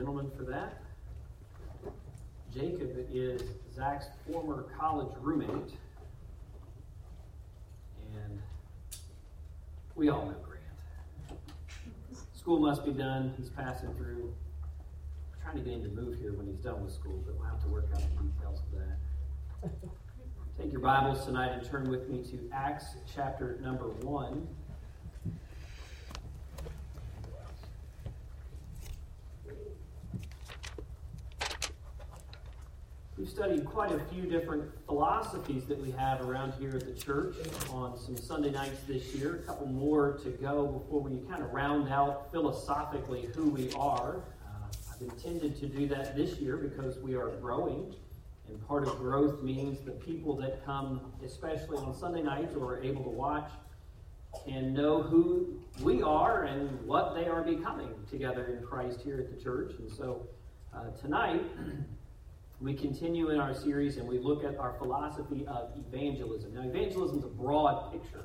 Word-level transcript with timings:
gentleman 0.00 0.30
for 0.34 0.44
that. 0.44 0.80
Jacob 2.54 2.90
is 3.12 3.42
Zach's 3.74 4.06
former 4.26 4.64
college 4.78 5.12
roommate. 5.20 5.74
And 8.14 8.40
we 9.94 10.08
all 10.08 10.24
know 10.24 10.36
Grant. 10.42 11.38
School 12.32 12.60
must 12.60 12.86
be 12.86 12.92
done. 12.92 13.34
He's 13.36 13.50
passing 13.50 13.92
through. 13.96 14.32
Trying 15.42 15.56
to 15.56 15.62
get 15.62 15.74
him 15.74 15.82
to 15.82 15.88
move 15.90 16.18
here 16.18 16.32
when 16.32 16.46
he's 16.46 16.64
done 16.64 16.82
with 16.82 16.94
school, 16.94 17.22
but 17.26 17.36
we'll 17.36 17.46
have 17.46 17.62
to 17.64 17.68
work 17.68 17.88
out 17.92 18.00
the 18.00 18.22
details 18.22 18.60
of 18.60 18.78
that. 18.78 19.70
Take 20.58 20.72
your 20.72 20.80
Bibles 20.80 21.26
tonight 21.26 21.52
and 21.52 21.62
turn 21.62 21.90
with 21.90 22.08
me 22.08 22.22
to 22.30 22.48
Acts 22.54 22.86
chapter 23.14 23.58
number 23.62 23.90
1. 23.90 24.48
Studied 33.30 33.64
quite 33.64 33.92
a 33.92 34.00
few 34.12 34.22
different 34.22 34.68
philosophies 34.86 35.64
that 35.66 35.80
we 35.80 35.90
have 35.92 36.20
around 36.20 36.52
here 36.58 36.70
at 36.70 36.84
the 36.84 37.00
church 37.00 37.36
on 37.70 37.96
some 37.96 38.16
Sunday 38.16 38.50
nights 38.50 38.80
this 38.88 39.14
year. 39.14 39.36
A 39.36 39.46
couple 39.46 39.68
more 39.68 40.18
to 40.24 40.30
go 40.30 40.66
before 40.66 41.00
we 41.00 41.18
kind 41.28 41.42
of 41.42 41.52
round 41.52 41.92
out 41.92 42.30
philosophically 42.32 43.28
who 43.34 43.50
we 43.50 43.70
are. 43.74 44.16
Uh, 44.44 44.66
I've 44.92 45.00
intended 45.02 45.58
to 45.60 45.66
do 45.66 45.86
that 45.88 46.16
this 46.16 46.38
year 46.38 46.56
because 46.56 46.98
we 46.98 47.14
are 47.14 47.28
growing. 47.40 47.94
And 48.48 48.66
part 48.66 48.88
of 48.88 48.98
growth 48.98 49.42
means 49.42 49.78
the 49.84 49.92
people 49.92 50.34
that 50.38 50.64
come, 50.64 51.12
especially 51.24 51.78
on 51.78 51.94
Sunday 51.96 52.22
nights 52.22 52.56
or 52.56 52.74
are 52.74 52.82
able 52.82 53.04
to 53.04 53.10
watch, 53.10 53.48
can 54.44 54.74
know 54.74 55.02
who 55.02 55.60
we 55.82 56.02
are 56.02 56.44
and 56.44 56.84
what 56.84 57.14
they 57.14 57.26
are 57.26 57.42
becoming 57.42 57.94
together 58.10 58.56
in 58.58 58.66
Christ 58.66 59.00
here 59.02 59.18
at 59.18 59.36
the 59.36 59.40
church. 59.40 59.72
And 59.78 59.90
so 59.90 60.26
uh, 60.74 60.90
tonight, 61.00 61.42
we 62.60 62.74
continue 62.74 63.30
in 63.30 63.40
our 63.40 63.54
series 63.54 63.96
and 63.96 64.06
we 64.06 64.18
look 64.18 64.44
at 64.44 64.58
our 64.58 64.74
philosophy 64.74 65.46
of 65.46 65.70
evangelism. 65.76 66.54
Now, 66.54 66.62
evangelism 66.62 67.18
is 67.18 67.24
a 67.24 67.28
broad 67.28 67.90
picture, 67.90 68.24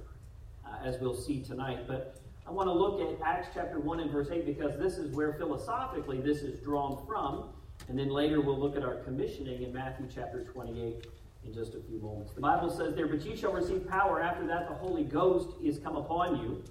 uh, 0.66 0.78
as 0.84 1.00
we'll 1.00 1.16
see 1.16 1.42
tonight, 1.42 1.88
but 1.88 2.20
I 2.46 2.52
want 2.52 2.68
to 2.68 2.74
look 2.74 3.00
at 3.02 3.26
Acts 3.26 3.48
chapter 3.54 3.80
1 3.80 4.02
and 4.02 4.12
verse 4.12 4.28
8 4.30 4.46
because 4.46 4.78
this 4.78 4.98
is 4.98 5.16
where 5.16 5.34
philosophically 5.34 6.20
this 6.20 6.40
is 6.40 6.60
drawn 6.60 7.06
from. 7.08 7.50
And 7.88 7.98
then 7.98 8.10
later 8.10 8.42
we'll 8.42 8.60
look 8.60 8.76
at 8.76 8.84
our 8.84 8.96
commissioning 8.96 9.64
in 9.64 9.74
Matthew 9.74 10.08
chapter 10.14 10.44
28 10.44 11.08
in 11.46 11.54
just 11.54 11.74
a 11.74 11.80
few 11.80 12.00
moments. 12.00 12.34
The 12.34 12.42
Bible 12.42 12.70
says 12.70 12.94
there, 12.94 13.08
But 13.08 13.22
ye 13.22 13.36
shall 13.36 13.54
receive 13.54 13.88
power 13.88 14.22
after 14.22 14.46
that 14.48 14.68
the 14.68 14.76
Holy 14.76 15.04
Ghost 15.04 15.50
is 15.64 15.80
come 15.80 15.96
upon 15.96 16.40
you, 16.42 16.64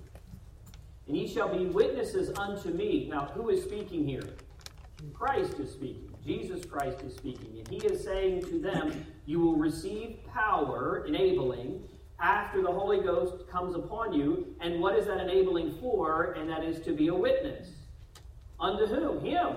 and 1.06 1.16
ye 1.16 1.26
shall 1.26 1.56
be 1.56 1.66
witnesses 1.66 2.30
unto 2.36 2.70
me. 2.70 3.08
Now, 3.10 3.26
who 3.34 3.50
is 3.50 3.62
speaking 3.62 4.06
here? 4.06 4.22
Christ 5.12 5.58
is 5.58 5.70
speaking. 5.70 6.14
Jesus 6.24 6.64
Christ 6.64 7.02
is 7.02 7.14
speaking. 7.14 7.58
And 7.58 7.68
he 7.68 7.86
is 7.86 8.02
saying 8.02 8.42
to 8.44 8.58
them, 8.58 9.06
You 9.26 9.40
will 9.40 9.56
receive 9.56 10.18
power, 10.32 11.04
enabling, 11.06 11.82
after 12.20 12.62
the 12.62 12.70
Holy 12.70 13.00
Ghost 13.00 13.48
comes 13.48 13.74
upon 13.74 14.12
you. 14.12 14.54
And 14.60 14.80
what 14.80 14.96
is 14.96 15.06
that 15.06 15.20
enabling 15.20 15.72
for? 15.80 16.32
And 16.32 16.48
that 16.48 16.64
is 16.64 16.80
to 16.86 16.92
be 16.92 17.08
a 17.08 17.14
witness. 17.14 17.68
Unto 18.58 18.86
whom? 18.86 19.24
Him. 19.24 19.56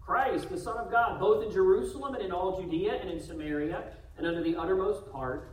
Christ, 0.00 0.48
the 0.48 0.58
Son 0.58 0.78
of 0.78 0.90
God, 0.90 1.20
both 1.20 1.44
in 1.44 1.52
Jerusalem 1.52 2.14
and 2.14 2.24
in 2.24 2.32
all 2.32 2.60
Judea 2.60 2.94
and 3.00 3.10
in 3.10 3.20
Samaria 3.20 3.84
and 4.16 4.26
under 4.26 4.42
the 4.42 4.56
uttermost 4.56 5.10
part 5.12 5.52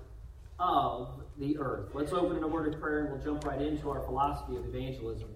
of 0.60 1.10
the 1.38 1.58
earth. 1.58 1.90
Let's 1.94 2.14
open 2.14 2.38
in 2.38 2.44
a 2.44 2.48
word 2.48 2.74
of 2.74 2.80
prayer 2.80 3.02
and 3.02 3.12
we'll 3.12 3.22
jump 3.22 3.46
right 3.46 3.62
into 3.62 3.90
our 3.90 4.02
philosophy 4.04 4.56
of 4.56 4.66
evangelism 4.66 5.28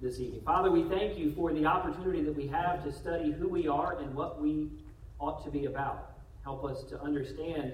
this 0.00 0.20
evening. 0.20 0.40
Father, 0.44 0.70
we 0.70 0.84
thank 0.84 1.18
you 1.18 1.32
for 1.32 1.52
the 1.52 1.66
opportunity 1.66 2.22
that 2.22 2.34
we 2.34 2.46
have 2.46 2.84
to 2.84 2.92
study 2.92 3.32
who 3.32 3.48
we 3.48 3.66
are 3.66 3.98
and 3.98 4.14
what 4.14 4.40
we 4.40 4.70
ought 5.18 5.44
to 5.44 5.50
be 5.50 5.64
about. 5.64 6.12
Help 6.44 6.64
us 6.64 6.84
to 6.84 7.00
understand 7.02 7.72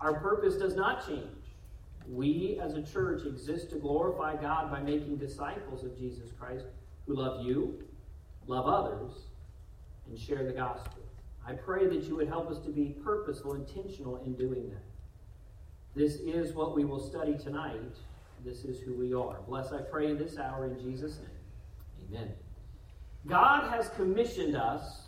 our 0.00 0.14
purpose 0.14 0.56
does 0.56 0.74
not 0.74 1.06
change. 1.06 1.28
We 2.08 2.60
as 2.62 2.74
a 2.74 2.82
church 2.82 3.24
exist 3.24 3.70
to 3.70 3.76
glorify 3.76 4.36
God 4.36 4.70
by 4.70 4.80
making 4.80 5.16
disciples 5.16 5.84
of 5.84 5.98
Jesus 5.98 6.30
Christ 6.38 6.66
who 7.06 7.14
love 7.14 7.44
you, 7.44 7.82
love 8.46 8.66
others, 8.66 9.12
and 10.08 10.18
share 10.18 10.44
the 10.44 10.52
gospel. 10.52 11.02
I 11.46 11.52
pray 11.52 11.86
that 11.86 12.04
you 12.04 12.16
would 12.16 12.28
help 12.28 12.50
us 12.50 12.58
to 12.60 12.70
be 12.70 12.96
purposeful, 13.02 13.54
intentional 13.54 14.16
in 14.24 14.34
doing 14.34 14.68
that. 14.70 14.84
This 15.94 16.16
is 16.16 16.54
what 16.54 16.74
we 16.74 16.84
will 16.84 17.00
study 17.00 17.36
tonight. 17.38 17.96
This 18.44 18.64
is 18.64 18.80
who 18.80 18.94
we 18.94 19.14
are. 19.14 19.38
Bless, 19.46 19.72
I 19.72 19.80
pray, 19.80 20.14
this 20.14 20.38
hour 20.38 20.66
in 20.66 20.78
Jesus' 20.78 21.18
name. 21.18 21.33
Amen. 22.14 22.32
God 23.26 23.70
has 23.70 23.88
commissioned 23.90 24.56
us 24.56 25.02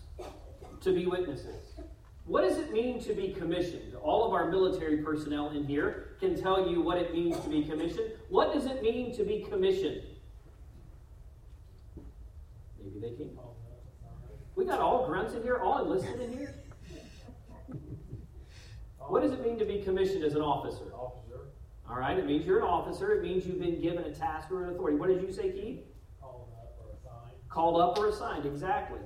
to 0.80 0.92
be 0.92 1.06
witnesses. 1.06 1.74
What 2.24 2.42
does 2.42 2.58
it 2.58 2.72
mean 2.72 3.00
to 3.02 3.14
be 3.14 3.28
commissioned? 3.28 3.94
All 4.02 4.26
of 4.26 4.32
our 4.32 4.50
military 4.50 4.98
personnel 4.98 5.50
in 5.50 5.64
here 5.64 6.16
can 6.18 6.40
tell 6.40 6.68
you 6.68 6.80
what 6.80 6.98
it 6.98 7.12
means 7.12 7.38
to 7.40 7.48
be 7.48 7.62
commissioned. 7.62 8.10
What 8.28 8.52
does 8.52 8.66
it 8.66 8.82
mean 8.82 9.14
to 9.16 9.24
be 9.24 9.46
commissioned? 9.48 10.02
Maybe 12.82 13.00
they 13.00 13.14
can. 13.16 13.30
We 14.56 14.64
got 14.64 14.80
all 14.80 15.06
grunts 15.06 15.34
in 15.34 15.42
here, 15.42 15.58
all 15.58 15.84
enlisted 15.84 16.18
in 16.20 16.32
here. 16.32 16.54
What 18.98 19.22
does 19.22 19.32
it 19.32 19.44
mean 19.44 19.58
to 19.58 19.64
be 19.64 19.82
commissioned 19.82 20.24
as 20.24 20.34
an 20.34 20.40
officer? 20.40 20.92
Officer. 20.94 21.40
All 21.88 21.96
right, 21.96 22.18
it 22.18 22.26
means 22.26 22.44
you're 22.44 22.58
an 22.58 22.64
officer. 22.64 23.12
It 23.12 23.22
means 23.22 23.46
you've 23.46 23.60
been 23.60 23.80
given 23.80 24.04
a 24.04 24.12
task 24.12 24.50
or 24.50 24.64
an 24.64 24.70
authority. 24.70 24.96
What 24.96 25.08
did 25.08 25.22
you 25.22 25.30
say, 25.30 25.52
Keith? 25.52 25.84
Called 27.56 27.80
up 27.80 27.98
or 27.98 28.08
assigned, 28.08 28.44
exactly. 28.44 28.98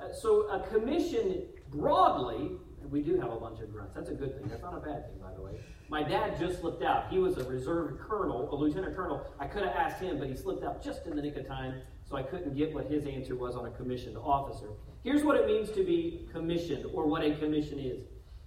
Uh, 0.00 0.12
so 0.12 0.48
a 0.48 0.60
commission 0.68 1.42
broadly, 1.72 2.52
we 2.88 3.02
do 3.02 3.18
have 3.20 3.32
a 3.32 3.36
bunch 3.36 3.58
of 3.58 3.72
grunts. 3.72 3.96
That's 3.96 4.10
a 4.10 4.14
good 4.14 4.38
thing. 4.38 4.46
That's 4.46 4.62
not 4.62 4.74
a 4.74 4.80
bad 4.80 5.08
thing, 5.08 5.18
by 5.20 5.34
the 5.34 5.42
way. 5.42 5.58
My 5.88 6.04
dad 6.04 6.38
just 6.38 6.60
slipped 6.60 6.84
out. 6.84 7.10
He 7.10 7.18
was 7.18 7.36
a 7.36 7.42
reserve 7.42 7.98
colonel, 7.98 8.48
a 8.48 8.54
lieutenant 8.54 8.94
colonel. 8.94 9.26
I 9.40 9.48
could 9.48 9.64
have 9.64 9.74
asked 9.74 10.00
him, 10.00 10.20
but 10.20 10.28
he 10.28 10.36
slipped 10.36 10.62
out 10.62 10.84
just 10.84 11.04
in 11.08 11.16
the 11.16 11.20
nick 11.20 11.34
of 11.34 11.48
time, 11.48 11.80
so 12.08 12.16
I 12.16 12.22
couldn't 12.22 12.56
get 12.56 12.72
what 12.72 12.86
his 12.86 13.04
answer 13.06 13.34
was 13.34 13.56
on 13.56 13.66
a 13.66 13.70
commissioned 13.70 14.16
officer. 14.18 14.68
Here's 15.02 15.24
what 15.24 15.36
it 15.36 15.48
means 15.48 15.72
to 15.72 15.82
be 15.82 16.28
commissioned, 16.30 16.86
or 16.94 17.08
what 17.08 17.24
a 17.24 17.34
commission 17.34 17.80
is. 17.80 18.04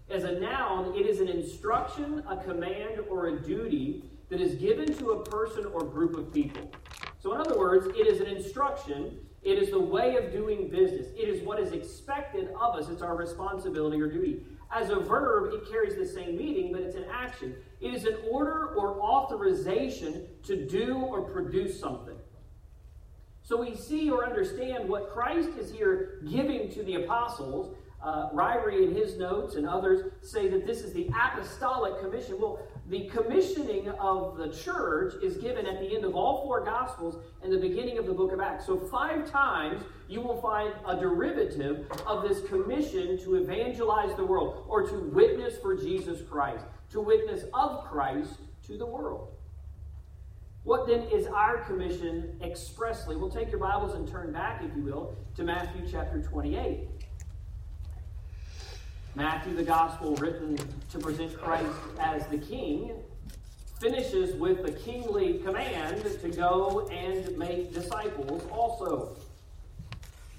As 0.10 0.24
a 0.24 0.40
noun, 0.40 0.96
it 0.96 1.06
is 1.06 1.20
an 1.20 1.28
instruction, 1.28 2.24
a 2.30 2.38
command, 2.38 3.02
or 3.10 3.28
a 3.28 3.42
duty 3.42 4.06
that 4.30 4.40
is 4.40 4.56
given 4.56 4.98
to 5.00 5.10
a 5.10 5.24
person 5.26 5.66
or 5.66 5.84
group 5.84 6.16
of 6.16 6.34
people. 6.34 6.72
So, 7.20 7.34
in 7.34 7.42
other 7.42 7.60
words, 7.60 7.88
it 7.88 8.08
is 8.08 8.22
an 8.22 8.28
instruction 8.28 9.18
it 9.42 9.58
is 9.58 9.72
the 9.72 9.80
way 9.80 10.16
of 10.18 10.32
doing 10.32 10.70
business. 10.70 11.08
It 11.16 11.30
is 11.30 11.42
what 11.44 11.60
is 11.60 11.72
expected 11.72 12.50
of 12.60 12.76
us. 12.76 12.90
It's 12.90 13.02
our 13.02 13.16
responsibility 13.16 14.02
or 14.02 14.08
duty. 14.08 14.44
As 14.72 14.90
a 14.90 15.00
verb, 15.00 15.54
it 15.54 15.70
carries 15.70 15.96
the 15.96 16.06
same 16.06 16.38
meaning, 16.38 16.72
but 16.72 16.82
it's 16.82 16.96
an 16.96 17.06
action. 17.12 17.56
It 17.82 17.94
is 17.94 18.06
an 18.06 18.18
order 18.30 18.76
or 18.76 19.02
authorization 19.02 20.28
to 20.44 20.68
do 20.68 20.96
or 20.96 21.22
produce 21.22 21.80
something. 21.80 22.18
So 23.42 23.58
we 23.60 23.76
see 23.76 24.12
or 24.12 24.24
understand 24.24 24.88
what 24.88 25.10
Christ 25.10 25.50
is 25.58 25.72
here 25.72 26.22
giving 26.30 26.70
to 26.72 26.84
the 26.84 26.96
apostles. 26.96 27.76
Uh, 28.02 28.30
Ryrie 28.30 28.88
in 28.88 28.96
his 28.96 29.18
notes 29.18 29.56
and 29.56 29.68
others 29.68 30.14
say 30.22 30.48
that 30.50 30.66
this 30.68 30.84
is 30.84 30.94
the 30.94 31.10
apostolic 31.10 32.00
commission. 32.00 32.40
Well, 32.40 32.60
the 32.90 33.06
commissioning 33.06 33.88
of 34.00 34.36
the 34.38 34.50
church 34.50 35.14
is 35.22 35.38
given 35.38 35.68
at 35.68 35.80
the 35.80 35.96
end 35.96 36.04
of 36.04 36.16
all 36.16 36.44
four 36.44 36.66
Gospels 36.66 37.24
and 37.44 37.54
the 37.54 37.60
beginning 37.60 38.00
of 38.00 38.08
the 38.08 38.14
book 38.14 38.34
of 38.34 38.40
Acts. 38.40 38.66
So, 38.66 38.80
five 38.80 39.30
times 39.30 39.84
you 40.08 40.22
will 40.22 40.42
find 40.42 40.74
a 40.88 41.00
derivative 41.00 41.86
of 42.08 42.28
this 42.28 42.42
commission 42.50 43.20
to 43.20 43.36
evangelize 43.36 44.16
the 44.16 44.26
world 44.26 44.66
or 44.68 44.88
to 44.90 44.96
witness 45.14 45.58
for 45.58 45.78
Jesus 45.78 46.22
Christ, 46.28 46.66
to 46.92 47.00
witness 47.00 47.46
of 47.54 47.86
Christ 47.86 48.40
to 48.66 48.78
the 48.78 48.88
world. 48.88 49.36
What 50.64 50.88
then 50.88 51.04
is 51.04 51.28
our 51.28 51.60
commission 51.60 52.40
expressly? 52.44 53.16
We'll 53.16 53.30
take 53.30 53.50
your 53.52 53.60
Bibles 53.60 53.94
and 53.94 54.08
turn 54.08 54.34
back, 54.34 54.64
if 54.64 54.76
you 54.76 54.84
will, 54.84 55.16
to 55.36 55.44
Matthew 55.44 55.88
chapter 55.90 56.22
28. 56.22 56.88
Matthew, 59.16 59.56
the 59.56 59.64
gospel 59.64 60.16
written 60.16 60.58
to 60.92 61.00
present 61.00 61.38
Christ 61.38 61.70
as 62.00 62.28
the 62.28 62.38
king, 62.38 62.92
finishes 63.80 64.36
with 64.36 64.64
the 64.64 64.72
kingly 64.72 65.40
command 65.40 66.04
to 66.22 66.30
go 66.30 66.88
and 66.90 67.38
make 67.38 67.74
disciples 67.74 68.44
also. 68.52 69.16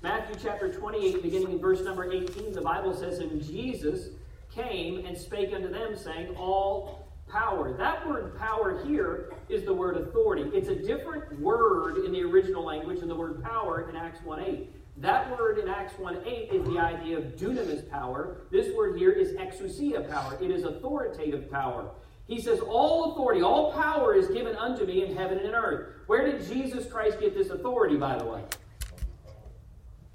Matthew 0.02 0.36
chapter 0.42 0.72
28, 0.72 1.22
beginning 1.22 1.52
in 1.52 1.58
verse 1.58 1.80
number 1.80 2.10
18, 2.10 2.52
the 2.52 2.60
Bible 2.60 2.94
says, 2.94 3.18
And 3.18 3.42
Jesus 3.42 4.10
came 4.54 5.04
and 5.04 5.16
spake 5.16 5.52
unto 5.52 5.68
them, 5.68 5.96
saying, 5.96 6.34
All 6.36 7.06
power. 7.28 7.76
That 7.76 8.06
word 8.08 8.38
power 8.38 8.84
here 8.86 9.32
is 9.48 9.64
the 9.64 9.74
word 9.74 9.96
authority. 9.96 10.50
It's 10.54 10.68
a 10.68 10.74
different 10.74 11.40
word 11.40 12.04
in 12.04 12.12
the 12.12 12.22
original 12.22 12.64
language 12.64 13.00
than 13.00 13.08
the 13.08 13.14
word 13.14 13.42
power 13.42 13.88
in 13.88 13.96
Acts 13.96 14.22
1 14.22 14.40
8. 14.40 14.70
That 15.00 15.36
word 15.38 15.58
in 15.58 15.68
Acts 15.68 15.98
1 15.98 16.22
8 16.26 16.50
is 16.52 16.64
the 16.66 16.78
idea 16.78 17.18
of 17.18 17.24
dunamis 17.36 17.90
power. 17.90 18.42
This 18.50 18.74
word 18.76 18.98
here 18.98 19.10
is 19.10 19.32
exousia 19.32 20.08
power, 20.08 20.38
it 20.40 20.50
is 20.50 20.64
authoritative 20.64 21.50
power. 21.50 21.90
He 22.26 22.40
says, 22.40 22.60
All 22.60 23.12
authority, 23.12 23.42
all 23.42 23.72
power 23.72 24.14
is 24.14 24.28
given 24.28 24.54
unto 24.54 24.84
me 24.84 25.04
in 25.04 25.16
heaven 25.16 25.38
and 25.38 25.48
in 25.48 25.54
earth. 25.54 25.94
Where 26.06 26.30
did 26.30 26.46
Jesus 26.46 26.86
Christ 26.86 27.18
get 27.18 27.34
this 27.34 27.50
authority, 27.50 27.96
by 27.96 28.16
the 28.16 28.24
way? 28.24 28.42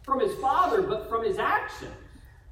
from 0.06 0.20
his 0.20 0.34
Father, 0.36 0.84
but 0.84 1.10
from 1.10 1.26
his 1.26 1.40
actions. 1.40 1.92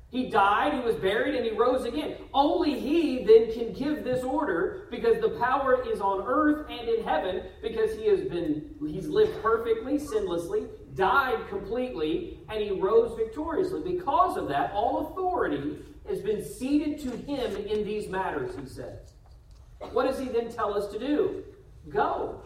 He 0.09 0.29
died, 0.29 0.73
he 0.73 0.79
was 0.79 0.95
buried, 0.95 1.33
and 1.33 1.43
he 1.43 1.51
rose 1.51 1.85
again. 1.85 2.17
Only 2.33 2.79
he 2.79 3.23
then 3.23 3.51
can 3.51 3.73
give 3.73 4.03
this 4.03 4.23
order 4.23 4.87
because 4.91 5.19
the 5.21 5.29
power 5.39 5.83
is 5.89 6.01
on 6.01 6.23
earth 6.27 6.67
and 6.69 6.87
in 6.87 7.03
heaven 7.03 7.43
because 7.63 7.95
he 7.97 8.07
has 8.09 8.21
been 8.21 8.75
he's 8.87 9.07
lived 9.07 9.41
perfectly, 9.41 9.97
sinlessly, 9.97 10.67
died 10.95 11.47
completely, 11.49 12.39
and 12.49 12.61
he 12.61 12.71
rose 12.71 13.17
victoriously. 13.17 13.81
Because 13.83 14.37
of 14.37 14.47
that, 14.49 14.71
all 14.73 15.07
authority 15.07 15.77
has 16.07 16.19
been 16.19 16.43
ceded 16.43 16.99
to 16.99 17.11
him 17.15 17.55
in 17.55 17.83
these 17.83 18.07
matters, 18.09 18.55
he 18.59 18.67
says. 18.67 19.13
What 19.91 20.05
does 20.05 20.19
he 20.19 20.25
then 20.25 20.49
tell 20.49 20.73
us 20.73 20.91
to 20.91 20.99
do? 20.99 21.43
Go. 21.89 22.41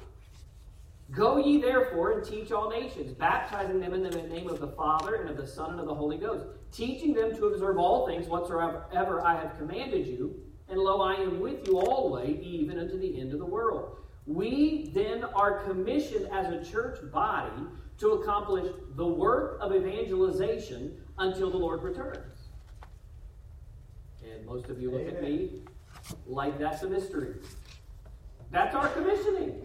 Go 1.11 1.37
ye 1.37 1.61
therefore 1.61 2.11
and 2.11 2.25
teach 2.25 2.51
all 2.51 2.69
nations, 2.69 3.13
baptizing 3.13 3.79
them 3.79 3.93
in 3.93 4.03
the 4.03 4.09
name 4.09 4.49
of 4.49 4.59
the 4.59 4.67
Father 4.67 5.15
and 5.15 5.29
of 5.29 5.37
the 5.37 5.47
Son 5.47 5.71
and 5.71 5.79
of 5.79 5.85
the 5.85 5.95
Holy 5.95 6.17
Ghost, 6.17 6.45
teaching 6.71 7.13
them 7.13 7.33
to 7.35 7.47
observe 7.47 7.77
all 7.77 8.05
things 8.05 8.27
whatsoever 8.27 9.25
I 9.25 9.35
have 9.35 9.57
commanded 9.57 10.05
you. 10.05 10.35
And 10.69 10.79
lo, 10.79 11.01
I 11.01 11.13
am 11.13 11.39
with 11.39 11.65
you 11.65 11.79
always, 11.79 12.41
even 12.41 12.77
unto 12.77 12.99
the 12.99 13.21
end 13.21 13.31
of 13.31 13.39
the 13.39 13.45
world. 13.45 13.97
We 14.25 14.91
then 14.93 15.23
are 15.23 15.63
commissioned 15.63 16.27
as 16.33 16.47
a 16.47 16.69
church 16.69 16.99
body 17.09 17.63
to 17.99 18.11
accomplish 18.11 18.71
the 18.95 19.05
work 19.05 19.57
of 19.61 19.73
evangelization 19.73 20.95
until 21.17 21.49
the 21.49 21.57
Lord 21.57 21.83
returns. 21.83 22.49
And 24.23 24.45
most 24.45 24.69
of 24.69 24.79
you 24.79 24.91
look 24.91 25.01
Amen. 25.01 25.15
at 25.15 25.23
me 25.23 25.61
like 26.25 26.59
that's 26.59 26.83
a 26.83 26.89
mystery. 26.89 27.35
That's 28.51 28.75
our 28.75 28.87
commissioning. 28.89 29.61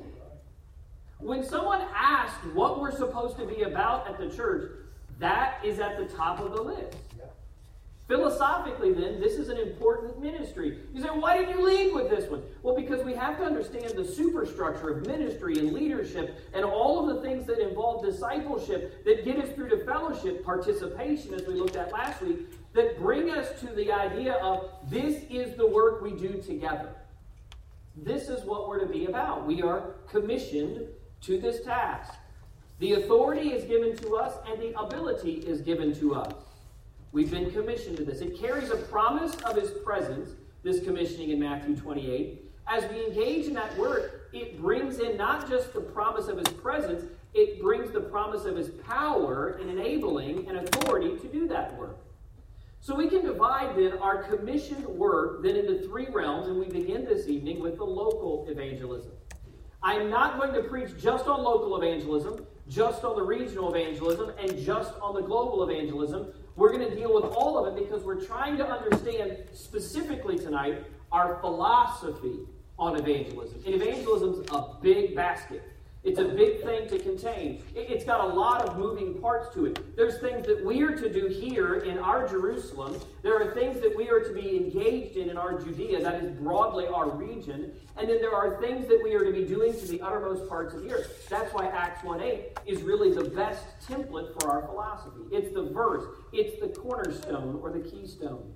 When 1.18 1.44
someone 1.44 1.82
asks 1.94 2.44
what 2.52 2.80
we're 2.80 2.96
supposed 2.96 3.36
to 3.38 3.46
be 3.46 3.62
about 3.62 4.08
at 4.08 4.18
the 4.18 4.28
church, 4.28 4.72
that 5.18 5.64
is 5.64 5.78
at 5.78 5.96
the 5.96 6.12
top 6.16 6.40
of 6.40 6.52
the 6.52 6.60
list. 6.60 6.96
Philosophically, 8.08 8.92
then, 8.92 9.20
this 9.20 9.34
is 9.34 9.48
an 9.48 9.58
important 9.58 10.20
ministry. 10.20 10.78
You 10.92 11.00
say, 11.00 11.08
why 11.08 11.38
did 11.38 11.50
you 11.50 11.64
lead 11.64 11.94
with 11.94 12.10
this 12.10 12.28
one? 12.28 12.42
Well, 12.62 12.74
because 12.74 13.04
we 13.04 13.14
have 13.14 13.38
to 13.38 13.44
understand 13.44 13.92
the 13.96 14.04
superstructure 14.04 14.90
of 14.90 15.06
ministry 15.06 15.58
and 15.58 15.72
leadership 15.72 16.38
and 16.52 16.64
all 16.64 17.08
of 17.08 17.14
the 17.14 17.22
things 17.22 17.46
that 17.46 17.58
involve 17.58 18.04
discipleship 18.04 19.04
that 19.04 19.24
get 19.24 19.38
us 19.38 19.54
through 19.54 19.70
to 19.70 19.84
fellowship 19.84 20.44
participation, 20.44 21.32
as 21.32 21.46
we 21.46 21.54
looked 21.54 21.76
at 21.76 21.92
last 21.92 22.20
week, 22.22 22.40
that 22.74 22.98
bring 22.98 23.30
us 23.30 23.58
to 23.60 23.66
the 23.66 23.92
idea 23.92 24.34
of 24.34 24.70
this 24.90 25.22
is 25.30 25.56
the 25.56 25.66
work 25.66 26.02
we 26.02 26.10
do 26.10 26.42
together. 26.42 26.94
This 27.96 28.28
is 28.28 28.44
what 28.44 28.68
we're 28.68 28.80
to 28.80 28.86
be 28.86 29.06
about. 29.06 29.46
We 29.46 29.62
are 29.62 29.94
commissioned 30.10 30.88
to 31.22 31.38
this 31.40 31.62
task. 31.64 32.14
The 32.78 32.94
authority 32.94 33.52
is 33.52 33.64
given 33.64 33.96
to 33.98 34.16
us 34.16 34.34
and 34.48 34.60
the 34.60 34.78
ability 34.78 35.44
is 35.46 35.60
given 35.60 35.94
to 36.00 36.16
us. 36.16 36.34
We've 37.12 37.30
been 37.30 37.50
commissioned 37.50 37.98
to 37.98 38.04
this. 38.04 38.22
It 38.22 38.38
carries 38.38 38.70
a 38.70 38.76
promise 38.76 39.34
of 39.42 39.54
his 39.54 39.70
presence, 39.70 40.30
this 40.62 40.82
commissioning 40.82 41.30
in 41.30 41.38
Matthew 41.38 41.76
28. 41.76 42.50
As 42.66 42.90
we 42.90 43.04
engage 43.04 43.46
in 43.46 43.54
that 43.54 43.76
work, 43.76 44.30
it 44.32 44.60
brings 44.60 44.98
in 44.98 45.18
not 45.18 45.48
just 45.48 45.74
the 45.74 45.80
promise 45.80 46.28
of 46.28 46.38
his 46.38 46.48
presence, 46.48 47.04
it 47.34 47.60
brings 47.60 47.90
the 47.92 48.00
promise 48.00 48.46
of 48.46 48.56
his 48.56 48.70
power 48.70 49.58
in 49.58 49.68
enabling 49.68 50.48
and 50.48 50.56
authority 50.56 51.18
to 51.18 51.28
do 51.28 51.46
that 51.48 51.76
work. 51.78 51.98
So 52.80 52.94
we 52.94 53.08
can 53.08 53.24
divide 53.24 53.76
then 53.76 53.98
our 53.98 54.22
commissioned 54.22 54.86
work 54.86 55.42
then 55.42 55.56
into 55.56 55.86
three 55.86 56.06
realms, 56.10 56.48
and 56.48 56.58
we 56.58 56.66
begin 56.66 57.04
this 57.04 57.28
evening 57.28 57.60
with 57.60 57.76
the 57.76 57.84
local 57.84 58.46
evangelism. 58.48 59.12
I'm 59.82 60.08
not 60.08 60.38
going 60.38 60.52
to 60.54 60.62
preach 60.62 60.90
just 60.98 61.26
on 61.26 61.42
local 61.42 61.76
evangelism, 61.76 62.46
just 62.68 63.04
on 63.04 63.16
the 63.16 63.22
regional 63.22 63.74
evangelism, 63.74 64.32
and 64.38 64.58
just 64.64 64.94
on 65.00 65.14
the 65.14 65.22
global 65.22 65.62
evangelism. 65.62 66.28
We're 66.56 66.72
going 66.72 66.88
to 66.88 66.94
deal 66.94 67.14
with 67.14 67.24
all 67.24 67.58
of 67.58 67.74
it 67.74 67.82
because 67.82 68.04
we're 68.04 68.24
trying 68.24 68.56
to 68.58 68.68
understand 68.68 69.38
specifically 69.52 70.38
tonight 70.38 70.84
our 71.10 71.38
philosophy 71.40 72.40
on 72.78 72.98
evangelism. 72.98 73.62
And 73.64 73.74
evangelism's 73.74 74.46
a 74.50 74.76
big 74.82 75.14
basket. 75.14 75.62
It's 76.04 76.18
a 76.18 76.24
big 76.24 76.64
thing 76.64 76.88
to 76.88 76.98
contain. 76.98 77.62
It's 77.76 78.04
got 78.04 78.20
a 78.20 78.26
lot 78.26 78.62
of 78.62 78.76
moving 78.76 79.20
parts 79.20 79.54
to 79.54 79.66
it. 79.66 79.96
There's 79.96 80.18
things 80.18 80.44
that 80.48 80.64
we 80.64 80.82
are 80.82 80.96
to 80.96 81.12
do 81.12 81.28
here 81.28 81.76
in 81.76 81.96
our 81.98 82.26
Jerusalem. 82.26 83.00
There 83.22 83.40
are 83.40 83.54
things 83.54 83.80
that 83.82 83.96
we 83.96 84.08
are 84.10 84.18
to 84.18 84.32
be 84.32 84.56
engaged 84.56 85.16
in 85.16 85.30
in 85.30 85.36
our 85.36 85.60
Judea, 85.60 86.02
that 86.02 86.24
is 86.24 86.32
broadly 86.32 86.88
our 86.88 87.08
region. 87.08 87.72
And 87.96 88.08
then 88.08 88.20
there 88.20 88.34
are 88.34 88.60
things 88.60 88.88
that 88.88 89.00
we 89.04 89.14
are 89.14 89.24
to 89.24 89.30
be 89.30 89.44
doing 89.44 89.78
to 89.78 89.86
the 89.86 90.00
uttermost 90.00 90.48
parts 90.48 90.74
of 90.74 90.82
the 90.82 90.92
earth. 90.92 91.28
That's 91.30 91.54
why 91.54 91.66
Acts 91.66 92.02
1.8 92.02 92.58
is 92.66 92.82
really 92.82 93.12
the 93.12 93.30
best 93.30 93.64
template 93.88 94.40
for 94.40 94.50
our 94.50 94.66
philosophy. 94.66 95.20
It's 95.30 95.54
the 95.54 95.62
verse. 95.62 96.04
It's 96.32 96.58
the 96.58 96.68
cornerstone 96.68 97.60
or 97.62 97.70
the 97.70 97.80
keystone. 97.80 98.54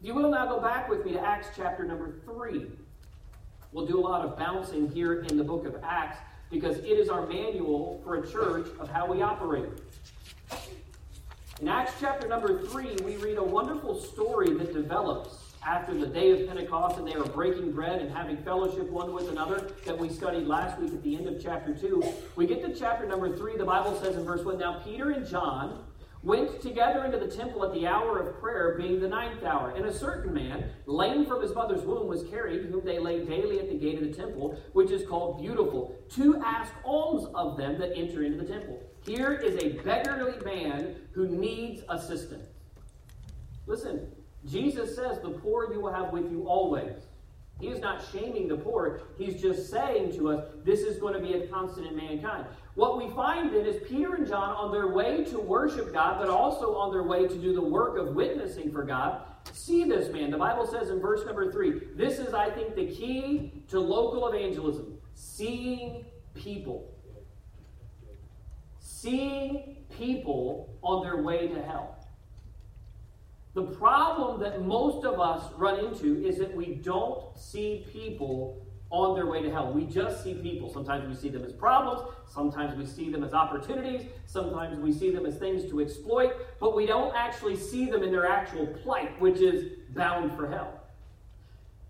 If 0.00 0.06
you 0.06 0.14
will 0.14 0.30
now 0.30 0.46
go 0.46 0.60
back 0.60 0.88
with 0.88 1.04
me 1.04 1.12
to 1.12 1.20
Acts 1.20 1.48
chapter 1.56 1.84
number 1.84 2.20
3. 2.24 2.66
We'll 3.72 3.86
do 3.86 3.98
a 3.98 4.00
lot 4.00 4.24
of 4.24 4.38
bouncing 4.38 4.88
here 4.92 5.22
in 5.22 5.36
the 5.36 5.42
book 5.42 5.66
of 5.66 5.74
Acts 5.82 6.18
because 6.50 6.78
it 6.78 6.84
is 6.84 7.08
our 7.08 7.26
manual 7.26 8.00
for 8.04 8.16
a 8.16 8.30
church 8.30 8.68
of 8.78 8.88
how 8.88 9.06
we 9.06 9.22
operate. 9.22 9.70
In 11.60 11.66
Acts 11.66 11.94
chapter 11.98 12.28
number 12.28 12.62
3, 12.62 12.96
we 13.04 13.16
read 13.16 13.38
a 13.38 13.42
wonderful 13.42 14.00
story 14.00 14.54
that 14.54 14.72
develops 14.72 15.54
after 15.66 15.94
the 15.94 16.06
day 16.06 16.30
of 16.30 16.46
Pentecost 16.46 16.98
and 16.98 17.08
they 17.08 17.14
are 17.14 17.24
breaking 17.24 17.72
bread 17.72 18.00
and 18.00 18.10
having 18.10 18.36
fellowship 18.38 18.88
one 18.90 19.12
with 19.12 19.28
another 19.30 19.72
that 19.86 19.98
we 19.98 20.08
studied 20.08 20.46
last 20.46 20.78
week 20.78 20.92
at 20.92 21.02
the 21.02 21.16
end 21.16 21.26
of 21.26 21.42
chapter 21.42 21.74
2. 21.74 22.04
We 22.36 22.46
get 22.46 22.62
to 22.62 22.72
chapter 22.72 23.06
number 23.06 23.36
3, 23.36 23.56
the 23.56 23.64
Bible 23.64 23.98
says 24.00 24.14
in 24.14 24.24
verse 24.24 24.44
1 24.44 24.58
Now 24.58 24.80
Peter 24.84 25.10
and 25.10 25.26
John 25.26 25.84
went 26.24 26.60
together 26.62 27.04
into 27.04 27.18
the 27.18 27.28
temple 27.28 27.64
at 27.64 27.72
the 27.74 27.86
hour 27.86 28.18
of 28.18 28.40
prayer, 28.40 28.76
being 28.78 28.98
the 28.98 29.08
ninth 29.08 29.44
hour. 29.44 29.74
And 29.76 29.84
a 29.84 29.92
certain 29.92 30.32
man, 30.32 30.70
lame 30.86 31.26
from 31.26 31.42
his 31.42 31.54
mother's 31.54 31.84
womb, 31.84 32.08
was 32.08 32.24
carried, 32.24 32.66
whom 32.66 32.84
they 32.84 32.98
laid 32.98 33.28
daily 33.28 33.60
at 33.60 33.68
the 33.68 33.76
gate 33.76 34.02
of 34.02 34.08
the 34.08 34.14
temple, 34.14 34.58
which 34.72 34.90
is 34.90 35.06
called 35.06 35.40
Beautiful, 35.40 35.94
to 36.10 36.36
ask 36.44 36.72
alms 36.84 37.28
of 37.34 37.58
them 37.58 37.78
that 37.78 37.96
enter 37.96 38.24
into 38.24 38.42
the 38.42 38.50
temple. 38.50 38.82
Here 39.04 39.34
is 39.34 39.62
a 39.62 39.82
beggarly 39.82 40.42
man 40.44 40.96
who 41.12 41.28
needs 41.28 41.82
assistance. 41.90 42.48
Listen, 43.66 44.10
Jesus 44.46 44.96
says, 44.96 45.20
The 45.20 45.30
poor 45.30 45.72
you 45.72 45.80
will 45.80 45.92
have 45.92 46.10
with 46.10 46.30
you 46.30 46.46
always. 46.46 47.02
He 47.60 47.68
is 47.68 47.80
not 47.80 48.02
shaming 48.12 48.48
the 48.48 48.56
poor. 48.56 49.02
He's 49.16 49.40
just 49.40 49.70
saying 49.70 50.16
to 50.16 50.30
us, 50.30 50.48
this 50.64 50.80
is 50.80 50.98
going 50.98 51.14
to 51.14 51.20
be 51.20 51.34
a 51.34 51.46
constant 51.46 51.86
in 51.86 51.96
mankind. 51.96 52.46
What 52.74 52.98
we 52.98 53.08
find 53.14 53.54
then 53.54 53.66
is 53.66 53.76
Peter 53.88 54.14
and 54.14 54.26
John 54.26 54.56
on 54.56 54.72
their 54.72 54.88
way 54.88 55.24
to 55.26 55.38
worship 55.38 55.92
God, 55.92 56.18
but 56.18 56.28
also 56.28 56.74
on 56.74 56.92
their 56.92 57.04
way 57.04 57.28
to 57.28 57.36
do 57.36 57.54
the 57.54 57.62
work 57.62 57.96
of 57.96 58.14
witnessing 58.14 58.72
for 58.72 58.82
God, 58.82 59.22
see 59.52 59.84
this 59.84 60.12
man. 60.12 60.30
The 60.30 60.38
Bible 60.38 60.66
says 60.66 60.90
in 60.90 61.00
verse 61.00 61.24
number 61.24 61.52
three, 61.52 61.80
this 61.94 62.18
is, 62.18 62.34
I 62.34 62.50
think, 62.50 62.74
the 62.74 62.86
key 62.86 63.62
to 63.68 63.78
local 63.78 64.26
evangelism 64.28 64.98
seeing 65.14 66.04
people. 66.34 66.92
Seeing 68.80 69.76
people 69.96 70.76
on 70.82 71.04
their 71.04 71.22
way 71.22 71.46
to 71.46 71.62
hell. 71.62 72.04
The 73.54 73.62
problem 73.62 74.40
that 74.40 74.62
most 74.62 75.04
of 75.04 75.20
us 75.20 75.52
run 75.56 75.78
into 75.78 76.26
is 76.26 76.38
that 76.38 76.54
we 76.56 76.74
don't 76.74 77.38
see 77.38 77.86
people 77.92 78.63
on 78.90 79.14
their 79.14 79.26
way 79.26 79.42
to 79.42 79.50
hell. 79.50 79.72
We 79.72 79.86
just 79.86 80.22
see 80.22 80.34
people. 80.34 80.72
Sometimes 80.72 81.08
we 81.08 81.14
see 81.20 81.28
them 81.28 81.44
as 81.44 81.52
problems, 81.52 82.02
sometimes 82.28 82.76
we 82.76 82.86
see 82.86 83.10
them 83.10 83.24
as 83.24 83.34
opportunities, 83.34 84.02
sometimes 84.26 84.78
we 84.78 84.92
see 84.92 85.10
them 85.10 85.26
as 85.26 85.36
things 85.36 85.68
to 85.70 85.80
exploit, 85.80 86.32
but 86.60 86.76
we 86.76 86.86
don't 86.86 87.14
actually 87.16 87.56
see 87.56 87.90
them 87.90 88.02
in 88.02 88.12
their 88.12 88.26
actual 88.26 88.66
plight, 88.66 89.20
which 89.20 89.40
is 89.40 89.72
bound 89.94 90.36
for 90.36 90.48
hell. 90.48 90.80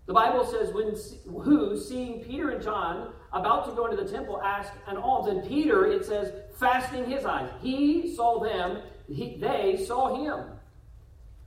The 0.07 0.13
Bible 0.13 0.45
says, 0.45 0.71
when 0.71 0.95
who, 1.43 1.79
seeing 1.79 2.23
Peter 2.23 2.51
and 2.51 2.63
John 2.63 3.13
about 3.33 3.65
to 3.65 3.71
go 3.71 3.87
into 3.87 4.01
the 4.01 4.09
temple, 4.09 4.39
asked 4.41 4.73
an 4.87 4.97
alms. 4.97 5.27
And 5.27 5.47
Peter, 5.47 5.87
it 5.87 6.05
says, 6.05 6.31
fasting 6.57 7.09
his 7.09 7.25
eyes. 7.25 7.49
He 7.61 8.15
saw 8.15 8.39
them, 8.39 8.83
he, 9.07 9.37
they 9.37 9.83
saw 9.83 10.15
him 10.15 10.51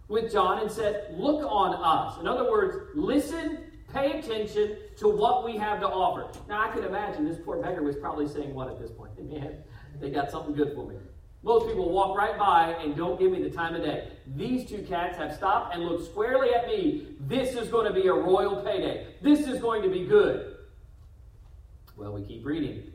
with 0.09 0.33
John 0.33 0.61
and 0.61 0.71
said, 0.71 1.15
Look 1.17 1.47
on 1.49 1.75
us. 1.75 2.19
In 2.21 2.27
other 2.27 2.51
words, 2.51 2.79
listen, 2.95 3.59
pay 3.93 4.19
attention 4.19 4.77
to 4.99 5.09
what 5.09 5.45
we 5.45 5.57
have 5.57 5.81
to 5.81 5.89
offer. 5.89 6.27
Now, 6.49 6.63
I 6.63 6.73
can 6.73 6.85
imagine 6.85 7.25
this 7.25 7.39
poor 7.45 7.63
beggar 7.63 7.83
was 7.83 7.97
probably 7.97 8.29
saying, 8.29 8.55
What 8.55 8.69
at 8.69 8.81
this 8.81 8.91
point? 8.91 9.13
Man, 9.33 9.59
they 10.01 10.11
got 10.11 10.31
something 10.31 10.55
good 10.55 10.75
for 10.75 10.87
me. 10.87 10.97
Most 11.43 11.69
people 11.69 11.91
walk 11.91 12.17
right 12.19 12.37
by 12.37 12.73
and 12.83 12.97
don't 12.97 13.19
give 13.19 13.31
me 13.31 13.43
the 13.43 13.51
time 13.51 13.75
of 13.75 13.83
day. 13.83 14.09
These 14.35 14.69
two 14.69 14.83
cats 14.83 15.17
have 15.19 15.35
stopped 15.35 15.75
and 15.75 15.85
looked 15.85 16.05
squarely 16.05 16.53
at 16.53 16.67
me. 16.67 17.15
This 17.21 17.55
is 17.55 17.69
going 17.69 17.87
to 17.87 17.93
be 17.93 18.09
a 18.09 18.13
royal 18.13 18.57
payday. 18.57 19.15
This 19.23 19.47
is 19.47 19.61
going 19.61 19.83
to 19.83 19.89
be 19.89 20.05
good. 20.05 20.57
Well, 21.97 22.13
we 22.13 22.23
keep 22.23 22.45
reading. 22.45 22.93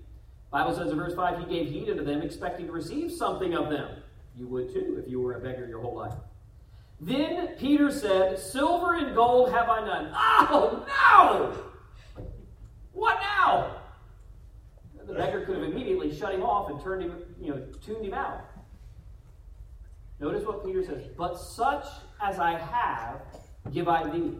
Bible 0.52 0.76
says 0.76 0.92
in 0.92 0.98
verse 0.98 1.16
5, 1.16 1.40
he 1.40 1.46
gave 1.46 1.72
heed 1.72 1.90
unto 1.90 2.04
them, 2.04 2.22
expecting 2.22 2.68
to 2.68 2.72
receive 2.74 3.12
something 3.12 3.54
of 3.54 3.70
them. 3.70 4.04
You 4.36 4.48
would 4.48 4.74
too 4.74 5.02
if 5.04 5.10
you 5.10 5.22
were 5.22 5.34
a 5.34 5.40
beggar 5.40 5.68
your 5.68 5.82
whole 5.82 5.96
life. 5.96 6.14
Then 7.00 7.56
Peter 7.58 7.92
said, 7.92 8.38
Silver 8.38 8.96
and 8.96 9.16
gold 9.16 9.52
have 9.52 9.70
I 9.70 9.86
none. 9.86 10.12
Oh, 10.16 10.86
no! 10.88 11.63
What 13.04 13.20
now? 13.20 13.82
The 15.06 15.14
beggar 15.14 15.42
could 15.42 15.58
have 15.58 15.66
immediately 15.66 16.18
shut 16.18 16.34
him 16.34 16.42
off 16.42 16.70
and 16.70 16.82
turned 16.82 17.02
him, 17.02 17.22
you 17.38 17.50
know, 17.52 17.62
tuned 17.86 18.06
him 18.06 18.14
out. 18.14 18.46
Notice 20.22 20.46
what 20.46 20.64
Peter 20.66 20.82
says, 20.86 21.04
but 21.18 21.38
such 21.38 21.86
as 22.22 22.40
I 22.40 22.58
have, 22.58 23.20
give 23.74 23.90
I 23.90 24.10
thee. 24.10 24.38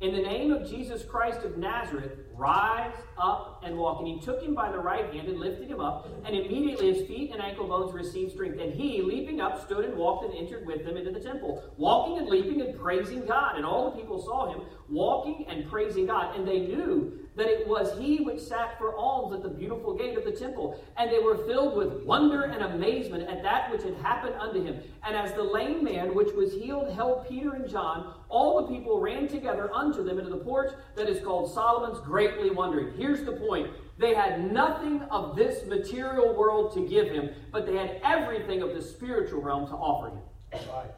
In 0.00 0.14
the 0.14 0.22
name 0.22 0.52
of 0.52 0.66
Jesus 0.68 1.04
Christ 1.04 1.42
of 1.44 1.58
Nazareth, 1.58 2.12
rise 2.34 2.94
up 3.18 3.62
and 3.62 3.76
walk. 3.76 3.98
And 3.98 4.08
he 4.08 4.20
took 4.20 4.42
him 4.42 4.54
by 4.54 4.72
the 4.72 4.78
right 4.78 5.12
hand 5.12 5.28
and 5.28 5.38
lifted 5.38 5.68
him 5.68 5.80
up, 5.80 6.08
and 6.24 6.34
immediately 6.34 6.94
his 6.94 7.06
feet 7.06 7.30
and 7.30 7.42
ankle 7.42 7.68
bones 7.68 7.92
received 7.92 8.32
strength. 8.32 8.58
And 8.58 8.72
he, 8.72 9.02
leaping 9.02 9.42
up, 9.42 9.62
stood 9.66 9.84
and 9.84 9.98
walked 9.98 10.24
and 10.24 10.34
entered 10.34 10.66
with 10.66 10.86
them 10.86 10.96
into 10.96 11.10
the 11.10 11.20
temple, 11.20 11.62
walking 11.76 12.16
and 12.16 12.26
leaping 12.26 12.62
and 12.62 12.80
praising 12.80 13.26
God. 13.26 13.56
And 13.56 13.66
all 13.66 13.90
the 13.90 13.98
people 13.98 14.22
saw 14.22 14.50
him 14.50 14.62
walking 14.88 15.44
and 15.46 15.68
praising 15.68 16.06
God. 16.06 16.34
And 16.34 16.48
they 16.48 16.60
knew 16.60 17.21
that 17.36 17.46
it 17.46 17.66
was 17.66 17.98
he 17.98 18.18
which 18.20 18.40
sat 18.40 18.78
for 18.78 18.94
alms 18.96 19.34
at 19.34 19.42
the 19.42 19.48
beautiful 19.48 19.94
gate 19.94 20.16
of 20.16 20.24
the 20.24 20.32
temple. 20.32 20.82
And 20.96 21.10
they 21.10 21.18
were 21.18 21.38
filled 21.46 21.76
with 21.76 22.04
wonder 22.04 22.42
and 22.42 22.62
amazement 22.62 23.28
at 23.28 23.42
that 23.42 23.70
which 23.70 23.82
had 23.82 23.94
happened 23.96 24.34
unto 24.38 24.62
him. 24.62 24.80
And 25.06 25.16
as 25.16 25.32
the 25.32 25.42
lame 25.42 25.82
man 25.82 26.14
which 26.14 26.32
was 26.34 26.52
healed 26.52 26.92
held 26.92 27.26
Peter 27.28 27.54
and 27.54 27.68
John, 27.68 28.14
all 28.28 28.60
the 28.60 28.68
people 28.68 29.00
ran 29.00 29.28
together 29.28 29.72
unto 29.72 30.04
them 30.04 30.18
into 30.18 30.30
the 30.30 30.36
porch 30.36 30.72
that 30.96 31.08
is 31.08 31.24
called 31.24 31.52
Solomon's, 31.52 32.00
greatly 32.00 32.50
wondering. 32.50 32.94
Here's 32.96 33.24
the 33.24 33.32
point. 33.32 33.70
They 33.98 34.14
had 34.14 34.52
nothing 34.52 35.02
of 35.10 35.36
this 35.36 35.66
material 35.66 36.34
world 36.34 36.74
to 36.74 36.86
give 36.86 37.08
him, 37.08 37.30
but 37.50 37.66
they 37.66 37.76
had 37.76 38.00
everything 38.04 38.62
of 38.62 38.74
the 38.74 38.82
spiritual 38.82 39.40
realm 39.40 39.66
to 39.68 39.74
offer 39.74 40.08
him. 40.08 40.22
Right. 40.52 40.90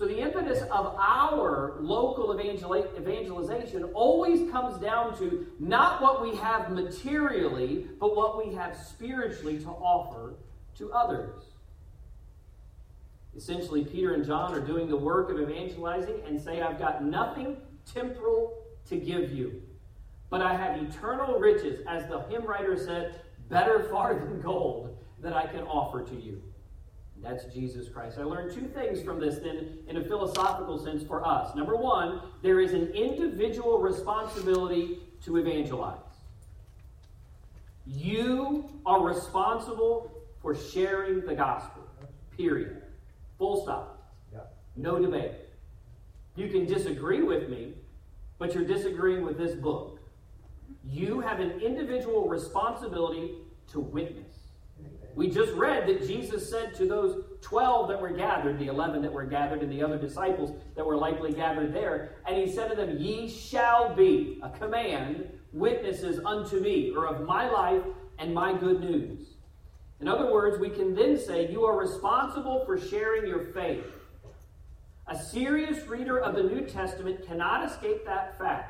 So 0.00 0.06
the 0.06 0.18
impetus 0.18 0.62
of 0.62 0.96
our 0.98 1.76
local 1.78 2.34
evangelization 2.40 3.84
always 3.92 4.50
comes 4.50 4.80
down 4.80 5.14
to 5.18 5.46
not 5.58 6.00
what 6.00 6.22
we 6.22 6.34
have 6.36 6.72
materially, 6.72 7.86
but 8.00 8.16
what 8.16 8.42
we 8.42 8.54
have 8.54 8.74
spiritually 8.74 9.58
to 9.58 9.68
offer 9.68 10.36
to 10.78 10.90
others. 10.94 11.42
Essentially, 13.36 13.84
Peter 13.84 14.14
and 14.14 14.24
John 14.24 14.54
are 14.54 14.66
doing 14.66 14.88
the 14.88 14.96
work 14.96 15.28
of 15.28 15.38
evangelizing 15.38 16.22
and 16.26 16.40
say, 16.40 16.62
I've 16.62 16.78
got 16.78 17.04
nothing 17.04 17.58
temporal 17.84 18.54
to 18.88 18.96
give 18.96 19.30
you, 19.32 19.60
but 20.30 20.40
I 20.40 20.56
have 20.56 20.82
eternal 20.82 21.38
riches, 21.38 21.84
as 21.86 22.08
the 22.08 22.22
hymn 22.30 22.46
writer 22.46 22.78
said, 22.78 23.20
better 23.50 23.86
far 23.90 24.14
than 24.14 24.40
gold 24.40 24.96
that 25.20 25.34
I 25.34 25.46
can 25.46 25.64
offer 25.64 26.02
to 26.02 26.16
you. 26.16 26.42
That's 27.22 27.44
Jesus 27.46 27.88
Christ. 27.88 28.18
I 28.18 28.22
learned 28.22 28.54
two 28.54 28.66
things 28.68 29.02
from 29.02 29.20
this 29.20 29.36
then 29.36 29.78
in 29.88 29.98
a 29.98 30.04
philosophical 30.04 30.78
sense 30.78 31.02
for 31.02 31.26
us. 31.26 31.54
Number 31.54 31.76
one, 31.76 32.22
there 32.42 32.60
is 32.60 32.72
an 32.72 32.88
individual 32.88 33.78
responsibility 33.78 35.00
to 35.24 35.36
evangelize. 35.36 35.98
You 37.86 38.70
are 38.86 39.02
responsible 39.02 40.10
for 40.40 40.54
sharing 40.54 41.20
the 41.26 41.34
gospel. 41.34 41.82
Period. 42.36 42.82
Full 43.38 43.62
stop. 43.62 44.14
Yeah. 44.32 44.40
No 44.76 44.98
debate. 44.98 45.32
You 46.36 46.48
can 46.48 46.64
disagree 46.64 47.22
with 47.22 47.50
me, 47.50 47.74
but 48.38 48.54
you're 48.54 48.64
disagreeing 48.64 49.24
with 49.26 49.36
this 49.36 49.54
book. 49.54 49.98
You 50.84 51.20
have 51.20 51.40
an 51.40 51.60
individual 51.60 52.28
responsibility 52.28 53.34
to 53.72 53.80
witness. 53.80 54.29
We 55.14 55.28
just 55.28 55.52
read 55.52 55.86
that 55.88 56.06
Jesus 56.06 56.48
said 56.48 56.74
to 56.76 56.86
those 56.86 57.24
12 57.40 57.88
that 57.88 58.00
were 58.00 58.10
gathered, 58.10 58.58
the 58.58 58.68
11 58.68 59.02
that 59.02 59.12
were 59.12 59.24
gathered, 59.24 59.62
and 59.62 59.70
the 59.70 59.82
other 59.82 59.98
disciples 59.98 60.56
that 60.76 60.86
were 60.86 60.96
likely 60.96 61.32
gathered 61.32 61.74
there, 61.74 62.16
and 62.26 62.36
he 62.36 62.50
said 62.50 62.70
to 62.70 62.76
them, 62.76 62.96
Ye 62.98 63.28
shall 63.28 63.94
be, 63.94 64.40
a 64.42 64.50
command, 64.50 65.28
witnesses 65.52 66.20
unto 66.24 66.60
me, 66.60 66.92
or 66.96 67.06
of 67.06 67.26
my 67.26 67.50
life 67.50 67.82
and 68.18 68.32
my 68.32 68.56
good 68.56 68.80
news. 68.80 69.34
In 70.00 70.08
other 70.08 70.32
words, 70.32 70.58
we 70.58 70.70
can 70.70 70.94
then 70.94 71.18
say, 71.18 71.50
You 71.50 71.64
are 71.64 71.78
responsible 71.78 72.64
for 72.64 72.78
sharing 72.78 73.26
your 73.26 73.44
faith. 73.52 73.84
A 75.08 75.18
serious 75.18 75.86
reader 75.88 76.18
of 76.18 76.36
the 76.36 76.42
New 76.42 76.60
Testament 76.60 77.26
cannot 77.26 77.68
escape 77.68 78.04
that 78.06 78.38
fact. 78.38 78.69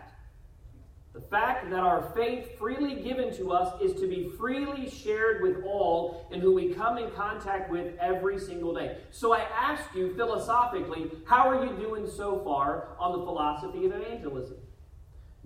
The 1.13 1.21
fact 1.21 1.71
that 1.71 1.81
our 1.81 2.13
faith 2.15 2.57
freely 2.57 3.03
given 3.03 3.35
to 3.37 3.51
us 3.51 3.81
is 3.83 4.01
to 4.01 4.07
be 4.07 4.31
freely 4.39 4.89
shared 4.89 5.43
with 5.43 5.65
all 5.65 6.29
and 6.31 6.41
who 6.41 6.55
we 6.55 6.73
come 6.73 6.99
in 6.99 7.11
contact 7.11 7.69
with 7.69 7.99
every 7.99 8.39
single 8.39 8.73
day. 8.73 8.99
So 9.11 9.35
I 9.35 9.41
ask 9.41 9.83
you 9.95 10.15
philosophically, 10.15 11.11
how 11.27 11.49
are 11.49 11.65
you 11.65 11.73
doing 11.73 12.09
so 12.09 12.41
far 12.45 12.91
on 12.99 13.19
the 13.19 13.25
philosophy 13.25 13.87
of 13.87 13.93
evangelism? 13.93 14.59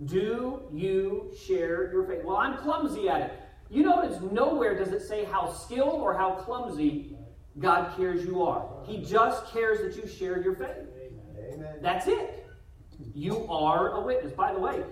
Do 0.03 0.61
you 0.71 1.33
share 1.47 1.91
your 1.91 2.05
faith? 2.05 2.23
Well, 2.23 2.37
I'm 2.37 2.57
clumsy 2.57 3.09
at 3.09 3.21
it. 3.21 3.33
You 3.71 3.83
notice 3.83 4.21
nowhere 4.31 4.77
does 4.77 4.91
it 4.91 5.01
say 5.01 5.23
how 5.25 5.51
skilled 5.51 6.01
or 6.01 6.15
how 6.15 6.33
clumsy 6.33 7.17
God 7.57 7.95
cares 7.97 8.23
you 8.23 8.43
are. 8.43 8.67
He 8.85 9.03
just 9.03 9.47
cares 9.47 9.79
that 9.79 9.99
you 9.99 10.07
share 10.07 10.41
your 10.41 10.53
faith. 10.55 10.89
Amen. 11.53 11.77
That's 11.81 12.07
it. 12.07 12.45
You 13.13 13.47
are 13.49 13.93
a 13.93 14.01
witness. 14.01 14.33
By 14.33 14.53
the 14.53 14.59
way, 14.59 14.83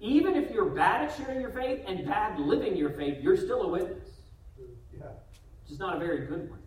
even 0.00 0.34
if 0.36 0.50
you're 0.50 0.70
bad 0.70 1.04
at 1.04 1.16
sharing 1.16 1.40
your 1.40 1.50
faith 1.50 1.82
and 1.86 2.06
bad 2.06 2.38
living 2.38 2.76
your 2.76 2.90
faith, 2.90 3.18
you're 3.22 3.36
still 3.36 3.62
a 3.62 3.68
witness. 3.68 4.08
Yeah. 4.92 5.06
Just 5.66 5.80
not 5.80 5.96
a 5.96 5.98
very 5.98 6.26
good 6.26 6.50
one. 6.50 6.60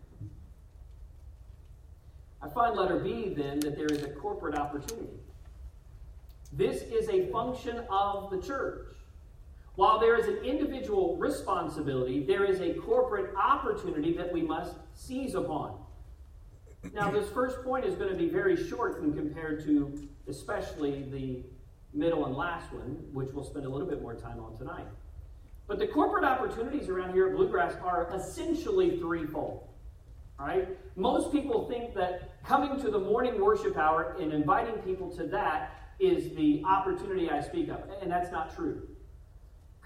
I 2.42 2.48
find 2.48 2.76
letter 2.76 3.00
B 3.00 3.34
then 3.36 3.60
that 3.60 3.76
there 3.76 3.88
is 3.88 4.04
a 4.04 4.10
corporate 4.10 4.58
opportunity. 4.58 5.20
This 6.54 6.82
is 6.84 7.10
a 7.10 7.28
function 7.32 7.84
of 7.90 8.32
the 8.32 8.42
church. 8.42 8.96
While 9.76 10.00
there 10.00 10.18
is 10.18 10.28
an 10.28 10.38
individual 10.44 11.16
responsibility, 11.18 12.24
there 12.24 12.44
is 12.44 12.60
a 12.60 12.74
corporate 12.74 13.34
opportunity 13.36 14.14
that 14.18 14.32
we 14.32 14.42
must 14.42 14.76
seize 14.94 15.36
upon. 15.36 15.78
Now, 16.94 17.12
this 17.12 17.30
first 17.30 17.64
point 17.64 17.86
is 17.86 17.96
going 17.96 18.10
to 18.10 18.18
be 18.18 18.30
very 18.30 18.68
short 18.68 19.02
when 19.02 19.14
compared 19.14 19.64
to 19.66 20.10
especially 20.28 21.04
the 21.12 21.44
middle 21.94 22.26
and 22.26 22.36
last 22.36 22.72
one, 22.72 22.98
which 23.14 23.30
we'll 23.34 23.44
spend 23.44 23.66
a 23.66 23.70
little 23.70 23.88
bit 23.88 24.02
more 24.02 24.16
time 24.16 24.40
on 24.40 24.58
tonight. 24.58 24.86
But 25.68 25.80
the 25.80 25.88
corporate 25.88 26.24
opportunities 26.24 26.90
around 26.90 27.14
here 27.14 27.28
at 27.28 27.36
Bluegrass 27.36 27.76
are 27.84 28.12
essentially 28.16 28.98
threefold. 28.98 29.68
Right? 30.40 30.70
Most 30.96 31.34
people 31.34 31.68
think 31.68 31.94
that 31.96 32.42
coming 32.46 32.80
to 32.82 32.90
the 32.90 33.00
morning 33.00 33.42
worship 33.42 33.78
hour 33.78 34.16
and 34.20 34.32
inviting 34.32 34.76
people 34.76 35.10
to 35.18 35.28
that 35.28 35.72
is 36.00 36.34
the 36.36 36.64
opportunity 36.66 37.30
I 37.30 37.42
speak 37.42 37.68
of, 37.70 37.84
and 38.02 38.10
that's 38.10 38.32
not 38.32 38.56
true. 38.56 38.88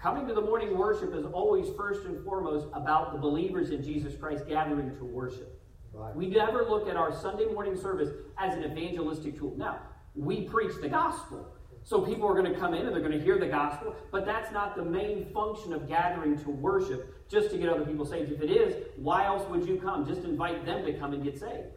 Coming 0.00 0.26
to 0.28 0.34
the 0.34 0.40
morning 0.40 0.76
worship 0.78 1.14
is 1.14 1.24
always 1.24 1.66
first 1.76 2.04
and 2.04 2.22
foremost 2.24 2.66
about 2.72 3.12
the 3.12 3.18
believers 3.18 3.70
in 3.70 3.82
Jesus 3.82 4.14
Christ 4.14 4.46
gathering 4.46 4.94
to 4.96 5.04
worship. 5.04 5.60
Right. 5.92 6.14
We 6.14 6.26
never 6.26 6.64
look 6.64 6.88
at 6.88 6.96
our 6.96 7.12
Sunday 7.12 7.46
morning 7.46 7.76
service 7.76 8.10
as 8.38 8.54
an 8.54 8.64
evangelistic 8.64 9.38
tool. 9.38 9.54
Now, 9.56 9.80
we 10.14 10.42
preach 10.42 10.72
the 10.80 10.88
gospel. 10.88 11.53
So 11.84 12.00
people 12.00 12.26
are 12.26 12.32
going 12.32 12.50
to 12.50 12.58
come 12.58 12.72
in 12.72 12.86
and 12.86 12.94
they're 12.94 13.02
going 13.02 13.18
to 13.18 13.22
hear 13.22 13.38
the 13.38 13.46
gospel, 13.46 13.94
but 14.10 14.24
that's 14.24 14.50
not 14.50 14.74
the 14.74 14.84
main 14.84 15.26
function 15.34 15.74
of 15.74 15.86
gathering 15.86 16.38
to 16.42 16.50
worship 16.50 17.28
just 17.28 17.50
to 17.50 17.58
get 17.58 17.68
other 17.68 17.84
people 17.84 18.06
saved. 18.06 18.32
If 18.32 18.40
it 18.40 18.50
is, 18.50 18.74
why 18.96 19.26
else 19.26 19.48
would 19.50 19.66
you 19.68 19.76
come? 19.76 20.06
Just 20.06 20.22
invite 20.24 20.64
them 20.64 20.84
to 20.86 20.98
come 20.98 21.12
and 21.12 21.22
get 21.22 21.38
saved. 21.38 21.68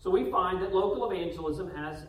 So 0.00 0.10
we 0.10 0.30
find 0.30 0.60
that 0.62 0.74
local 0.74 1.10
evangelism 1.10 1.70
has 1.74 2.04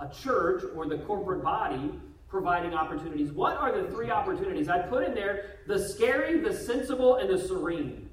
a 0.00 0.08
church 0.08 0.64
or 0.74 0.86
the 0.86 0.98
corporate 0.98 1.44
body 1.44 1.92
providing 2.28 2.74
opportunities. 2.74 3.32
What 3.32 3.56
are 3.56 3.80
the 3.80 3.88
three 3.88 4.10
opportunities? 4.10 4.68
I 4.68 4.80
put 4.80 5.04
in 5.04 5.14
there 5.14 5.58
the 5.66 5.78
scary, 5.78 6.40
the 6.40 6.52
sensible, 6.52 7.16
and 7.16 7.30
the 7.30 7.38
serene. 7.38 8.09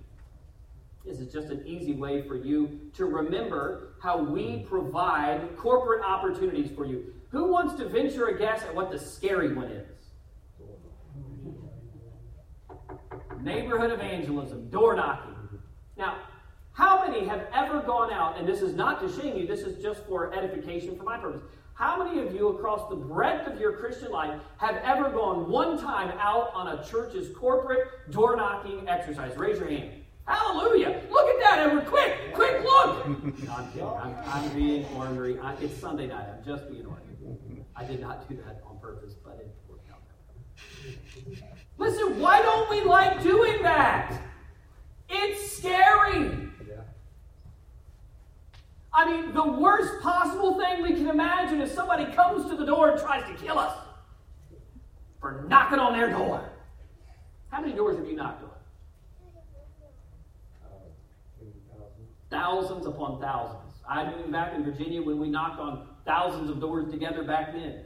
This 1.07 1.19
is 1.21 1.31
just 1.31 1.49
an 1.49 1.65
easy 1.65 1.93
way 1.93 2.27
for 2.27 2.35
you 2.35 2.91
to 2.95 3.05
remember 3.05 3.93
how 4.01 4.17
we 4.21 4.65
provide 4.67 5.55
corporate 5.55 6.03
opportunities 6.03 6.69
for 6.75 6.85
you. 6.85 7.13
Who 7.29 7.45
wants 7.45 7.75
to 7.75 7.87
venture 7.87 8.27
a 8.27 8.37
guess 8.37 8.63
at 8.63 8.75
what 8.75 8.91
the 8.91 8.99
scary 8.99 9.53
one 9.53 9.67
is? 9.67 9.87
Neighborhood 13.41 13.91
evangelism, 13.91 14.69
door 14.69 14.95
knocking. 14.95 15.35
Now, 15.97 16.17
how 16.73 17.07
many 17.07 17.25
have 17.25 17.47
ever 17.53 17.81
gone 17.81 18.11
out, 18.11 18.37
and 18.37 18.47
this 18.47 18.61
is 18.61 18.75
not 18.75 18.99
to 19.01 19.21
shame 19.21 19.37
you, 19.37 19.47
this 19.47 19.61
is 19.61 19.81
just 19.81 20.05
for 20.07 20.33
edification 20.33 20.97
for 20.97 21.03
my 21.03 21.17
purpose. 21.17 21.41
How 21.73 22.03
many 22.03 22.19
of 22.19 22.35
you 22.35 22.49
across 22.49 22.89
the 22.89 22.95
breadth 22.95 23.47
of 23.47 23.59
your 23.59 23.73
Christian 23.73 24.11
life 24.11 24.41
have 24.57 24.75
ever 24.83 25.09
gone 25.09 25.49
one 25.49 25.79
time 25.79 26.11
out 26.19 26.51
on 26.53 26.67
a 26.67 26.83
church's 26.83 27.35
corporate 27.35 28.11
door 28.11 28.35
knocking 28.35 28.89
exercise? 28.89 29.37
Raise 29.37 29.59
your 29.59 29.69
hand. 29.69 29.96
Hallelujah. 30.27 31.01
Look 31.09 31.27
at 31.29 31.39
that, 31.39 31.59
Edward. 31.67 31.85
Quick, 31.85 32.33
quick 32.33 32.61
look. 32.63 33.07
no, 33.07 33.53
I'm 33.55 33.71
kidding. 33.71 33.87
I'm, 33.87 34.15
I'm 34.25 34.49
being 34.55 34.85
ornery. 34.95 35.39
I, 35.39 35.53
it's 35.55 35.77
Sunday 35.77 36.07
night. 36.07 36.27
I'm 36.37 36.43
just 36.45 36.69
being 36.69 36.85
ornery. 36.85 37.03
I 37.75 37.83
did 37.85 38.01
not 38.01 38.27
do 38.27 38.35
that 38.37 38.61
on 38.65 38.79
purpose, 38.79 39.13
but 39.13 39.37
it 39.39 39.55
worked 39.69 39.89
out. 39.89 40.01
Listen, 41.77 42.19
why 42.19 42.41
don't 42.41 42.69
we 42.69 42.81
like 42.83 43.21
doing 43.23 43.61
that? 43.61 44.21
It's 45.09 45.57
scary. 45.57 46.47
I 48.93 49.05
mean, 49.05 49.31
the 49.31 49.43
worst 49.43 50.01
possible 50.01 50.59
thing 50.59 50.81
we 50.81 50.93
can 50.93 51.07
imagine 51.07 51.61
is 51.61 51.71
somebody 51.71 52.11
comes 52.13 52.49
to 52.49 52.57
the 52.57 52.65
door 52.65 52.89
and 52.89 52.99
tries 52.99 53.23
to 53.27 53.33
kill 53.35 53.59
us 53.59 53.77
for 55.21 55.45
knocking 55.47 55.77
on 55.77 55.93
their 55.93 56.09
door. 56.09 56.49
How 57.49 57.61
many 57.61 57.73
doors 57.73 57.97
have 57.97 58.07
you 58.07 58.15
knocked 58.15 58.43
on? 58.43 58.56
Thousands 62.29 62.85
upon 62.85 63.21
thousands. 63.21 63.73
I 63.89 64.03
knew 64.03 64.31
back 64.31 64.53
in 64.53 64.63
Virginia 64.63 65.01
when 65.01 65.19
we 65.19 65.29
knocked 65.29 65.59
on 65.59 65.87
thousands 66.05 66.49
of 66.49 66.59
doors 66.59 66.91
together 66.91 67.23
back 67.23 67.53
then. 67.53 67.85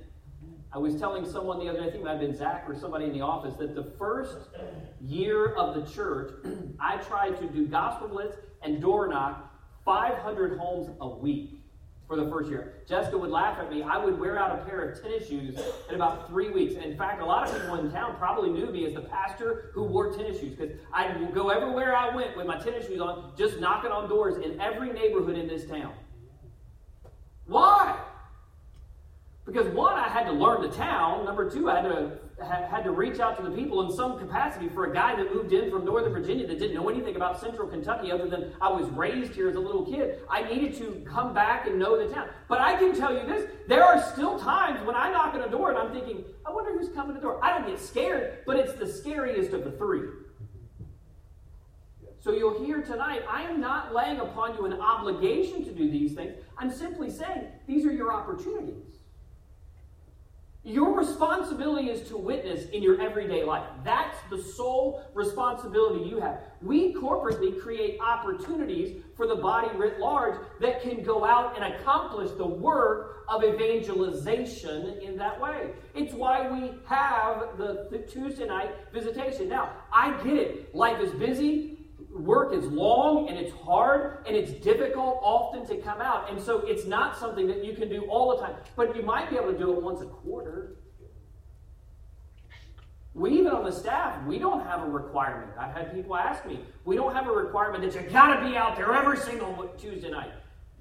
I 0.74 0.77
was 0.77 0.95
telling 0.95 1.29
someone 1.29 1.60
the 1.60 1.67
other 1.67 1.79
day, 1.79 1.88
I 1.88 1.91
think 1.91 2.01
it 2.01 2.05
might 2.05 2.12
have 2.12 2.21
been 2.21 2.36
Zach 2.36 2.63
or 2.67 2.74
somebody 2.74 3.05
in 3.05 3.13
the 3.13 3.21
office, 3.21 3.55
that 3.60 3.75
the 3.75 3.93
first 4.00 4.38
year 5.01 5.53
of 5.55 5.75
the 5.75 5.91
church, 5.91 6.31
I 6.79 6.98
tried 6.98 7.38
to 7.39 7.48
do 7.48 7.67
gospel 7.67 8.07
blitz 8.07 8.38
and 8.63 8.81
door 8.81 9.07
knock 9.07 9.53
500 9.83 10.57
homes 10.57 10.89
a 11.01 11.10
week 11.10 11.60
for 12.11 12.17
the 12.17 12.29
first 12.29 12.49
year. 12.49 12.73
Jessica 12.85 13.17
would 13.17 13.29
laugh 13.29 13.57
at 13.57 13.71
me. 13.71 13.83
I 13.83 13.97
would 13.97 14.19
wear 14.19 14.37
out 14.37 14.59
a 14.59 14.65
pair 14.65 14.81
of 14.81 15.01
tennis 15.01 15.29
shoes 15.29 15.57
in 15.87 15.95
about 15.95 16.27
three 16.27 16.49
weeks. 16.49 16.73
In 16.73 16.97
fact, 16.97 17.21
a 17.21 17.25
lot 17.25 17.47
of 17.47 17.55
people 17.55 17.75
in 17.75 17.89
town 17.89 18.17
probably 18.17 18.49
knew 18.49 18.65
me 18.65 18.85
as 18.85 18.93
the 18.93 18.99
pastor 18.99 19.71
who 19.73 19.83
wore 19.83 20.11
tennis 20.11 20.37
shoes 20.41 20.53
because 20.53 20.75
I 20.93 21.15
would 21.15 21.33
go 21.33 21.51
everywhere 21.51 21.95
I 21.95 22.13
went 22.13 22.35
with 22.35 22.47
my 22.47 22.59
tennis 22.59 22.87
shoes 22.87 22.99
on, 22.99 23.31
just 23.37 23.61
knocking 23.61 23.91
on 23.91 24.09
doors 24.09 24.43
in 24.43 24.59
every 24.59 24.91
neighborhood 24.91 25.37
in 25.37 25.47
this 25.47 25.65
town. 25.65 25.93
Why? 27.45 27.97
Because 29.45 29.67
one, 29.67 29.97
I 29.97 30.09
had 30.09 30.25
to 30.25 30.33
learn 30.33 30.61
the 30.63 30.75
town. 30.75 31.23
Number 31.23 31.49
two, 31.49 31.69
I 31.69 31.79
had 31.79 31.83
to 31.83 32.19
had 32.43 32.83
to 32.83 32.91
reach 32.91 33.19
out 33.19 33.38
to 33.38 33.43
the 33.43 33.51
people 33.51 33.81
in 33.88 33.95
some 33.95 34.17
capacity 34.17 34.69
for 34.69 34.86
a 34.86 34.93
guy 34.93 35.15
that 35.15 35.33
moved 35.33 35.53
in 35.53 35.69
from 35.69 35.86
Northern 35.86 36.12
Virginia 36.12 36.48
that 36.48 36.60
didn't 36.60 36.75
know 36.75 36.89
anything 36.89 37.15
about 37.15 37.39
Central 37.39 37.67
Kentucky 37.67 38.12
other 38.12 38.27
than 38.27 38.53
I 38.60 38.69
was 38.69 38.89
raised 38.89 39.33
here 39.33 39.50
as 39.50 39.55
a 39.55 39.60
little 39.60 39.86
kid. 39.86 40.19
I 40.29 40.43
needed 40.43 40.75
to 40.77 41.05
come 41.05 41.33
back 41.33 41.67
and 41.67 41.77
know 41.79 41.98
the 41.98 42.13
town. 42.13 42.29
But 42.48 42.62
I 42.62 42.75
can 42.75 42.95
tell 42.95 43.13
you 43.13 43.25
this: 43.25 43.50
there 43.67 43.83
are 43.83 44.01
still 44.12 44.39
times 44.39 44.86
when 44.86 44.95
I 44.95 45.12
knock 45.12 45.33
on 45.36 45.41
a 45.41 45.50
door 45.50 45.69
and 45.69 45.77
I'm 45.77 45.91
thinking, 45.91 46.24
I 46.45 46.51
wonder 46.51 46.77
who's 46.77 46.89
coming 46.89 47.13
to 47.15 47.19
the 47.19 47.21
door. 47.21 47.43
I 47.43 47.57
don't 47.57 47.67
get 47.67 47.79
scared, 47.79 48.39
but 48.45 48.57
it's 48.57 48.74
the 48.74 48.88
scariest 48.88 49.53
of 49.53 49.63
the 49.63 49.71
three. 49.71 50.10
So 52.19 52.31
you'll 52.31 52.63
hear 52.63 52.83
tonight, 52.83 53.24
I 53.27 53.41
am 53.43 53.60
not 53.60 53.95
laying 53.95 54.19
upon 54.19 54.55
you 54.55 54.65
an 54.65 54.74
obligation 54.74 55.65
to 55.65 55.71
do 55.71 55.89
these 55.89 56.13
things. 56.13 56.36
I'm 56.55 56.71
simply 56.71 57.10
saying 57.10 57.48
these 57.65 57.83
are 57.83 57.91
your 57.91 58.13
opportunities. 58.13 59.00
Your 60.63 60.95
responsibility 60.95 61.89
is 61.89 62.07
to 62.09 62.17
witness 62.17 62.69
in 62.69 62.83
your 62.83 63.01
everyday 63.01 63.43
life. 63.43 63.67
That's 63.83 64.17
the 64.29 64.39
sole 64.39 65.03
responsibility 65.15 66.07
you 66.07 66.19
have. 66.19 66.39
We 66.61 66.93
corporately 66.93 67.59
create 67.59 67.99
opportunities 67.99 69.01
for 69.17 69.25
the 69.25 69.37
body 69.37 69.75
writ 69.75 69.99
large 69.99 70.39
that 70.59 70.83
can 70.83 71.01
go 71.03 71.25
out 71.25 71.59
and 71.59 71.73
accomplish 71.73 72.29
the 72.37 72.45
work 72.45 73.25
of 73.27 73.43
evangelization 73.43 74.99
in 75.01 75.17
that 75.17 75.41
way. 75.41 75.71
It's 75.95 76.13
why 76.13 76.47
we 76.47 76.73
have 76.85 77.57
the, 77.57 77.87
the 77.89 77.97
Tuesday 77.99 78.45
night 78.45 78.69
visitation. 78.93 79.49
Now, 79.49 79.71
I 79.91 80.11
get 80.23 80.37
it. 80.37 80.75
Life 80.75 81.01
is 81.01 81.11
busy 81.13 81.79
work 82.13 82.53
is 82.53 82.65
long 82.65 83.29
and 83.29 83.37
it's 83.37 83.53
hard 83.53 84.23
and 84.27 84.35
it's 84.35 84.51
difficult 84.51 85.19
often 85.21 85.65
to 85.67 85.77
come 85.77 86.01
out. 86.01 86.29
And 86.29 86.41
so 86.41 86.59
it's 86.59 86.85
not 86.85 87.17
something 87.17 87.47
that 87.47 87.63
you 87.63 87.73
can 87.73 87.89
do 87.89 88.03
all 88.05 88.35
the 88.35 88.43
time. 88.43 88.55
But 88.75 88.95
you 88.95 89.01
might 89.01 89.29
be 89.29 89.37
able 89.37 89.51
to 89.51 89.57
do 89.57 89.73
it 89.73 89.81
once 89.81 90.01
a 90.01 90.05
quarter. 90.05 90.75
We 93.13 93.31
even 93.39 93.51
on 93.51 93.65
the 93.65 93.71
staff, 93.71 94.25
we 94.25 94.39
don't 94.39 94.65
have 94.65 94.83
a 94.83 94.89
requirement. 94.89 95.51
I've 95.59 95.73
had 95.73 95.93
people 95.93 96.15
ask 96.15 96.45
me, 96.45 96.61
we 96.85 96.95
don't 96.95 97.13
have 97.13 97.27
a 97.27 97.31
requirement 97.31 97.83
that 97.83 98.01
you 98.01 98.09
gotta 98.09 98.47
be 98.47 98.55
out 98.55 98.77
there 98.77 98.93
every 98.93 99.17
single 99.17 99.69
Tuesday 99.77 100.09
night. 100.09 100.31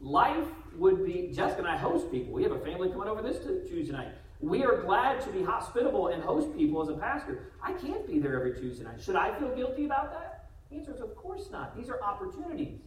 Life 0.00 0.46
would 0.76 1.04
be 1.04 1.32
Jessica 1.34 1.58
and 1.58 1.68
I 1.68 1.76
host 1.76 2.10
people. 2.10 2.32
We 2.32 2.44
have 2.44 2.52
a 2.52 2.60
family 2.60 2.88
coming 2.88 3.08
over 3.08 3.20
this 3.20 3.38
Tuesday 3.68 3.92
night. 3.92 4.12
We 4.40 4.64
are 4.64 4.80
glad 4.82 5.20
to 5.22 5.30
be 5.30 5.42
hospitable 5.42 6.08
and 6.08 6.22
host 6.22 6.56
people 6.56 6.80
as 6.80 6.88
a 6.88 6.94
pastor. 6.94 7.50
I 7.62 7.73
can't 7.73 8.06
be 8.06 8.21
there 8.21 8.36
every 8.36 8.58
Tuesday 8.58 8.84
night. 8.84 9.02
Should 9.02 9.16
I 9.16 9.36
feel 9.38 9.54
guilty 9.54 9.84
about 9.84 10.12
that? 10.12 10.29
The 10.71 10.76
answer 10.76 10.95
is, 10.95 11.00
of 11.00 11.17
course 11.17 11.50
not. 11.50 11.76
These 11.76 11.89
are 11.89 12.00
opportunities. 12.02 12.78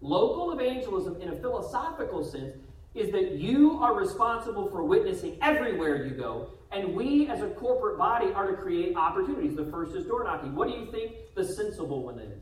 Local 0.00 0.52
evangelism, 0.52 1.20
in 1.20 1.30
a 1.30 1.36
philosophical 1.36 2.24
sense, 2.24 2.56
is 2.94 3.10
that 3.10 3.32
you 3.32 3.82
are 3.82 3.94
responsible 3.94 4.68
for 4.68 4.84
witnessing 4.84 5.36
everywhere 5.42 6.06
you 6.06 6.14
go, 6.14 6.50
and 6.72 6.94
we 6.94 7.28
as 7.28 7.42
a 7.42 7.48
corporate 7.50 7.98
body 7.98 8.32
are 8.32 8.46
to 8.46 8.56
create 8.56 8.96
opportunities. 8.96 9.56
The 9.56 9.66
first 9.66 9.94
is 9.94 10.06
door 10.06 10.24
knocking. 10.24 10.54
What 10.54 10.68
do 10.68 10.74
you 10.74 10.90
think 10.90 11.12
the 11.34 11.44
sensible 11.44 12.02
one 12.02 12.18
is? 12.18 12.40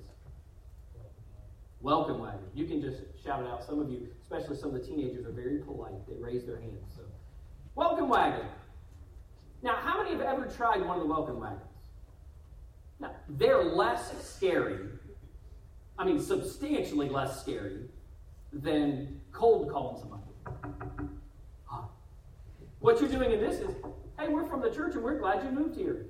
Welcome 1.81 2.21
wagon. 2.21 2.45
You 2.55 2.67
can 2.67 2.81
just 2.81 2.99
shout 3.25 3.43
it 3.43 3.49
out. 3.49 3.65
Some 3.65 3.81
of 3.81 3.91
you, 3.91 4.07
especially 4.21 4.57
some 4.57 4.75
of 4.75 4.81
the 4.81 4.87
teenagers, 4.87 5.27
are 5.27 5.33
very 5.33 5.59
polite. 5.59 5.95
They 6.07 6.15
raise 6.17 6.45
their 6.45 6.61
hands. 6.61 6.93
So, 6.95 7.03
welcome 7.75 8.09
wagon. 8.09 8.47
Now, 9.63 9.77
how 9.77 10.03
many 10.03 10.11
have 10.11 10.21
ever 10.21 10.47
tried 10.47 10.85
one 10.87 10.99
of 10.99 11.03
the 11.03 11.09
welcome 11.09 11.41
wagons? 11.41 11.72
Now, 13.03 13.11
they're 13.29 13.65
less 13.65 14.13
scary, 14.23 14.79
I 15.99 16.05
mean, 16.05 16.21
substantially 16.21 17.09
less 17.09 17.41
scary 17.41 17.81
than 18.53 19.21
cold 19.33 19.73
calling 19.73 19.99
somebody. 19.99 20.23
Huh. 21.65 21.83
What 22.79 23.01
you're 23.01 23.11
doing 23.11 23.33
in 23.33 23.41
this 23.41 23.57
is, 23.57 23.75
hey, 24.21 24.29
we're 24.29 24.45
from 24.45 24.63
the 24.63 24.71
church 24.71 24.95
and 24.95 25.03
we're 25.03 25.19
glad 25.19 25.43
you 25.43 25.51
moved 25.51 25.77
here. 25.77 26.07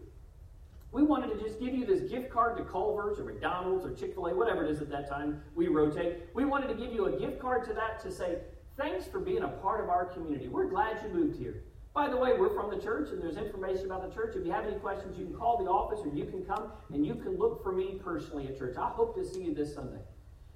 We 0.93 1.03
wanted 1.03 1.29
to 1.29 1.43
just 1.43 1.59
give 1.59 1.73
you 1.73 1.87
this 1.87 2.11
gift 2.11 2.31
card 2.31 2.59
to 2.59 2.65
Culver's 2.65 3.19
or 3.19 3.25
McDonald's 3.25 3.87
or 3.87 3.95
Chick 3.95 4.13
fil 4.13 4.27
A, 4.27 4.35
whatever 4.35 4.63
it 4.63 4.71
is 4.71 4.83
at 4.83 4.91
that 4.91 5.09
time 5.09 5.41
we 5.55 5.69
rotate. 5.69 6.25
We 6.35 6.45
wanted 6.45 6.69
to 6.69 6.75
give 6.75 6.93
you 6.93 7.07
a 7.07 7.19
gift 7.19 7.41
card 7.41 7.65
to 7.69 7.73
that 7.73 8.01
to 8.01 8.13
say, 8.13 8.37
thanks 8.77 9.07
for 9.07 9.19
being 9.19 9.45
a 9.45 9.49
part 9.49 9.83
of 9.83 9.89
our 9.89 10.05
community. 10.05 10.49
We're 10.49 10.69
glad 10.69 10.99
you 11.03 11.09
moved 11.09 11.39
here. 11.39 11.63
By 11.95 12.09
the 12.09 12.17
way, 12.17 12.33
we're 12.39 12.55
from 12.55 12.71
the 12.71 12.83
church 12.83 13.11
and 13.11 13.23
there's 13.23 13.37
information 13.37 13.85
about 13.85 14.09
the 14.09 14.15
church. 14.15 14.35
If 14.35 14.47
you 14.47 14.53
have 14.53 14.65
any 14.65 14.77
questions, 14.77 15.19
you 15.19 15.27
can 15.27 15.35
call 15.35 15.63
the 15.63 15.69
office 15.71 16.01
or 16.05 16.09
you 16.09 16.25
can 16.25 16.43
come 16.43 16.73
and 16.93 17.05
you 17.07 17.15
can 17.15 17.37
look 17.39 17.63
for 17.63 17.71
me 17.73 18.01
personally 18.03 18.49
at 18.49 18.59
church. 18.59 18.77
I 18.79 18.89
hope 18.89 19.15
to 19.17 19.25
see 19.25 19.43
you 19.43 19.55
this 19.55 19.75
Sunday. 19.75 20.01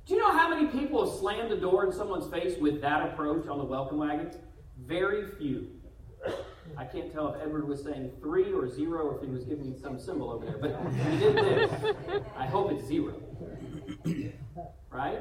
Do 0.07 0.14
you 0.14 0.20
know 0.20 0.33
how 0.33 0.49
many 0.49 0.66
people 0.66 1.05
have 1.05 1.18
slammed 1.18 1.51
the 1.51 1.57
door 1.57 1.85
in 1.85 1.92
someone's 1.92 2.31
face 2.33 2.59
with 2.59 2.81
that 2.81 3.03
approach 3.03 3.49
on 3.49 3.59
the 3.59 3.64
welcome 3.64 3.99
wagon? 3.99 4.31
Very 4.79 5.27
few. 5.27 5.68
I 6.77 6.85
can't 6.85 7.12
tell 7.12 7.35
if 7.35 7.42
Edward 7.42 7.68
was 7.68 7.85
saying 7.85 8.12
three 8.20 8.53
or 8.53 8.68
zero 8.68 9.03
or 9.03 9.16
if 9.16 9.22
he 9.22 9.29
was 9.29 9.44
giving 9.44 9.70
me 9.70 9.77
some 9.79 9.99
symbol 9.99 10.31
over 10.31 10.46
there, 10.46 10.59
but 10.59 10.92
he 10.92 11.18
did 11.18 11.37
this. 11.37 11.92
I 12.37 12.46
hope 12.46 12.72
it's 12.72 12.87
zero. 12.87 13.14
Right? 14.90 15.20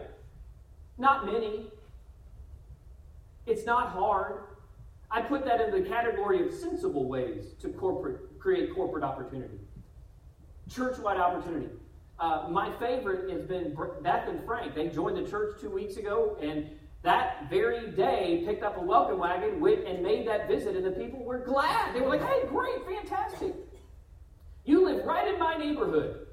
Not 0.97 1.25
many. 1.25 1.67
It's 3.45 3.65
not 3.65 3.89
hard. 3.89 4.39
I 5.11 5.21
put 5.21 5.45
that 5.45 5.61
in 5.61 5.71
the 5.71 5.87
category 5.87 6.45
of 6.45 6.53
sensible 6.53 7.07
ways 7.07 7.53
to 7.61 7.69
corporate, 7.69 8.39
create 8.39 8.73
corporate 8.73 9.03
opportunity, 9.03 9.59
church-wide 10.69 11.17
opportunity. 11.17 11.69
Uh, 12.19 12.47
my 12.49 12.71
favorite 12.77 13.29
has 13.29 13.43
been 13.43 13.75
Beth 14.01 14.27
and 14.27 14.43
Frank. 14.45 14.73
They 14.73 14.87
joined 14.87 15.17
the 15.17 15.29
church 15.29 15.59
two 15.59 15.69
weeks 15.69 15.97
ago, 15.97 16.37
and 16.41 16.69
that 17.03 17.49
very 17.49 17.91
day 17.91 18.43
picked 18.45 18.63
up 18.63 18.77
a 18.77 18.81
welcome 18.81 19.19
wagon, 19.19 19.59
went 19.59 19.85
and 19.85 20.01
made 20.01 20.27
that 20.27 20.47
visit, 20.47 20.75
and 20.75 20.85
the 20.85 20.91
people 20.91 21.23
were 21.23 21.39
glad. 21.39 21.93
They 21.93 22.01
were 22.01 22.09
like, 22.09 22.23
"Hey, 22.23 22.47
great, 22.47 22.85
fantastic! 22.85 23.53
You 24.63 24.85
live 24.85 25.05
right 25.05 25.27
in 25.27 25.39
my 25.39 25.55
neighborhood." 25.55 26.27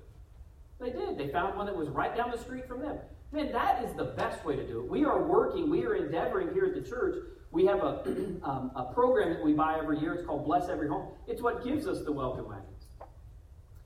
They 0.81 0.91
did. 0.91 1.19
They 1.19 1.29
found 1.29 1.57
one 1.57 1.67
that 1.67 1.77
was 1.77 1.89
right 1.89 2.17
down 2.17 2.31
the 2.31 2.39
street 2.39 2.67
from 2.67 2.81
them. 2.81 2.99
Man, 3.31 3.53
that 3.53 3.85
is 3.85 3.95
the 3.95 4.05
best 4.05 4.45
way 4.45 4.57
to 4.57 4.67
do 4.67 4.81
it. 4.81 4.91
We 4.91 5.05
are 5.05 5.23
working, 5.23 5.71
we 5.71 5.85
are 5.85 5.95
endeavoring 5.95 6.53
here 6.53 6.67
at 6.67 6.75
the 6.75 6.89
church 6.89 7.17
we 7.53 7.67
have 7.67 7.81
a, 7.81 8.03
um, 8.43 8.73
a 8.75 8.91
program 8.93 9.31
that 9.35 9.45
we 9.45 9.53
buy 9.53 9.79
every 9.79 10.01
year. 10.01 10.15
It's 10.15 10.27
called 10.27 10.45
Bless 10.45 10.69
Every 10.69 10.89
Home. 10.89 11.13
It's 11.29 11.43
what 11.43 11.63
gives 11.63 11.87
us 11.87 12.03
the 12.03 12.11
welcome 12.11 12.49
wagons. 12.49 12.69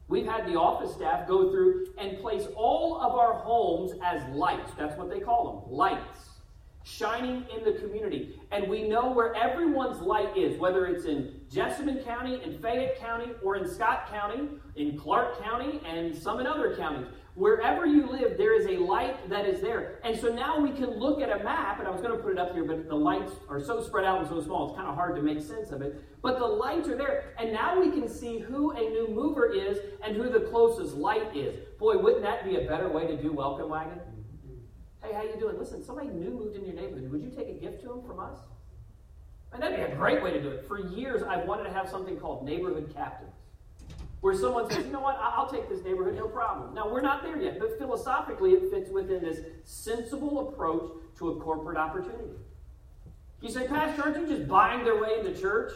We've 0.08 0.24
had 0.24 0.46
the 0.46 0.54
office 0.54 0.94
staff 0.94 1.26
go 1.26 1.50
through 1.50 1.88
and 1.98 2.18
place 2.18 2.46
all 2.54 3.00
of 3.00 3.14
our 3.14 3.34
homes 3.34 3.92
as 4.04 4.22
lights. 4.34 4.70
That's 4.78 4.96
what 4.96 5.10
they 5.10 5.18
call 5.18 5.64
them 5.66 5.76
lights. 5.76 6.30
Shining 6.84 7.44
in 7.54 7.64
the 7.64 7.72
community. 7.80 8.40
And 8.52 8.68
we 8.68 8.86
know 8.86 9.10
where 9.10 9.34
everyone's 9.34 10.00
light 10.00 10.36
is, 10.36 10.56
whether 10.60 10.86
it's 10.86 11.06
in 11.06 11.40
Jessamine 11.50 12.04
County, 12.04 12.40
in 12.44 12.60
Fayette 12.60 13.00
County, 13.00 13.32
or 13.42 13.56
in 13.56 13.68
Scott 13.68 14.08
County, 14.08 14.48
in 14.76 14.96
Clark 14.96 15.42
County, 15.42 15.80
and 15.84 16.16
some 16.16 16.38
in 16.38 16.46
other 16.46 16.76
counties. 16.76 17.08
Wherever 17.36 17.84
you 17.84 18.06
live, 18.06 18.38
there 18.38 18.58
is 18.58 18.66
a 18.66 18.82
light 18.82 19.28
that 19.28 19.44
is 19.44 19.60
there. 19.60 20.00
And 20.04 20.18
so 20.18 20.34
now 20.34 20.58
we 20.58 20.70
can 20.70 20.98
look 20.98 21.20
at 21.20 21.28
a 21.28 21.44
map, 21.44 21.78
and 21.78 21.86
I 21.86 21.90
was 21.90 22.00
going 22.00 22.16
to 22.16 22.22
put 22.22 22.32
it 22.32 22.38
up 22.38 22.54
here, 22.54 22.64
but 22.64 22.88
the 22.88 22.94
lights 22.94 23.30
are 23.50 23.60
so 23.60 23.82
spread 23.82 24.06
out 24.06 24.20
and 24.20 24.26
so 24.26 24.40
small, 24.40 24.68
it's 24.68 24.76
kind 24.76 24.88
of 24.88 24.94
hard 24.94 25.16
to 25.16 25.22
make 25.22 25.42
sense 25.42 25.70
of 25.70 25.82
it. 25.82 26.02
But 26.22 26.38
the 26.38 26.46
lights 26.46 26.88
are 26.88 26.96
there, 26.96 27.34
and 27.38 27.52
now 27.52 27.78
we 27.78 27.90
can 27.90 28.08
see 28.08 28.38
who 28.38 28.70
a 28.70 28.80
new 28.80 29.08
mover 29.10 29.52
is 29.52 29.78
and 30.02 30.16
who 30.16 30.30
the 30.30 30.48
closest 30.48 30.96
light 30.96 31.36
is. 31.36 31.54
Boy, 31.78 31.98
wouldn't 31.98 32.22
that 32.22 32.42
be 32.42 32.56
a 32.56 32.66
better 32.66 32.88
way 32.88 33.06
to 33.06 33.20
do 33.20 33.30
Welcome 33.32 33.68
Wagon? 33.68 34.00
Hey, 35.02 35.12
how 35.12 35.22
you 35.22 35.38
doing? 35.38 35.58
Listen, 35.58 35.84
somebody 35.84 36.08
new 36.08 36.30
moved 36.30 36.56
in 36.56 36.64
your 36.64 36.74
neighborhood. 36.74 37.12
Would 37.12 37.20
you 37.20 37.30
take 37.30 37.48
a 37.48 37.60
gift 37.60 37.82
to 37.82 37.88
them 37.88 38.02
from 38.06 38.18
us? 38.18 38.38
And 39.52 39.62
that'd 39.62 39.76
be 39.76 39.82
a 39.82 39.94
great 39.94 40.22
way 40.22 40.30
to 40.30 40.40
do 40.40 40.48
it. 40.48 40.66
For 40.66 40.78
years, 40.78 41.22
I've 41.22 41.46
wanted 41.46 41.64
to 41.64 41.72
have 41.74 41.86
something 41.90 42.16
called 42.16 42.46
neighborhood 42.46 42.94
captains 42.94 43.35
where 44.20 44.34
someone 44.34 44.70
says, 44.70 44.84
you 44.86 44.92
know 44.92 45.00
what, 45.00 45.18
I'll 45.20 45.48
take 45.48 45.68
this 45.68 45.84
neighborhood, 45.84 46.16
no 46.16 46.26
problem. 46.26 46.74
Now, 46.74 46.90
we're 46.90 47.02
not 47.02 47.22
there 47.22 47.40
yet, 47.40 47.58
but 47.58 47.78
philosophically, 47.78 48.52
it 48.52 48.70
fits 48.70 48.90
within 48.90 49.22
this 49.22 49.40
sensible 49.64 50.48
approach 50.48 50.90
to 51.18 51.30
a 51.30 51.40
corporate 51.40 51.76
opportunity. 51.76 52.34
You 53.40 53.50
say, 53.50 53.66
Pastor, 53.66 54.02
aren't 54.02 54.16
you 54.16 54.26
just 54.26 54.48
buying 54.48 54.84
their 54.84 55.00
way 55.00 55.18
into 55.18 55.38
church? 55.38 55.72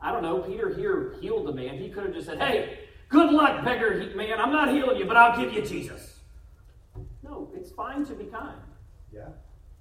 I 0.00 0.10
don't 0.12 0.22
know. 0.22 0.40
Peter 0.40 0.74
here 0.74 1.14
healed 1.20 1.46
the 1.46 1.52
man. 1.52 1.78
He 1.78 1.90
could 1.90 2.04
have 2.04 2.14
just 2.14 2.26
said, 2.26 2.38
hey, 2.38 2.80
good 3.08 3.30
luck, 3.30 3.64
beggar 3.64 4.12
man. 4.16 4.40
I'm 4.40 4.52
not 4.52 4.72
healing 4.72 4.96
you, 4.96 5.04
but 5.04 5.16
I'll 5.16 5.38
give 5.38 5.52
you 5.52 5.62
Jesus. 5.62 6.20
No, 7.22 7.50
it's 7.54 7.70
fine 7.70 8.04
to 8.06 8.14
be 8.14 8.24
kind. 8.24 8.58
Yeah. 9.12 9.28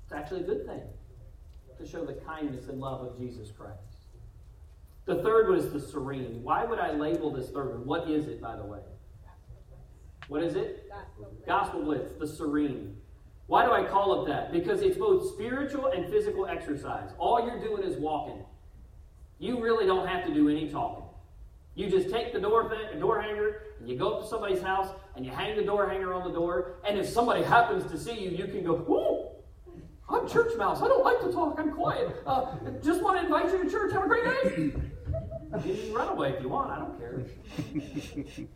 It's 0.03 0.13
actually 0.13 0.41
a 0.41 0.43
good 0.43 0.65
thing 0.65 0.81
to 1.77 1.85
show 1.85 2.05
the 2.05 2.13
kindness 2.13 2.67
and 2.67 2.79
love 2.79 3.05
of 3.05 3.17
Jesus 3.17 3.51
Christ. 3.51 3.92
The 5.05 5.21
third 5.21 5.49
one 5.49 5.59
is 5.59 5.71
the 5.71 5.79
serene. 5.79 6.41
Why 6.43 6.63
would 6.63 6.79
I 6.79 6.91
label 6.93 7.31
this 7.31 7.49
third 7.49 7.71
one? 7.71 7.85
What 7.85 8.09
is 8.09 8.27
it, 8.27 8.41
by 8.41 8.55
the 8.55 8.63
way? 8.63 8.79
What 10.29 10.43
is 10.43 10.55
it? 10.55 10.89
Gospel 11.45 11.83
Blitz, 11.83 12.13
the 12.13 12.27
serene. 12.27 12.95
Why 13.47 13.65
do 13.65 13.71
I 13.71 13.83
call 13.83 14.23
it 14.23 14.29
that? 14.29 14.53
Because 14.53 14.81
it's 14.81 14.97
both 14.97 15.33
spiritual 15.33 15.87
and 15.87 16.09
physical 16.09 16.45
exercise. 16.45 17.09
All 17.17 17.45
you're 17.45 17.59
doing 17.59 17.83
is 17.83 17.97
walking. 17.97 18.45
You 19.39 19.61
really 19.61 19.85
don't 19.85 20.07
have 20.07 20.25
to 20.25 20.33
do 20.33 20.47
any 20.47 20.69
talking. 20.69 21.03
You 21.75 21.89
just 21.89 22.09
take 22.09 22.31
the 22.31 22.39
door, 22.39 22.69
th- 22.69 22.99
door 22.99 23.21
hanger 23.21 23.63
and 23.79 23.89
you 23.89 23.97
go 23.97 24.13
up 24.13 24.21
to 24.21 24.27
somebody's 24.27 24.61
house 24.61 24.93
and 25.15 25.25
you 25.25 25.31
hang 25.31 25.57
the 25.57 25.63
door 25.63 25.89
hanger 25.89 26.13
on 26.13 26.23
the 26.23 26.33
door. 26.33 26.75
And 26.87 26.97
if 26.97 27.09
somebody 27.09 27.43
happens 27.43 27.89
to 27.91 27.97
see 27.97 28.17
you, 28.17 28.29
you 28.29 28.45
can 28.45 28.63
go, 28.63 28.75
Whoa, 28.75 29.35
I'm 30.09 30.29
church 30.29 30.55
mouse. 30.57 30.81
I 30.81 30.87
don't 30.87 31.03
like 31.03 31.19
to 31.21 31.31
talk. 31.31 31.55
I'm 31.59 31.71
quiet. 31.71 32.15
Uh, 32.25 32.55
just 32.83 33.01
want 33.01 33.17
to 33.19 33.25
invite 33.25 33.51
you 33.51 33.63
to 33.63 33.69
church. 33.69 33.91
Have 33.91 34.03
a 34.03 34.07
great 34.07 34.23
day. 34.23 34.73
You 35.65 35.75
can 35.75 35.93
run 35.93 36.09
away 36.09 36.33
if 36.33 36.41
you 36.41 36.49
want. 36.49 36.71
I 36.71 36.79
don't 36.79 36.97
care. 36.97 37.21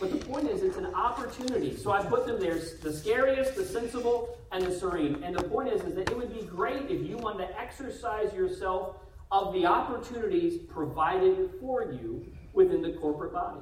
but 0.00 0.10
the 0.10 0.18
point 0.26 0.48
is, 0.48 0.62
it's 0.62 0.76
an 0.76 0.94
opportunity. 0.94 1.74
So 1.76 1.90
I 1.90 2.04
put 2.04 2.26
them 2.26 2.38
there: 2.38 2.58
the 2.82 2.92
scariest, 2.92 3.54
the 3.54 3.64
sensible, 3.64 4.38
and 4.52 4.64
the 4.64 4.72
serene. 4.72 5.22
And 5.24 5.34
the 5.34 5.42
point 5.44 5.70
is, 5.70 5.82
is 5.82 5.94
that 5.94 6.10
it 6.10 6.16
would 6.16 6.34
be 6.34 6.42
great 6.42 6.90
if 6.90 7.08
you 7.08 7.16
wanted 7.16 7.48
to 7.48 7.60
exercise 7.60 8.32
yourself 8.34 8.96
of 9.30 9.54
the 9.54 9.64
opportunities 9.64 10.58
provided 10.68 11.50
for 11.58 11.90
you 11.90 12.26
within 12.52 12.82
the 12.82 12.92
corporate 12.92 13.32
body. 13.32 13.60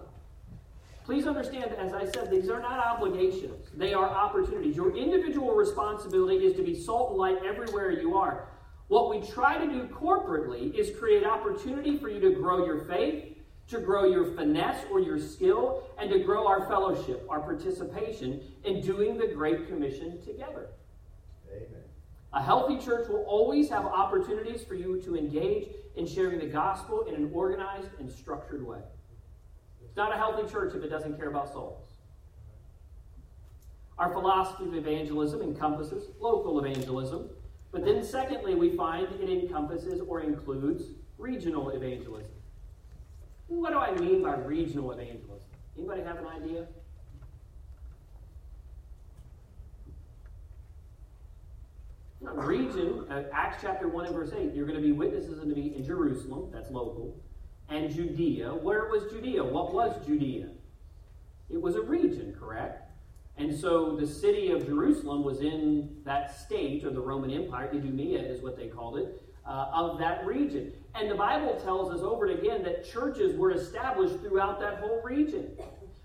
Please 1.04 1.26
understand, 1.26 1.72
as 1.78 1.92
I 1.92 2.04
said, 2.04 2.30
these 2.30 2.48
are 2.50 2.60
not 2.60 2.78
obligations, 2.78 3.68
they 3.74 3.94
are 3.94 4.08
opportunities. 4.08 4.76
Your 4.76 4.96
individual 4.96 5.54
responsibility 5.54 6.46
is 6.46 6.56
to 6.56 6.62
be 6.62 6.74
salt 6.74 7.10
and 7.10 7.18
light 7.18 7.38
everywhere 7.44 7.90
you 7.92 8.16
are. 8.16 8.48
What 8.90 9.08
we 9.08 9.24
try 9.24 9.56
to 9.56 9.72
do 9.72 9.84
corporately 9.84 10.74
is 10.74 10.98
create 10.98 11.24
opportunity 11.24 11.96
for 11.96 12.08
you 12.08 12.18
to 12.22 12.32
grow 12.32 12.66
your 12.66 12.80
faith, 12.86 13.36
to 13.68 13.78
grow 13.78 14.04
your 14.04 14.34
finesse 14.34 14.84
or 14.90 14.98
your 14.98 15.16
skill, 15.16 15.84
and 15.96 16.10
to 16.10 16.18
grow 16.18 16.48
our 16.48 16.66
fellowship, 16.66 17.24
our 17.30 17.38
participation 17.38 18.40
in 18.64 18.80
doing 18.80 19.16
the 19.16 19.28
Great 19.28 19.68
Commission 19.68 20.20
together. 20.22 20.70
Amen. 21.52 21.84
A 22.32 22.42
healthy 22.42 22.84
church 22.84 23.08
will 23.08 23.22
always 23.28 23.70
have 23.70 23.84
opportunities 23.84 24.64
for 24.64 24.74
you 24.74 25.00
to 25.02 25.16
engage 25.16 25.68
in 25.94 26.04
sharing 26.04 26.40
the 26.40 26.46
gospel 26.46 27.02
in 27.02 27.14
an 27.14 27.30
organized 27.32 27.90
and 28.00 28.10
structured 28.10 28.66
way. 28.66 28.80
It's 29.84 29.96
not 29.96 30.12
a 30.12 30.16
healthy 30.16 30.50
church 30.50 30.74
if 30.74 30.82
it 30.82 30.88
doesn't 30.88 31.16
care 31.16 31.30
about 31.30 31.52
souls. 31.52 31.90
Our 33.98 34.12
philosophy 34.12 34.64
of 34.64 34.74
evangelism 34.74 35.42
encompasses 35.42 36.08
local 36.18 36.58
evangelism, 36.58 37.30
but 37.72 37.84
then 37.84 38.02
secondly, 38.02 38.54
we 38.54 38.76
find 38.76 39.08
it 39.20 39.28
encompasses 39.28 40.00
or 40.00 40.20
includes 40.20 40.84
regional 41.18 41.70
evangelism. 41.70 42.30
What 43.46 43.70
do 43.70 43.78
I 43.78 43.94
mean 43.94 44.22
by 44.22 44.36
regional 44.36 44.92
evangelism? 44.92 45.38
Anybody 45.76 46.02
have 46.02 46.18
an 46.18 46.26
idea? 46.26 46.66
region, 52.20 53.06
uh, 53.10 53.22
Acts 53.32 53.62
chapter 53.62 53.88
1 53.88 54.06
and 54.06 54.14
verse 54.14 54.32
8, 54.36 54.54
you're 54.54 54.66
going 54.66 54.80
to 54.80 54.86
be 54.86 54.92
witnesses 54.92 55.40
unto 55.40 55.54
me 55.54 55.74
in 55.76 55.84
Jerusalem, 55.84 56.50
that's 56.52 56.70
local, 56.70 57.16
and 57.68 57.90
Judea. 57.94 58.48
Where 58.48 58.88
was 58.88 59.10
Judea? 59.10 59.42
What 59.42 59.72
was 59.72 60.04
Judea? 60.06 60.48
It 61.48 61.60
was 61.60 61.76
a 61.76 61.80
region, 61.80 62.34
correct? 62.38 62.89
And 63.40 63.58
so 63.58 63.96
the 63.96 64.06
city 64.06 64.50
of 64.50 64.66
Jerusalem 64.66 65.24
was 65.24 65.40
in 65.40 65.96
that 66.04 66.38
state, 66.38 66.84
or 66.84 66.90
the 66.90 67.00
Roman 67.00 67.30
Empire, 67.30 67.70
Idumea 67.72 68.20
is 68.20 68.42
what 68.42 68.54
they 68.54 68.68
called 68.68 68.98
it, 68.98 69.22
uh, 69.46 69.70
of 69.72 69.98
that 69.98 70.26
region. 70.26 70.74
And 70.94 71.10
the 71.10 71.14
Bible 71.14 71.58
tells 71.64 71.90
us 71.90 72.02
over 72.02 72.26
and 72.26 72.38
again 72.38 72.62
that 72.64 72.84
churches 72.84 73.38
were 73.38 73.52
established 73.52 74.20
throughout 74.20 74.60
that 74.60 74.80
whole 74.80 75.00
region. 75.02 75.56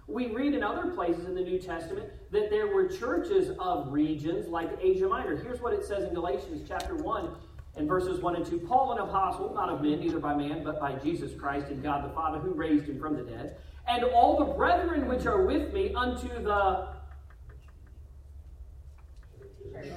We 0.07 0.27
read 0.27 0.53
in 0.53 0.63
other 0.63 0.91
places 0.91 1.25
in 1.25 1.35
the 1.35 1.41
New 1.41 1.59
Testament 1.59 2.09
that 2.31 2.49
there 2.49 2.73
were 2.73 2.87
churches 2.87 3.51
of 3.59 3.91
regions 3.91 4.47
like 4.47 4.69
Asia 4.81 5.07
Minor. 5.09 5.35
Here's 5.35 5.59
what 5.59 5.73
it 5.73 5.83
says 5.83 6.05
in 6.05 6.13
Galatians 6.13 6.65
chapter 6.65 6.95
1 6.95 7.35
and 7.75 7.85
verses 7.85 8.21
1 8.21 8.37
and 8.37 8.45
2. 8.45 8.59
Paul, 8.59 8.93
an 8.93 8.99
apostle, 8.99 9.53
not 9.53 9.67
of 9.67 9.81
men, 9.81 9.99
neither 9.99 10.19
by 10.19 10.33
man, 10.33 10.63
but 10.63 10.79
by 10.79 10.93
Jesus 10.93 11.37
Christ 11.37 11.67
and 11.67 11.83
God 11.83 12.09
the 12.09 12.13
Father, 12.13 12.39
who 12.39 12.53
raised 12.53 12.85
him 12.85 12.97
from 12.97 13.17
the 13.17 13.23
dead, 13.23 13.57
and 13.89 14.05
all 14.05 14.37
the 14.37 14.53
brethren 14.53 15.07
which 15.09 15.25
are 15.25 15.45
with 15.45 15.73
me 15.73 15.93
unto 15.93 16.29
the 16.41 16.94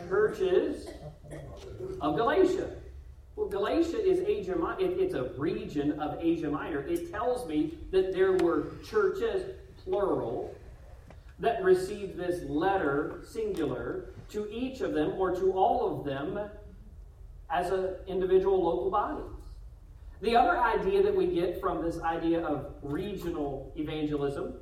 churches 0.09 0.89
of 2.01 2.17
Galatia. 2.17 2.71
Well, 3.37 3.49
Galatia 3.49 4.05
is 4.05 4.21
Asia 4.21 4.57
Minor. 4.57 4.79
It's 4.81 5.15
a 5.15 5.31
region 5.37 6.01
of 6.01 6.19
Asia 6.21 6.51
Minor. 6.51 6.81
It 6.81 7.13
tells 7.13 7.47
me 7.49 7.79
that 7.93 8.13
there 8.13 8.33
were 8.33 8.73
churches 8.85 9.55
plural, 9.85 10.55
that 11.39 11.63
received 11.63 12.17
this 12.17 12.43
letter, 12.49 13.23
singular, 13.25 14.11
to 14.31 14.49
each 14.51 14.81
of 14.81 14.93
them 14.93 15.13
or 15.13 15.35
to 15.35 15.53
all 15.53 15.99
of 15.99 16.05
them 16.05 16.39
as 17.51 17.71
an 17.71 17.95
individual 18.07 18.63
local 18.63 18.91
bodies. 18.91 19.25
The 20.21 20.37
other 20.37 20.59
idea 20.59 21.03
that 21.03 21.15
we 21.15 21.27
get 21.27 21.61
from 21.61 21.83
this 21.83 22.01
idea 22.01 22.45
of 22.45 22.75
regional 22.83 23.73
evangelism 23.77 24.55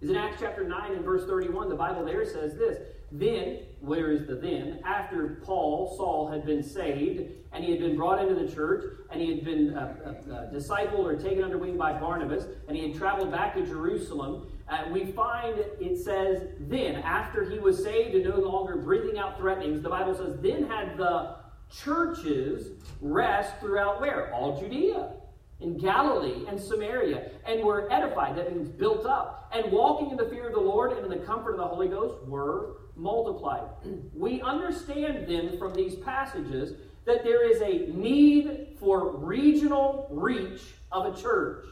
is 0.00 0.10
in 0.10 0.16
Acts 0.16 0.36
chapter 0.40 0.64
9 0.64 0.92
and 0.92 1.04
verse 1.04 1.26
31. 1.26 1.68
The 1.68 1.74
Bible 1.74 2.04
there 2.04 2.24
says 2.24 2.54
this 2.54 2.78
Then, 3.10 3.58
where 3.80 4.10
is 4.10 4.26
the 4.26 4.34
then? 4.34 4.80
After 4.84 5.40
Paul, 5.44 5.94
Saul, 5.96 6.28
had 6.30 6.44
been 6.44 6.62
saved 6.62 7.32
and 7.52 7.64
he 7.64 7.70
had 7.70 7.80
been 7.80 7.96
brought 7.96 8.20
into 8.22 8.34
the 8.34 8.52
church 8.52 8.84
and 9.10 9.20
he 9.20 9.34
had 9.34 9.44
been 9.44 9.76
uh, 9.76 9.96
uh, 10.04 10.32
uh, 10.32 10.50
discipled 10.50 11.04
or 11.04 11.16
taken 11.16 11.42
under 11.42 11.58
wing 11.58 11.76
by 11.76 11.92
Barnabas 11.92 12.44
and 12.68 12.76
he 12.76 12.90
had 12.90 12.98
traveled 12.98 13.30
back 13.30 13.54
to 13.54 13.64
Jerusalem, 13.64 14.46
we 14.92 15.06
find 15.12 15.58
it 15.58 15.98
says, 15.98 16.48
Then, 16.60 16.96
after 16.96 17.48
he 17.48 17.58
was 17.58 17.82
saved 17.82 18.14
and 18.14 18.24
no 18.24 18.36
longer 18.36 18.76
breathing 18.76 19.18
out 19.18 19.38
threatenings, 19.38 19.82
the 19.82 19.88
Bible 19.88 20.14
says, 20.14 20.36
Then 20.40 20.66
had 20.66 20.96
the 20.96 21.36
churches 21.70 22.72
rest 23.00 23.58
throughout 23.60 24.00
where? 24.00 24.32
All 24.32 24.60
Judea 24.60 25.14
in 25.60 25.76
Galilee 25.76 26.44
and 26.48 26.58
Samaria, 26.60 27.30
and 27.46 27.62
were 27.62 27.90
edified, 27.92 28.36
that 28.36 28.54
means 28.54 28.68
built 28.68 29.04
up, 29.04 29.50
and 29.52 29.70
walking 29.70 30.10
in 30.10 30.16
the 30.16 30.24
fear 30.24 30.48
of 30.48 30.54
the 30.54 30.60
Lord 30.60 30.92
and 30.92 31.04
in 31.04 31.10
the 31.10 31.24
comfort 31.24 31.52
of 31.52 31.58
the 31.58 31.66
Holy 31.66 31.88
Ghost 31.88 32.14
were 32.26 32.76
multiplied. 33.00 33.68
we 34.14 34.40
understand 34.42 35.26
then 35.26 35.58
from 35.58 35.74
these 35.74 35.96
passages 35.96 36.74
that 37.06 37.24
there 37.24 37.50
is 37.50 37.60
a 37.62 37.90
need 37.92 38.76
for 38.78 39.16
regional 39.16 40.06
reach 40.10 40.60
of 40.92 41.06
a 41.06 41.20
church. 41.20 41.64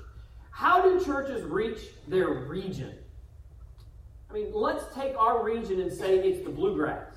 How 0.51 0.83
do 0.83 1.05
churches 1.05 1.45
reach 1.45 1.81
their 2.09 2.29
region? 2.29 2.95
I 4.31 4.35
mean, 4.35 4.51
let's 4.53 4.85
take 4.95 5.17
our 5.17 5.45
region 5.45 5.81
and 5.81 5.93
say 5.93 6.19
it's 6.19 6.45
the 6.45 6.51
bluegrass. 6.51 7.17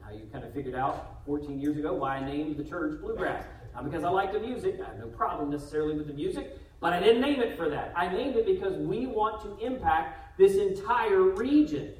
Now 0.00 0.14
you 0.14 0.26
kind 0.32 0.44
of 0.44 0.52
figured 0.52 0.74
out 0.74 1.20
14 1.26 1.60
years 1.60 1.76
ago 1.76 1.92
why 1.94 2.16
I 2.16 2.24
named 2.24 2.56
the 2.56 2.64
church 2.64 3.00
Bluegrass. 3.00 3.44
Not 3.74 3.84
because 3.84 4.04
I 4.04 4.08
like 4.08 4.32
the 4.32 4.40
music, 4.40 4.80
I 4.82 4.88
have 4.88 4.98
no 4.98 5.08
problem 5.08 5.50
necessarily 5.50 5.94
with 5.94 6.06
the 6.06 6.14
music, 6.14 6.58
but 6.80 6.92
I 6.92 7.00
didn't 7.00 7.20
name 7.20 7.40
it 7.40 7.56
for 7.56 7.68
that. 7.68 7.92
I 7.94 8.08
named 8.08 8.36
it 8.36 8.46
because 8.46 8.74
we 8.74 9.06
want 9.06 9.42
to 9.42 9.64
impact 9.64 10.38
this 10.38 10.56
entire 10.56 11.22
region. 11.22 11.92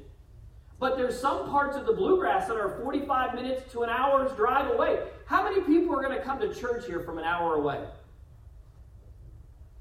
But 0.79 0.95
there's 0.95 1.19
some 1.19 1.49
parts 1.49 1.75
of 1.75 1.85
the 1.85 1.93
bluegrass 1.93 2.47
that 2.47 2.55
are 2.55 2.79
45 2.81 3.35
minutes 3.35 3.69
to 3.73 3.83
an 3.83 3.89
hour's 3.89 4.31
drive 4.33 4.71
away. 4.71 4.99
How 5.25 5.43
many 5.43 5.61
people 5.61 5.93
are 5.93 6.01
going 6.01 6.17
to 6.17 6.23
come 6.23 6.39
to 6.39 6.53
church 6.53 6.85
here 6.85 7.01
from 7.01 7.17
an 7.17 7.25
hour 7.25 7.55
away? 7.55 7.83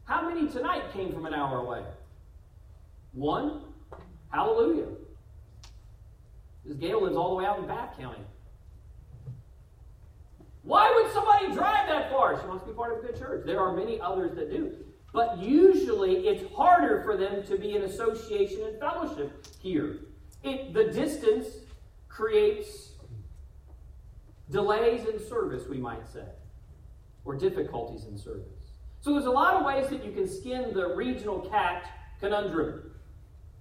How 0.04 0.28
many 0.28 0.48
tonight 0.48 0.92
came 0.92 1.12
from 1.12 1.26
an 1.26 1.34
hour 1.34 1.60
away? 1.60 1.82
One? 3.12 3.62
Hallelujah. 4.30 4.86
This 6.64 6.76
Gail 6.76 7.02
lives 7.02 7.16
all 7.16 7.30
the 7.30 7.36
way 7.36 7.44
out 7.44 7.60
in 7.60 7.66
Bath 7.66 7.96
County. 7.96 8.20
Why 10.62 10.92
would 10.94 11.12
somebody 11.12 11.46
drive 11.54 11.88
that 11.88 12.10
far? 12.10 12.40
She 12.40 12.46
wants 12.46 12.64
to 12.64 12.70
be 12.70 12.76
part 12.76 12.92
of 12.92 13.04
a 13.04 13.06
good 13.06 13.18
church. 13.18 13.46
There 13.46 13.60
are 13.60 13.72
many 13.72 14.00
others 14.00 14.34
that 14.36 14.50
do. 14.50 14.74
But 15.12 15.38
usually 15.38 16.26
it's 16.26 16.52
harder 16.54 17.02
for 17.04 17.16
them 17.16 17.42
to 17.44 17.56
be 17.56 17.76
in 17.76 17.82
association 17.82 18.64
and 18.64 18.78
fellowship 18.78 19.46
here. 19.62 20.00
It, 20.42 20.72
the 20.72 20.84
distance 20.84 21.46
creates 22.08 22.92
delays 24.50 25.06
in 25.06 25.18
service, 25.28 25.68
we 25.68 25.78
might 25.78 26.06
say, 26.12 26.24
or 27.24 27.36
difficulties 27.36 28.04
in 28.04 28.16
service. 28.16 28.44
So 29.00 29.12
there's 29.12 29.26
a 29.26 29.30
lot 29.30 29.54
of 29.54 29.64
ways 29.64 29.88
that 29.88 30.04
you 30.04 30.12
can 30.12 30.26
skin 30.28 30.72
the 30.74 30.94
regional 30.94 31.40
cat 31.40 31.88
conundrum. 32.20 32.82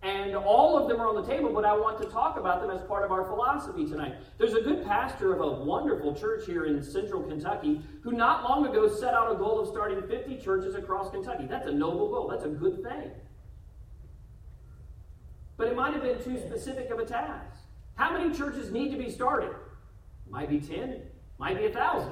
And 0.04 0.36
all 0.36 0.78
of 0.78 0.88
them 0.88 1.02
are 1.02 1.08
on 1.08 1.16
the 1.16 1.28
table, 1.28 1.52
but 1.52 1.66
I 1.66 1.74
want 1.74 2.00
to 2.02 2.08
talk 2.08 2.38
about 2.38 2.62
them 2.62 2.70
as 2.70 2.82
part 2.84 3.04
of 3.04 3.12
our 3.12 3.26
philosophy 3.26 3.86
tonight. 3.86 4.16
There's 4.38 4.54
a 4.54 4.62
good 4.62 4.86
pastor 4.86 5.34
of 5.34 5.42
a 5.42 5.64
wonderful 5.64 6.14
church 6.14 6.46
here 6.46 6.66
in 6.66 6.84
central 6.84 7.24
Kentucky 7.24 7.82
who 8.04 8.12
not 8.12 8.44
long 8.44 8.68
ago 8.68 8.88
set 8.88 9.16
out 9.16 9.32
a 9.32 9.36
goal 9.36 9.60
of 9.60 9.68
starting 9.68 10.02
50 10.08 10.38
churches 10.38 10.76
across 10.76 11.10
Kentucky. 11.10 11.48
That's 11.48 11.68
a 11.68 11.72
noble 11.72 12.10
goal, 12.10 12.28
that's 12.28 12.46
a 12.46 12.50
good 12.50 12.84
thing. 12.84 13.12
But 15.58 15.68
it 15.68 15.76
might 15.76 15.94
have 15.94 16.04
been 16.04 16.24
too 16.24 16.40
specific 16.40 16.90
of 16.92 17.00
a 17.00 17.06
task. 17.06 17.58
How 17.96 18.16
many 18.16 18.36
churches 18.36 18.72
need 18.72 18.92
to 18.92 18.98
be 18.98 19.10
started? 19.10 19.52
Might 20.30 20.50
be 20.50 20.60
10, 20.60 21.02
might 21.40 21.58
be 21.58 21.66
a 21.66 21.70
1,000. 21.70 22.12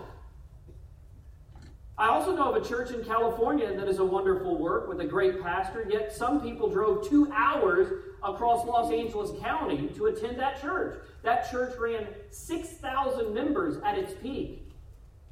I 1.97 2.09
also 2.09 2.35
know 2.35 2.53
of 2.53 2.61
a 2.61 2.67
church 2.67 2.91
in 2.91 3.05
California 3.05 3.73
that 3.73 3.87
is 3.87 3.99
a 3.99 4.05
wonderful 4.05 4.57
work 4.57 4.89
with 4.89 4.99
a 4.99 5.05
great 5.05 5.41
pastor, 5.41 5.87
yet 5.89 6.11
some 6.11 6.41
people 6.41 6.69
drove 6.69 7.07
two 7.07 7.31
hours 7.33 8.03
across 8.21 8.65
Los 8.65 8.91
Angeles 8.91 9.31
County 9.41 9.87
to 9.95 10.07
attend 10.07 10.37
that 10.39 10.59
church. 10.59 10.99
That 11.23 11.49
church 11.49 11.77
ran 11.79 12.07
6,000 12.31 13.33
members 13.33 13.77
at 13.85 13.97
its 13.97 14.13
peak. 14.21 14.73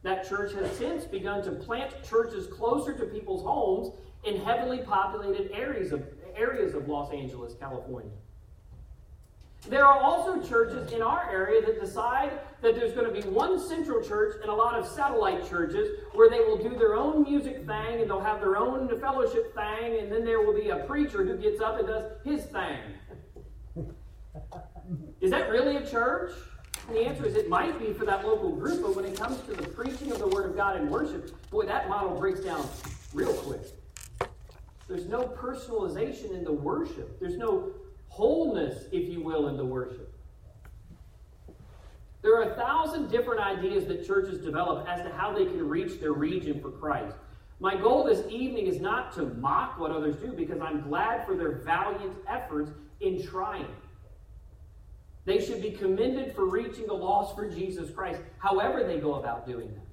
That 0.04 0.28
church 0.28 0.54
has 0.54 0.72
since 0.78 1.04
begun 1.04 1.44
to 1.44 1.52
plant 1.52 1.92
churches 2.08 2.48
closer 2.48 2.94
to 2.98 3.06
people's 3.06 3.44
homes 3.44 3.90
in 4.24 4.40
heavily 4.40 4.80
populated 4.80 5.52
areas 5.52 5.92
of, 5.92 6.02
areas 6.36 6.74
of 6.74 6.88
Los 6.88 7.12
Angeles, 7.12 7.54
California. 7.60 8.12
There 9.68 9.86
are 9.86 9.98
also 9.98 10.42
churches 10.42 10.92
in 10.92 11.02
our 11.02 11.30
area 11.32 11.66
that 11.66 11.80
decide 11.80 12.32
that 12.62 12.76
there's 12.76 12.92
going 12.94 13.14
to 13.14 13.22
be 13.22 13.26
one 13.30 13.58
central 13.60 14.04
church 14.04 14.36
and 14.42 14.50
a 14.50 14.54
lot 14.54 14.78
of 14.78 14.86
satellite 14.86 15.50
churches 15.50 16.00
where 16.14 16.30
they 16.30 16.40
will 16.40 16.58
do 16.58 16.76
their 16.78 16.96
own 16.96 17.24
music 17.24 17.66
thing 17.66 18.02
and 18.02 18.10
they'll 18.10 18.20
have 18.20 18.42
their 18.42 18.58
own 18.58 18.90
fellowship 19.00 19.56
thing, 19.56 20.00
and 20.00 20.12
then 20.12 20.26
there 20.26 20.42
will 20.42 20.54
be 20.54 20.70
a 20.70 20.78
preacher 20.86 21.24
who 21.24 21.38
gets 21.38 21.62
up 21.62 21.80
and 21.80 21.88
does 21.88 22.04
his 22.26 22.44
thing. 22.46 22.78
Is 25.22 25.32
that 25.32 25.50
really 25.50 25.78
a 25.78 25.90
church? 25.90 26.34
And 26.90 26.98
the 26.98 27.06
answer 27.06 27.26
is 27.26 27.36
it 27.36 27.48
might 27.48 27.80
be 27.80 27.94
for 27.94 28.04
that 28.04 28.28
local 28.28 28.52
group, 28.52 28.82
but 28.82 28.94
when 28.98 29.06
it 29.06 29.18
comes 29.18 29.40
to 29.44 29.54
the 29.54 29.64
preaching 29.70 30.12
of 30.12 30.20
the 30.20 30.28
Word 30.28 30.50
of 30.50 30.58
God 30.58 30.76
and 30.76 30.92
worship, 30.92 31.32
boy, 31.50 31.66
that 31.66 31.88
model 31.88 32.20
breaks 32.20 32.42
down 32.42 32.68
real 33.14 33.34
quick. 33.34 33.62
There's 34.94 35.08
no 35.08 35.24
personalization 35.24 36.36
in 36.36 36.44
the 36.44 36.52
worship. 36.52 37.20
There's 37.20 37.36
no 37.36 37.72
wholeness, 38.10 38.84
if 38.92 39.10
you 39.10 39.24
will, 39.24 39.48
in 39.48 39.58
the 39.58 39.66
worship. 39.66 40.14
There 42.22 42.40
are 42.40 42.52
a 42.52 42.56
thousand 42.56 43.10
different 43.10 43.42
ideas 43.42 43.88
that 43.88 44.06
churches 44.06 44.46
develop 44.46 44.88
as 44.88 45.02
to 45.02 45.12
how 45.12 45.34
they 45.34 45.46
can 45.46 45.68
reach 45.68 46.00
their 46.00 46.14
region 46.14 46.62
for 46.62 46.70
Christ. 46.70 47.16
My 47.60 47.76
goal 47.76 48.04
this 48.04 48.24
evening 48.30 48.68
is 48.68 48.80
not 48.80 49.12
to 49.16 49.24
mock 49.24 49.80
what 49.80 49.90
others 49.90 50.16
do 50.18 50.32
because 50.32 50.62
I'm 50.62 50.88
glad 50.88 51.26
for 51.26 51.36
their 51.36 51.54
valiant 51.64 52.14
efforts 52.30 52.70
in 53.02 53.26
trying. 53.26 53.66
They 55.26 55.44
should 55.44 55.64
be 55.64 55.72
commended 55.72 56.36
for 56.36 56.46
reaching 56.46 56.86
the 56.86 56.94
lost 56.94 57.36
for 57.36 57.50
Jesus 57.50 57.90
Christ, 57.90 58.22
however 58.38 58.84
they 58.84 59.00
go 59.00 59.16
about 59.16 59.48
doing 59.48 59.74
that. 59.74 59.88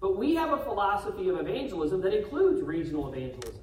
But 0.00 0.18
we 0.18 0.34
have 0.34 0.52
a 0.52 0.64
philosophy 0.64 1.28
of 1.28 1.38
evangelism 1.38 2.00
that 2.00 2.12
includes 2.12 2.62
regional 2.62 3.14
evangelism. 3.14 3.60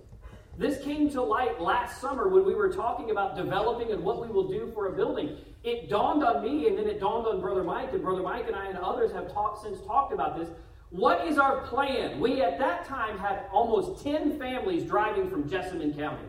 This 0.57 0.83
came 0.83 1.07
to 1.11 1.21
light 1.21 1.61
last 1.61 2.01
summer 2.01 2.27
when 2.27 2.43
we 2.43 2.55
were 2.55 2.73
talking 2.73 3.11
about 3.11 3.35
developing 3.35 3.91
and 3.91 4.03
what 4.03 4.19
we 4.19 4.27
will 4.27 4.47
do 4.47 4.71
for 4.73 4.87
a 4.87 4.91
building. 4.91 5.37
It 5.63 5.87
dawned 5.87 6.23
on 6.23 6.43
me, 6.43 6.67
and 6.67 6.75
then 6.75 6.87
it 6.87 6.99
dawned 6.99 7.27
on 7.27 7.39
Brother 7.39 7.63
Mike, 7.63 7.93
and 7.93 8.01
Brother 8.01 8.23
Mike 8.23 8.47
and 8.47 8.55
I 8.55 8.65
and 8.65 8.77
others 8.79 9.11
have 9.11 9.31
talked 9.31 9.61
since 9.61 9.79
talked 9.81 10.13
about 10.13 10.35
this. 10.35 10.49
What 10.89 11.27
is 11.27 11.37
our 11.37 11.61
plan? 11.61 12.19
We 12.19 12.41
at 12.41 12.57
that 12.57 12.85
time 12.85 13.19
had 13.19 13.45
almost 13.51 14.03
10 14.03 14.39
families 14.39 14.83
driving 14.83 15.29
from 15.29 15.47
Jessamine 15.47 15.93
County. 15.93 16.25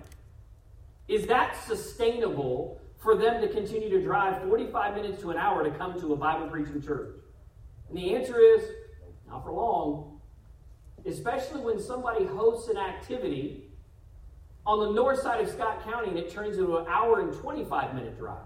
Is 1.06 1.26
that 1.28 1.56
sustainable 1.64 2.82
for 2.98 3.16
them 3.16 3.40
to 3.40 3.48
continue 3.48 3.88
to 3.88 4.02
drive 4.02 4.42
45 4.42 4.94
minutes 4.94 5.22
to 5.22 5.30
an 5.30 5.38
hour 5.38 5.64
to 5.64 5.70
come 5.70 5.98
to 6.00 6.12
a 6.12 6.16
Bible 6.16 6.48
preaching 6.48 6.82
church? 6.82 7.14
And 7.88 7.96
the 7.96 8.14
answer 8.14 8.38
is 8.38 8.62
not 9.26 9.42
for 9.42 9.52
long. 9.52 10.20
Especially 11.06 11.60
when 11.60 11.80
somebody 11.80 12.26
hosts 12.26 12.68
an 12.68 12.76
activity 12.76 13.67
on 14.68 14.80
the 14.80 14.90
north 14.90 15.20
side 15.22 15.40
of 15.40 15.48
Scott 15.50 15.82
County 15.82 16.10
and 16.10 16.18
it 16.18 16.30
turns 16.30 16.58
into 16.58 16.76
an 16.76 16.86
hour 16.88 17.20
and 17.20 17.32
25 17.32 17.94
minute 17.94 18.18
drive. 18.18 18.36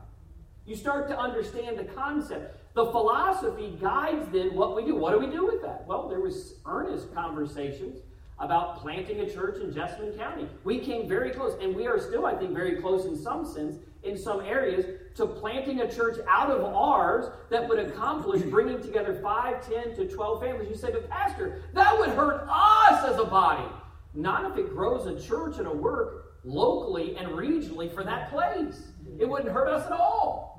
You 0.64 0.76
start 0.76 1.08
to 1.08 1.18
understand 1.18 1.76
the 1.76 1.84
concept. 1.84 2.58
The 2.74 2.86
philosophy 2.86 3.76
guides 3.82 4.28
then 4.32 4.54
what 4.54 4.76
we 4.76 4.84
do. 4.84 4.94
What 4.94 5.12
do 5.12 5.18
we 5.18 5.26
do 5.26 5.44
with 5.44 5.60
that? 5.62 5.84
Well, 5.84 6.08
there 6.08 6.20
was 6.20 6.54
earnest 6.64 7.12
conversations 7.12 7.98
about 8.38 8.78
planting 8.80 9.20
a 9.20 9.30
church 9.30 9.60
in 9.60 9.74
Jessamine 9.74 10.12
County. 10.16 10.48
We 10.62 10.78
came 10.78 11.08
very 11.08 11.30
close, 11.30 11.56
and 11.60 11.74
we 11.76 11.86
are 11.86 12.00
still, 12.00 12.24
I 12.24 12.34
think, 12.34 12.54
very 12.54 12.80
close 12.80 13.04
in 13.04 13.16
some 13.16 13.44
sense, 13.44 13.76
in 14.02 14.16
some 14.16 14.40
areas, 14.40 14.86
to 15.16 15.26
planting 15.26 15.80
a 15.80 15.92
church 15.92 16.18
out 16.28 16.50
of 16.50 16.64
ours 16.64 17.26
that 17.50 17.68
would 17.68 17.78
accomplish 17.78 18.42
bringing 18.42 18.80
together 18.80 19.20
5, 19.22 19.68
10 19.68 19.96
to 19.96 20.08
12 20.08 20.40
families. 20.40 20.68
You 20.68 20.76
say, 20.76 20.90
but 20.90 21.08
Pastor, 21.10 21.62
that 21.74 21.96
would 21.98 22.10
hurt 22.10 22.46
us 22.48 23.04
as 23.04 23.18
a 23.18 23.24
body. 23.24 23.68
Not 24.14 24.50
if 24.50 24.58
it 24.58 24.70
grows 24.70 25.06
a 25.06 25.20
church 25.20 25.58
and 25.58 25.66
a 25.66 25.72
work 25.72 26.40
locally 26.44 27.16
and 27.16 27.28
regionally 27.28 27.92
for 27.92 28.04
that 28.04 28.30
place. 28.30 28.82
It 29.18 29.28
wouldn't 29.28 29.50
hurt 29.50 29.68
us 29.68 29.86
at 29.86 29.92
all. 29.92 30.52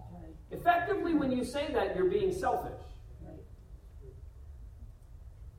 Effectively, 0.51 1.13
when 1.13 1.31
you 1.31 1.43
say 1.43 1.71
that, 1.73 1.95
you're 1.95 2.09
being 2.09 2.31
selfish. 2.31 2.79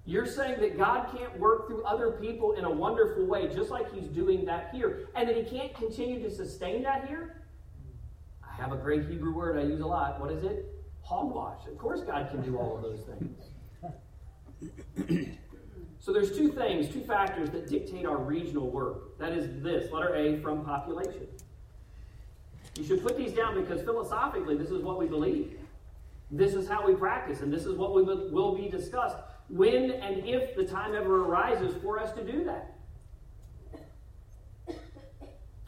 You're 0.07 0.27
saying 0.27 0.61
that 0.61 0.77
God 0.77 1.09
can't 1.17 1.39
work 1.39 1.67
through 1.67 1.83
other 1.85 2.13
people 2.13 2.53
in 2.53 2.65
a 2.65 2.71
wonderful 2.71 3.27
way, 3.27 3.49
just 3.49 3.71
like 3.71 3.93
He's 3.93 4.09
doing 4.09 4.45
that 4.45 4.71
here, 4.73 5.09
and 5.15 5.29
that 5.29 5.37
He 5.37 5.45
can't 5.45 5.75
continue 5.75 6.23
to 6.23 6.31
sustain 6.31 6.83
that 6.83 7.09
here? 7.09 7.43
I 8.43 8.55
have 8.61 8.73
a 8.73 8.77
great 8.77 9.09
Hebrew 9.09 9.35
word 9.35 9.59
I 9.59 9.63
use 9.63 9.81
a 9.81 9.87
lot. 9.87 10.21
What 10.21 10.31
is 10.31 10.45
it? 10.45 10.67
Hogwash. 11.01 11.67
Of 11.67 11.79
course, 11.79 12.03
God 12.03 12.29
can 12.31 12.43
do 12.43 12.59
all 12.59 12.77
of 12.77 12.83
those 12.83 13.01
things. 13.07 13.41
So 16.05 16.13
there's 16.13 16.37
two 16.37 16.53
things, 16.53 16.91
two 16.91 17.01
factors 17.01 17.49
that 17.49 17.67
dictate 17.67 18.05
our 18.05 18.19
regional 18.19 18.69
work. 18.69 19.17
That 19.19 19.33
is 19.33 19.63
this, 19.63 19.91
letter 19.91 20.15
A, 20.15 20.39
from 20.43 20.63
population. 20.63 21.27
You 22.77 22.85
should 22.85 23.03
put 23.03 23.17
these 23.17 23.33
down 23.33 23.59
because 23.59 23.81
philosophically, 23.81 24.55
this 24.55 24.69
is 24.69 24.83
what 24.83 24.99
we 24.99 25.07
believe. 25.07 25.59
This 26.31 26.53
is 26.53 26.69
how 26.69 26.87
we 26.87 26.95
practice, 26.95 27.41
and 27.41 27.51
this 27.51 27.65
is 27.65 27.79
what 27.79 27.95
we 27.95 28.03
will 28.03 28.55
be 28.55 28.69
discussed 28.69 29.17
when 29.49 29.93
and 29.93 30.29
if 30.29 30.55
the 30.55 30.65
time 30.65 30.95
ever 30.95 31.25
arises 31.25 31.75
for 31.83 31.99
us 31.99 32.13
to 32.17 32.23
do 32.23 32.45
that. 32.45 32.75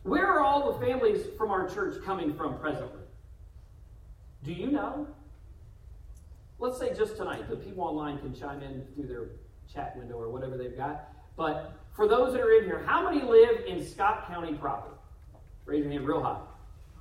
Where 0.03 0.27
are 0.27 0.40
all 0.40 0.70
the 0.70 0.87
families 0.87 1.29
from 1.38 1.51
our 1.51 1.66
church 1.66 2.05
coming 2.05 2.35
from 2.35 2.59
presently? 2.59 3.05
Do 4.44 4.53
you 4.53 4.66
know? 4.66 5.07
Let's 6.59 6.79
say 6.79 6.92
just 6.94 7.16
tonight, 7.16 7.49
the 7.49 7.57
people 7.57 7.85
online 7.85 8.18
can 8.18 8.35
chime 8.35 8.61
in 8.62 8.85
through 8.94 9.07
their 9.07 9.29
chat 9.72 9.96
window 9.96 10.14
or 10.14 10.31
whatever 10.31 10.57
they've 10.57 10.76
got. 10.76 11.09
But 11.37 11.72
for 11.94 12.09
those 12.09 12.33
that 12.33 12.40
are 12.40 12.52
in 12.59 12.64
here, 12.64 12.83
how 12.87 13.09
many 13.09 13.22
live 13.22 13.64
in 13.66 13.85
Scott 13.85 14.26
County 14.29 14.55
proper? 14.55 14.90
Raise 15.64 15.83
your 15.83 15.92
hand 15.92 16.07
real 16.07 16.22
high. 16.22 16.40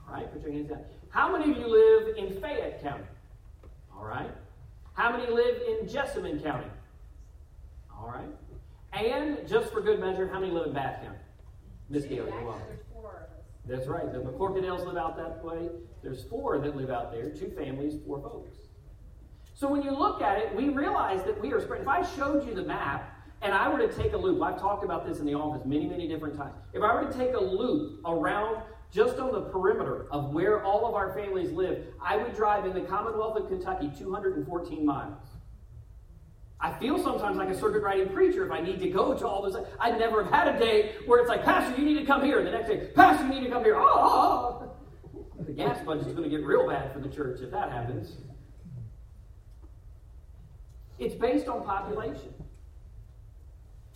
All 0.07 0.13
right, 0.13 0.31
put 0.31 0.41
your 0.41 0.51
hands 0.51 0.69
down. 0.69 0.81
How 1.09 1.31
many 1.31 1.51
of 1.51 1.57
you 1.57 1.67
live 1.67 2.17
in 2.17 2.39
Fayette 2.41 2.81
County? 2.81 3.05
All 3.95 4.05
right. 4.05 4.29
How 4.93 5.11
many 5.11 5.31
live 5.31 5.61
in 5.67 5.87
Jessamine 5.87 6.39
County? 6.39 6.67
All 7.91 8.07
right. 8.07 8.29
And 8.93 9.47
just 9.47 9.71
for 9.71 9.81
good 9.81 9.99
measure, 9.99 10.27
how 10.27 10.39
many 10.39 10.51
live 10.51 10.67
in 10.67 10.73
Bath 10.73 11.01
County? 11.03 11.17
Miss 11.89 12.05
Gailey, 12.05 12.31
you 12.31 12.45
well. 12.45 12.61
That's 13.67 13.87
right. 13.87 14.11
The 14.11 14.19
McCorkadales 14.19 14.85
live 14.85 14.97
out 14.97 15.17
that 15.17 15.43
way. 15.43 15.69
There's 16.03 16.23
four 16.23 16.59
that 16.59 16.75
live 16.75 16.89
out 16.89 17.11
there, 17.11 17.29
two 17.29 17.51
families, 17.57 17.95
four 18.05 18.21
folks. 18.21 18.51
So 19.55 19.69
when 19.69 19.81
you 19.81 19.91
look 19.91 20.21
at 20.21 20.37
it, 20.37 20.53
we 20.53 20.67
realize 20.67 21.23
that 21.23 21.41
we 21.41 21.53
are 21.53 21.61
spread. 21.61 21.81
If 21.81 21.87
I 21.87 22.05
showed 22.17 22.45
you 22.45 22.53
the 22.53 22.63
map 22.63 23.17
and 23.41 23.53
I 23.53 23.69
were 23.69 23.79
to 23.79 23.87
take 23.87 24.11
a 24.11 24.17
loop, 24.17 24.41
I've 24.41 24.59
talked 24.59 24.83
about 24.83 25.07
this 25.07 25.19
in 25.19 25.25
the 25.25 25.33
office 25.33 25.65
many, 25.65 25.87
many 25.87 26.09
different 26.09 26.35
times. 26.35 26.55
If 26.73 26.83
I 26.83 26.93
were 26.93 27.09
to 27.09 27.17
take 27.17 27.33
a 27.33 27.39
loop 27.39 28.01
around 28.05 28.61
just 28.91 29.17
on 29.17 29.31
the 29.31 29.41
perimeter 29.41 30.07
of 30.11 30.31
where 30.31 30.61
all 30.61 30.85
of 30.85 30.93
our 30.93 31.13
families 31.13 31.51
live, 31.51 31.85
I 32.03 32.17
would 32.17 32.35
drive 32.35 32.65
in 32.65 32.73
the 32.73 32.81
Commonwealth 32.81 33.37
of 33.37 33.47
Kentucky 33.47 33.91
214 33.97 34.85
miles. 34.85 35.23
I 36.59 36.77
feel 36.77 37.01
sometimes 37.01 37.37
like 37.37 37.49
a 37.49 37.57
circuit 37.57 37.81
riding 37.81 38.09
preacher 38.09 38.45
if 38.45 38.51
I 38.51 38.59
need 38.59 38.79
to 38.79 38.89
go 38.89 39.13
to 39.17 39.25
all 39.25 39.41
those. 39.41 39.55
I'd 39.79 39.97
never 39.97 40.21
have 40.23 40.33
had 40.33 40.55
a 40.55 40.59
day 40.59 40.95
where 41.05 41.21
it's 41.21 41.29
like, 41.29 41.45
Pastor, 41.45 41.79
you 41.79 41.85
need 41.85 41.99
to 41.99 42.05
come 42.05 42.23
here. 42.23 42.39
And 42.39 42.47
the 42.47 42.51
next 42.51 42.67
day, 42.67 42.89
Pastor, 42.93 43.25
you 43.25 43.39
need 43.39 43.45
to 43.45 43.51
come 43.51 43.63
here. 43.63 43.75
Oh, 43.77 44.69
the 45.39 45.53
gas 45.53 45.79
budget 45.85 46.07
is 46.07 46.13
going 46.13 46.29
to 46.29 46.37
get 46.37 46.45
real 46.45 46.67
bad 46.67 46.91
for 46.91 46.99
the 46.99 47.09
church 47.09 47.39
if 47.41 47.51
that 47.51 47.71
happens. 47.71 48.17
It's 50.99 51.15
based 51.15 51.47
on 51.47 51.63
population. 51.63 52.33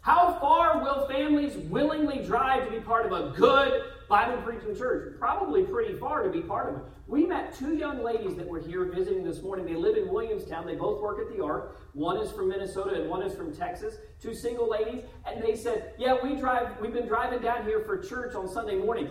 How 0.01 0.37
far 0.39 0.81
will 0.81 1.07
families 1.07 1.55
willingly 1.69 2.23
drive 2.25 2.65
to 2.65 2.71
be 2.71 2.79
part 2.79 3.05
of 3.05 3.11
a 3.11 3.31
good 3.37 3.83
Bible 4.07 4.41
preaching 4.41 4.75
church? 4.75 5.13
Probably 5.19 5.63
pretty 5.63 5.93
far 5.97 6.23
to 6.23 6.29
be 6.29 6.41
part 6.41 6.69
of 6.69 6.75
it. 6.77 6.81
We 7.07 7.25
met 7.25 7.57
two 7.57 7.75
young 7.75 8.03
ladies 8.03 8.35
that 8.35 8.47
were 8.47 8.59
here 8.59 8.85
visiting 8.85 9.23
this 9.23 9.41
morning. 9.41 9.65
They 9.65 9.75
live 9.75 9.97
in 9.97 10.07
Williamstown. 10.09 10.65
They 10.65 10.75
both 10.75 11.01
work 11.01 11.19
at 11.19 11.35
the 11.35 11.43
Ark. 11.43 11.77
One 11.93 12.17
is 12.17 12.31
from 12.31 12.49
Minnesota 12.49 13.01
and 13.01 13.09
one 13.09 13.23
is 13.23 13.35
from 13.35 13.53
Texas. 13.53 13.95
Two 14.21 14.33
single 14.33 14.69
ladies. 14.69 15.03
And 15.25 15.43
they 15.43 15.55
said, 15.55 15.93
Yeah, 15.97 16.15
we 16.23 16.35
drive, 16.35 16.79
we've 16.79 16.93
been 16.93 17.07
driving 17.07 17.39
down 17.39 17.65
here 17.65 17.81
for 17.81 17.97
church 17.97 18.35
on 18.35 18.47
Sunday 18.47 18.75
morning. 18.75 19.09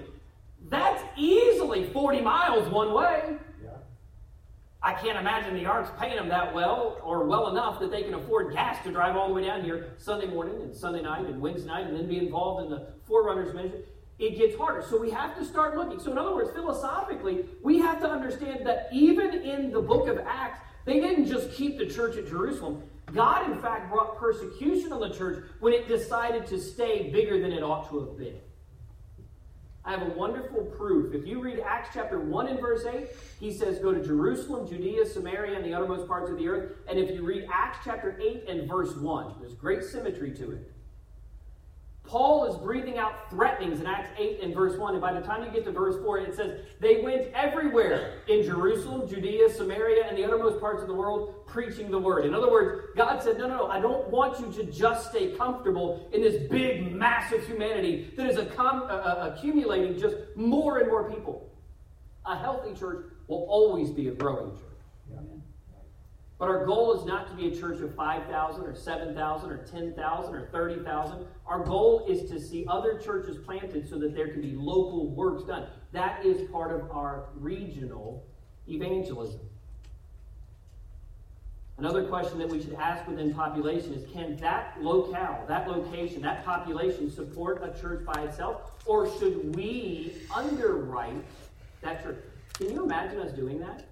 That's 0.69 1.03
easily 1.17 1.85
40 1.91 2.21
miles 2.21 2.69
one 2.69 2.93
way. 2.93 3.37
I 4.83 4.95
can't 4.95 5.19
imagine 5.19 5.55
the 5.55 5.67
Ark's 5.67 5.91
paying 5.99 6.17
them 6.17 6.29
that 6.29 6.55
well 6.55 7.01
or 7.03 7.25
well 7.25 7.49
enough 7.49 7.81
that 7.81 7.91
they 7.91 8.03
can 8.03 8.15
afford 8.15 8.53
gas 8.53 8.83
to 8.85 8.93
drive 8.93 9.17
all 9.17 9.29
the 9.29 9.35
way 9.35 9.45
down 9.45 9.65
here 9.65 9.95
Sunday 9.99 10.27
morning 10.27 10.63
and 10.63 10.75
Sunday 10.75 11.03
night 11.03 11.27
and 11.27 11.41
Wednesday 11.41 11.67
night 11.67 11.87
and 11.87 11.97
then 11.97 12.07
be 12.07 12.19
involved 12.19 12.65
in 12.65 12.71
the 12.71 12.93
Forerunners 13.05 13.55
ministry. 13.55 13.83
it 14.21 14.39
gets 14.39 14.57
harder. 14.57 14.83
So 14.83 14.97
we 14.97 15.11
have 15.11 15.37
to 15.37 15.45
start 15.45 15.77
looking. 15.77 15.99
So, 15.99 16.13
in 16.13 16.19
other 16.19 16.35
words, 16.35 16.51
philosophically, 16.53 17.45
we 17.63 17.79
have 17.81 18.01
to 18.01 18.09
understand 18.09 18.65
that 18.67 18.89
even 18.93 19.35
in 19.35 19.73
the 19.73 19.81
book 19.81 20.07
of 20.07 20.19
Acts, 20.19 20.61
they 20.85 21.01
didn't 21.01 21.27
just 21.27 21.53
keep 21.53 21.77
the 21.77 21.87
church 21.87 22.17
at 22.17 22.29
Jerusalem. 22.29 22.83
God, 23.13 23.51
in 23.51 23.61
fact, 23.61 23.91
brought 23.91 24.17
persecution 24.17 24.93
on 24.93 25.01
the 25.01 25.11
church 25.11 25.45
when 25.61 25.73
it 25.73 25.89
decided 25.89 26.47
to 26.47 26.61
stay 26.61 27.11
bigger 27.11 27.41
than 27.41 27.53
it 27.53 27.63
ought 27.63 27.89
to 27.91 28.01
have 28.01 28.17
been. 28.17 28.37
I 29.89 29.93
have 29.93 30.03
a 30.03 30.11
wonderful 30.11 30.65
proof. 30.65 31.15
If 31.15 31.27
you 31.27 31.41
read 31.41 31.61
Acts 31.61 31.89
chapter 31.95 32.21
1 32.21 32.49
and 32.49 32.61
verse 32.61 32.85
8, 32.85 33.09
he 33.41 33.51
says, 33.51 33.79
Go 33.79 33.91
to 33.91 34.05
Jerusalem, 34.05 34.69
Judea, 34.69 35.07
Samaria, 35.07 35.57
and 35.57 35.65
the 35.65 35.73
uttermost 35.73 36.07
parts 36.07 36.31
of 36.31 36.37
the 36.37 36.47
earth. 36.47 36.73
And 36.87 36.99
if 36.99 37.11
you 37.11 37.25
read 37.25 37.49
Acts 37.51 37.79
chapter 37.83 38.21
8 38.21 38.45
and 38.51 38.69
verse 38.69 38.95
1, 38.95 39.37
there's 39.41 39.55
great 39.55 39.83
symmetry 39.83 40.35
to 40.35 40.53
it. 40.53 40.71
Paul 42.09 42.47
is 42.47 42.57
breathing 42.57 42.97
out 42.97 43.29
threatenings 43.29 43.81
in 43.81 43.87
Acts 43.87 44.09
8 44.19 44.41
and 44.43 44.55
verse 44.55 44.79
1. 44.79 44.95
And 44.95 45.01
by 45.01 45.13
the 45.13 45.21
time 45.21 45.45
you 45.45 45.51
get 45.51 45.67
to 45.67 45.73
verse 45.73 46.03
4, 46.03 46.19
it 46.21 46.35
says, 46.35 46.61
They 46.81 47.03
went 47.03 47.29
everywhere 47.35 48.23
in 48.29 48.43
Jerusalem, 48.43 49.07
Judea, 49.07 49.53
Samaria, 49.53 50.07
and 50.07 50.17
the 50.17 50.25
uttermost 50.25 50.59
parts 50.59 50.81
of 50.81 50.89
the 50.89 50.95
world, 50.95 51.47
preaching 51.47 51.91
the 51.91 51.99
word. 51.99 52.25
In 52.25 52.35
other 52.35 52.51
words, 52.51 52.89
God 52.97 53.23
said, 53.23 53.37
No, 53.37 53.47
no, 53.47 53.59
no, 53.59 53.67
I 53.67 53.79
don't 53.79 54.09
want 54.09 54.41
you 54.41 54.51
to 54.53 54.73
just 54.73 55.11
stay 55.11 55.33
comfortable 55.33 56.09
in 56.15 56.23
this 56.23 56.49
big, 56.51 56.95
massive 56.95 57.47
humanity 57.47 58.11
that 58.17 58.27
is 58.27 58.39
uh, 58.39 58.43
uh, 58.59 59.31
accumulating 59.31 59.99
just 59.99 60.17
more 60.35 60.79
and 60.79 60.89
more 60.89 61.11
people. 61.11 61.53
A 62.25 62.39
healthy 62.39 62.73
church 62.73 63.05
will 63.27 63.47
always 63.51 63.91
be 63.91 64.09
a 64.09 64.13
growing 64.13 64.53
church. 64.53 64.68
But 66.39 66.49
our 66.51 66.65
goal 66.65 66.95
is 66.95 67.05
not 67.05 67.29
to 67.29 67.35
be 67.35 67.49
a 67.49 67.61
church 67.61 67.81
of 67.81 67.95
5,000 67.97 68.65
or 68.65 68.75
7,000 68.75 69.51
or 69.51 69.57
10,000 69.57 70.35
or 70.35 70.47
30,000. 70.47 71.27
Our 71.47 71.65
goal 71.65 72.07
is 72.09 72.31
to 72.31 72.41
see 72.41 72.65
other 72.69 72.97
churches 72.99 73.39
planted 73.39 73.89
so 73.89 73.99
that 73.99 74.15
there 74.15 74.29
can 74.29 74.41
be 74.41 74.53
local 74.55 75.09
works 75.09 75.43
done. 75.43 75.67
That 75.91 76.25
is 76.25 76.49
part 76.51 76.73
of 76.73 76.91
our 76.93 77.31
regional 77.35 78.25
evangelism. 78.69 79.41
Another 81.77 82.05
question 82.05 82.39
that 82.39 82.49
we 82.49 82.61
should 82.61 82.75
ask 82.75 83.07
within 83.09 83.35
population 83.35 83.95
is 83.95 84.09
can 84.13 84.37
that 84.37 84.77
locale, 84.81 85.45
that 85.49 85.69
location, 85.69 86.23
that 86.23 86.45
population 86.45 87.11
support 87.11 87.63
a 87.63 87.81
church 87.81 88.05
by 88.05 88.23
itself? 88.23 88.73
Or 88.85 89.09
should 89.19 89.57
we 89.57 90.15
underwrite 90.35 91.25
that 91.81 92.03
church? 92.03 92.19
Can 92.55 92.71
you 92.71 92.85
imagine 92.85 93.21
us 93.21 93.33
doing 93.33 93.59
that? 93.61 93.88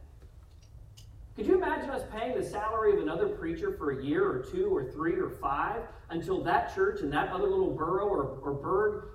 Could 1.36 1.46
you 1.46 1.56
imagine 1.56 1.90
us 1.90 2.02
paying 2.10 2.34
the 2.34 2.42
salary 2.42 2.94
of 2.94 2.98
another 2.98 3.28
preacher 3.28 3.74
for 3.76 4.00
a 4.00 4.02
year 4.02 4.24
or 4.26 4.38
two 4.38 4.74
or 4.74 4.90
three 4.90 5.16
or 5.16 5.28
five 5.28 5.82
until 6.08 6.42
that 6.44 6.74
church 6.74 7.02
in 7.02 7.10
that 7.10 7.28
other 7.28 7.46
little 7.46 7.74
borough 7.76 8.06
or, 8.06 8.38
or 8.40 8.54
burg, 8.54 9.08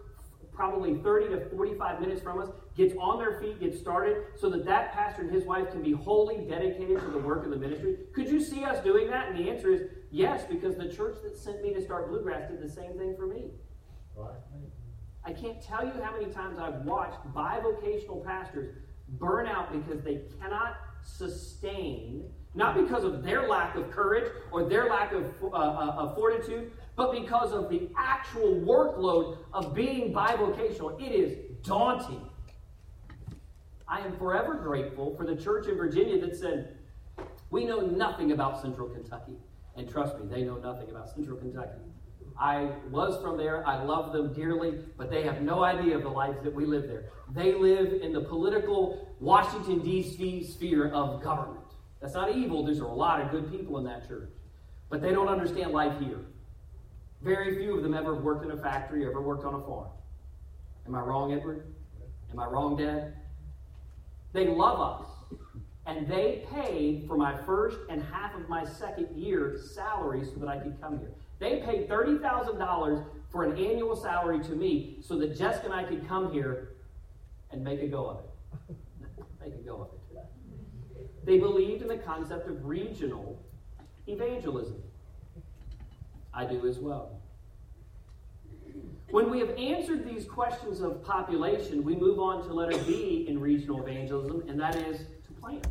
probably 0.53 0.93
30 0.97 1.29
to 1.29 1.49
45 1.49 1.99
minutes 1.99 2.21
from 2.21 2.39
us, 2.39 2.49
gets 2.77 2.93
on 2.99 3.17
their 3.17 3.39
feet, 3.39 3.59
gets 3.59 3.79
started, 3.79 4.17
so 4.37 4.51
that 4.51 4.63
that 4.65 4.93
pastor 4.93 5.23
and 5.23 5.31
his 5.31 5.45
wife 5.45 5.71
can 5.71 5.81
be 5.81 5.93
wholly 5.93 6.45
dedicated 6.47 6.99
to 6.99 7.07
the 7.07 7.17
work 7.17 7.43
of 7.43 7.49
the 7.49 7.57
ministry? 7.57 7.97
Could 8.13 8.29
you 8.29 8.39
see 8.39 8.63
us 8.65 8.83
doing 8.83 9.09
that? 9.09 9.29
And 9.29 9.37
the 9.39 9.49
answer 9.49 9.71
is 9.71 9.81
yes, 10.11 10.43
because 10.47 10.75
the 10.75 10.89
church 10.89 11.17
that 11.23 11.35
sent 11.35 11.63
me 11.63 11.73
to 11.73 11.81
start 11.81 12.09
Bluegrass 12.09 12.51
did 12.51 12.61
the 12.61 12.69
same 12.69 12.99
thing 12.99 13.15
for 13.17 13.25
me. 13.25 13.45
I 15.25 15.33
can't 15.33 15.59
tell 15.59 15.83
you 15.83 15.93
how 16.03 16.11
many 16.11 16.31
times 16.31 16.59
I've 16.59 16.81
watched 16.81 17.17
bivocational 17.33 18.23
pastors 18.23 18.75
burn 19.07 19.47
out 19.47 19.73
because 19.73 20.03
they 20.03 20.21
cannot 20.39 20.77
sustain, 21.03 22.23
not 22.53 22.75
because 22.75 23.03
of 23.03 23.23
their 23.23 23.47
lack 23.47 23.75
of 23.75 23.91
courage 23.91 24.31
or 24.51 24.63
their 24.63 24.89
lack 24.89 25.13
of, 25.13 25.25
uh, 25.43 25.47
uh, 25.55 25.95
of 25.97 26.15
fortitude, 26.15 26.71
but 26.95 27.11
because 27.11 27.53
of 27.53 27.69
the 27.69 27.89
actual 27.97 28.55
workload 28.61 29.37
of 29.53 29.73
being 29.73 30.13
bivocational. 30.13 31.01
It 31.01 31.11
is 31.11 31.37
daunting. 31.63 32.27
I 33.87 33.99
am 33.99 34.17
forever 34.17 34.55
grateful 34.55 35.15
for 35.15 35.25
the 35.25 35.35
church 35.35 35.67
in 35.67 35.75
Virginia 35.75 36.19
that 36.25 36.35
said, 36.35 36.77
We 37.49 37.65
know 37.65 37.81
nothing 37.81 38.31
about 38.31 38.61
Central 38.61 38.89
Kentucky. 38.89 39.37
And 39.75 39.89
trust 39.89 40.17
me, 40.19 40.27
they 40.27 40.43
know 40.43 40.57
nothing 40.57 40.89
about 40.89 41.09
Central 41.09 41.37
Kentucky. 41.37 41.79
I 42.39 42.69
was 42.89 43.21
from 43.21 43.37
there. 43.37 43.65
I 43.67 43.83
love 43.83 44.13
them 44.13 44.33
dearly, 44.33 44.79
but 44.97 45.09
they 45.09 45.23
have 45.23 45.41
no 45.41 45.63
idea 45.63 45.95
of 45.95 46.03
the 46.03 46.09
lives 46.09 46.37
that 46.43 46.53
we 46.53 46.65
live 46.65 46.87
there. 46.87 47.11
They 47.33 47.53
live 47.53 48.01
in 48.01 48.11
the 48.11 48.21
political 48.21 49.15
Washington, 49.19 49.79
D.C. 49.79 50.43
sphere 50.43 50.89
of 50.89 51.23
government. 51.23 51.65
That's 52.01 52.13
not 52.13 52.35
evil. 52.35 52.65
There's 52.65 52.79
a 52.79 52.85
lot 52.85 53.21
of 53.21 53.31
good 53.31 53.51
people 53.51 53.77
in 53.77 53.85
that 53.85 54.07
church. 54.07 54.29
But 54.89 55.01
they 55.01 55.11
don't 55.11 55.29
understand 55.29 55.71
life 55.71 55.97
here. 56.01 56.19
Very 57.21 57.55
few 57.57 57.77
of 57.77 57.83
them 57.83 57.93
ever 57.93 58.15
worked 58.15 58.43
in 58.43 58.51
a 58.51 58.57
factory, 58.57 59.05
ever 59.05 59.21
worked 59.21 59.45
on 59.45 59.53
a 59.53 59.61
farm. 59.61 59.87
Am 60.87 60.95
I 60.95 60.99
wrong, 60.99 61.31
Edward? 61.31 61.67
Am 62.31 62.39
I 62.39 62.47
wrong, 62.47 62.75
Dad? 62.75 63.13
They 64.33 64.47
love 64.47 65.01
us. 65.01 65.07
And 65.85 66.07
they 66.07 66.45
paid 66.53 67.05
for 67.07 67.15
my 67.15 67.41
first 67.43 67.77
and 67.89 68.01
half 68.03 68.35
of 68.35 68.49
my 68.49 68.65
second 68.65 69.15
year 69.15 69.59
salary 69.73 70.25
so 70.25 70.39
that 70.39 70.47
I 70.47 70.57
could 70.57 70.79
come 70.81 70.99
here. 70.99 71.11
They 71.39 71.61
paid 71.61 71.87
$30,000 71.87 73.05
for 73.31 73.43
an 73.43 73.57
annual 73.57 73.95
salary 73.95 74.39
to 74.43 74.51
me 74.51 74.97
so 75.01 75.17
that 75.17 75.37
Jessica 75.37 75.65
and 75.65 75.73
I 75.73 75.83
could 75.83 76.07
come 76.07 76.31
here 76.31 76.70
and 77.51 77.63
make 77.63 77.81
a 77.81 77.87
go 77.87 78.09
of 78.09 78.19
it. 78.19 78.77
make 79.41 79.53
a 79.53 79.63
go 79.63 79.81
of 79.81 79.87
it. 79.93 80.25
They 81.25 81.37
believed 81.37 81.81
in 81.81 81.87
the 81.87 81.97
concept 81.97 82.49
of 82.49 82.65
regional 82.65 83.39
evangelism. 84.07 84.81
I 86.33 86.45
do 86.45 86.67
as 86.67 86.79
well. 86.79 87.19
When 89.09 89.29
we 89.29 89.39
have 89.39 89.49
answered 89.57 90.05
these 90.07 90.25
questions 90.25 90.79
of 90.79 91.03
population, 91.03 91.83
we 91.83 91.95
move 91.95 92.19
on 92.19 92.47
to 92.47 92.53
letter 92.53 92.77
B 92.85 93.25
in 93.27 93.39
regional 93.39 93.85
evangelism, 93.85 94.47
and 94.47 94.59
that 94.59 94.75
is 94.75 94.99
to 94.99 95.33
plant. 95.39 95.67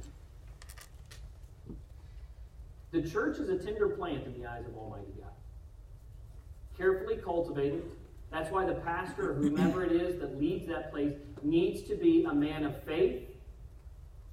The 2.90 3.02
church 3.02 3.38
is 3.38 3.48
a 3.48 3.58
tender 3.58 3.88
plant 3.88 4.26
in 4.26 4.38
the 4.38 4.46
eyes 4.46 4.66
of 4.66 4.76
Almighty 4.76 5.12
God 5.18 5.30
carefully 6.80 7.16
cultivated. 7.16 7.82
That's 8.30 8.50
why 8.50 8.64
the 8.64 8.74
pastor 8.74 9.34
whomever 9.34 9.84
it 9.84 9.92
is 9.92 10.20
that 10.20 10.38
leads 10.38 10.66
that 10.68 10.92
place 10.92 11.14
needs 11.42 11.82
to 11.82 11.96
be 11.96 12.24
a 12.24 12.34
man 12.34 12.64
of 12.64 12.82
faith 12.84 13.28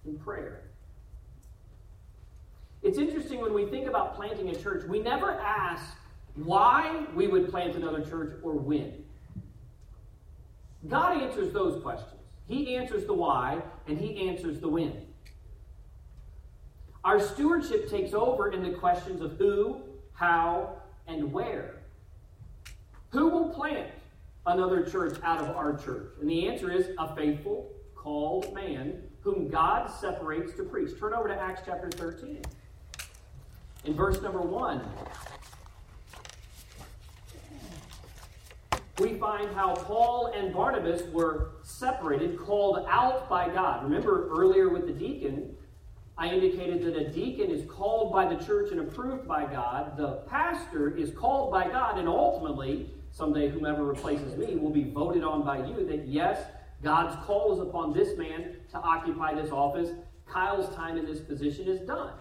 and 0.05 0.23
prayer. 0.23 0.61
It's 2.83 2.99
interesting 2.99 3.41
when 3.41 3.53
we 3.53 3.65
think 3.65 3.87
about 3.87 4.15
planting 4.15 4.49
a 4.49 4.55
church, 4.55 4.85
we 4.87 4.99
never 4.99 5.33
ask 5.39 5.83
why 6.35 7.05
we 7.15 7.27
would 7.27 7.49
plant 7.49 7.75
another 7.75 8.01
church 8.01 8.35
or 8.43 8.53
when. 8.53 9.03
God 10.87 11.21
answers 11.21 11.51
those 11.51 11.81
questions. 11.81 12.21
He 12.47 12.75
answers 12.75 13.05
the 13.05 13.13
why 13.13 13.61
and 13.87 13.97
he 13.97 14.29
answers 14.29 14.59
the 14.59 14.69
when. 14.69 14.93
Our 17.03 17.19
stewardship 17.19 17.89
takes 17.89 18.13
over 18.13 18.51
in 18.51 18.61
the 18.61 18.77
questions 18.77 19.21
of 19.21 19.37
who, 19.37 19.81
how, 20.13 20.73
and 21.07 21.31
where. 21.31 21.76
Who 23.09 23.29
will 23.29 23.49
plant 23.49 23.89
another 24.45 24.83
church 24.83 25.17
out 25.23 25.41
of 25.41 25.55
our 25.55 25.77
church? 25.77 26.11
And 26.19 26.29
the 26.29 26.47
answer 26.47 26.71
is 26.71 26.89
a 26.97 27.15
faithful, 27.15 27.71
called 27.95 28.53
man 28.53 29.01
whom 29.21 29.49
God 29.49 29.87
separates 29.87 30.53
to 30.53 30.63
preach. 30.63 30.97
Turn 30.99 31.13
over 31.13 31.27
to 31.27 31.35
Acts 31.35 31.61
chapter 31.65 31.89
13. 31.89 32.41
In 33.85 33.93
verse 33.93 34.21
number 34.21 34.41
1, 34.41 34.81
we 38.99 39.15
find 39.15 39.53
how 39.53 39.75
Paul 39.75 40.33
and 40.35 40.53
Barnabas 40.53 41.03
were 41.11 41.51
separated, 41.63 42.39
called 42.39 42.85
out 42.89 43.29
by 43.29 43.49
God. 43.49 43.83
Remember 43.83 44.29
earlier 44.29 44.69
with 44.69 44.87
the 44.87 44.93
deacon, 44.93 45.55
I 46.17 46.29
indicated 46.29 46.83
that 46.83 46.95
a 46.95 47.09
deacon 47.09 47.51
is 47.51 47.69
called 47.69 48.11
by 48.11 48.33
the 48.33 48.43
church 48.43 48.71
and 48.71 48.79
approved 48.79 49.27
by 49.27 49.45
God. 49.45 49.97
The 49.97 50.23
pastor 50.29 50.95
is 50.97 51.11
called 51.11 51.51
by 51.51 51.67
God, 51.67 51.99
and 51.99 52.07
ultimately, 52.07 52.89
someday 53.17 53.49
whomever 53.49 53.83
replaces 53.83 54.37
me 54.37 54.55
will 54.55 54.69
be 54.69 54.83
voted 54.83 55.23
on 55.23 55.43
by 55.43 55.57
you 55.65 55.83
that 55.87 56.07
yes, 56.07 56.39
God's 56.83 57.15
call 57.25 57.51
is 57.51 57.59
upon 57.59 57.91
this 57.91 58.15
man 58.15 58.57
to 58.69 58.77
occupy 58.77 59.33
this 59.33 59.49
office. 59.49 59.89
Kyle's 60.27 60.73
time 60.75 60.97
in 60.97 61.05
this 61.05 61.19
position 61.19 61.67
is 61.67 61.79
done. 61.81 62.13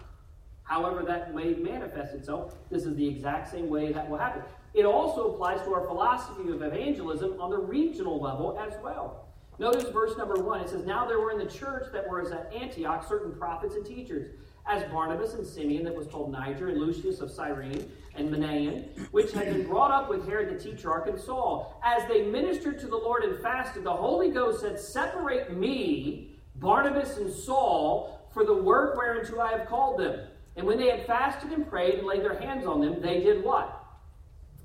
However, 0.63 1.03
that 1.03 1.35
may 1.35 1.53
manifest 1.53 2.15
itself, 2.15 2.55
this 2.71 2.83
is 2.83 2.95
the 2.95 3.07
exact 3.07 3.51
same 3.51 3.69
way 3.69 3.93
that 3.93 4.09
will 4.09 4.17
happen. 4.17 4.41
It 4.73 4.85
also 4.85 5.33
applies 5.33 5.61
to 5.61 5.73
our 5.73 5.85
philosophy 5.85 6.49
of 6.49 6.63
evangelism 6.63 7.39
on 7.39 7.51
the 7.51 7.59
regional 7.59 8.19
level 8.19 8.59
as 8.59 8.73
well. 8.81 9.27
Notice 9.59 9.89
verse 9.91 10.17
number 10.17 10.35
one. 10.35 10.61
It 10.61 10.69
says, 10.69 10.85
Now 10.85 11.05
there 11.05 11.19
were 11.19 11.31
in 11.31 11.37
the 11.37 11.45
church 11.45 11.91
that 11.93 12.09
were 12.09 12.21
at 12.21 12.53
Antioch 12.53 13.07
certain 13.07 13.33
prophets 13.33 13.75
and 13.75 13.85
teachers, 13.85 14.35
as 14.67 14.83
Barnabas 14.91 15.33
and 15.33 15.45
Simeon, 15.45 15.83
that 15.85 15.95
was 15.95 16.07
called 16.07 16.31
Niger, 16.31 16.67
and 16.69 16.79
Lucius 16.79 17.19
of 17.19 17.31
Cyrene, 17.31 17.89
and 18.15 18.29
Manaen, 18.29 19.07
which 19.11 19.31
had 19.31 19.45
been 19.45 19.65
brought 19.65 19.91
up 19.91 20.09
with 20.09 20.27
Herod 20.27 20.49
the 20.49 20.61
tetrarch 20.61 21.07
and 21.07 21.19
Saul. 21.19 21.79
As 21.83 22.07
they 22.07 22.23
ministered 22.23 22.79
to 22.79 22.87
the 22.87 22.95
Lord 22.95 23.23
and 23.23 23.39
fasted, 23.41 23.83
the 23.83 23.93
Holy 23.93 24.29
Ghost 24.29 24.61
said, 24.61 24.79
Separate 24.79 25.55
me, 25.55 26.39
Barnabas 26.55 27.17
and 27.17 27.31
Saul, 27.31 28.27
for 28.33 28.43
the 28.45 28.53
work 28.53 28.97
whereunto 28.97 29.39
I 29.39 29.51
have 29.51 29.67
called 29.67 29.99
them. 29.99 30.27
And 30.55 30.65
when 30.65 30.77
they 30.77 30.89
had 30.89 31.05
fasted 31.05 31.51
and 31.51 31.69
prayed 31.69 31.95
and 31.95 32.07
laid 32.07 32.23
their 32.23 32.39
hands 32.39 32.65
on 32.65 32.81
them, 32.81 33.01
they 33.01 33.21
did 33.21 33.43
what? 33.43 33.83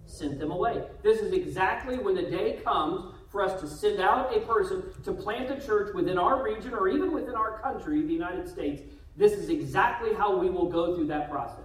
Sent 0.06 0.38
them 0.38 0.50
away. 0.50 0.82
This 1.02 1.20
is 1.20 1.32
exactly 1.32 1.98
when 1.98 2.14
the 2.14 2.22
day 2.22 2.60
comes 2.64 3.14
for 3.28 3.42
us 3.42 3.60
to 3.60 3.66
send 3.66 4.00
out 4.00 4.36
a 4.36 4.40
person 4.40 4.82
to 5.04 5.12
plant 5.12 5.50
a 5.50 5.64
church 5.64 5.94
within 5.94 6.18
our 6.18 6.42
region 6.42 6.74
or 6.74 6.88
even 6.88 7.12
within 7.12 7.34
our 7.34 7.58
country, 7.60 8.02
the 8.02 8.12
United 8.12 8.48
States, 8.48 8.82
this 9.16 9.32
is 9.32 9.48
exactly 9.48 10.14
how 10.14 10.36
we 10.36 10.48
will 10.48 10.70
go 10.70 10.96
through 10.96 11.06
that 11.06 11.30
process. 11.30 11.64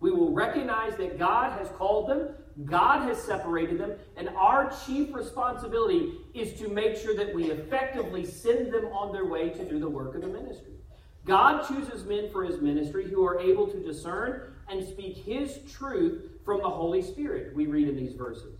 We 0.00 0.10
will 0.10 0.32
recognize 0.32 0.96
that 0.96 1.18
God 1.18 1.56
has 1.58 1.68
called 1.70 2.08
them, 2.08 2.30
God 2.64 3.02
has 3.02 3.22
separated 3.22 3.78
them, 3.78 3.92
and 4.16 4.28
our 4.30 4.72
chief 4.84 5.14
responsibility 5.14 6.18
is 6.34 6.58
to 6.58 6.68
make 6.68 6.96
sure 6.96 7.14
that 7.16 7.34
we 7.34 7.50
effectively 7.50 8.26
send 8.26 8.72
them 8.72 8.86
on 8.86 9.12
their 9.12 9.26
way 9.26 9.50
to 9.50 9.68
do 9.68 9.78
the 9.78 9.88
work 9.88 10.14
of 10.14 10.22
the 10.22 10.26
ministry. 10.26 10.72
God 11.24 11.66
chooses 11.68 12.04
men 12.04 12.30
for 12.30 12.42
his 12.42 12.60
ministry 12.60 13.08
who 13.08 13.24
are 13.24 13.40
able 13.40 13.68
to 13.68 13.78
discern 13.78 14.54
and 14.68 14.86
speak 14.86 15.16
his 15.16 15.60
truth 15.70 16.22
from 16.44 16.60
the 16.62 16.68
Holy 16.68 17.02
Spirit, 17.02 17.54
we 17.54 17.66
read 17.66 17.88
in 17.88 17.96
these 17.96 18.14
verses. 18.14 18.58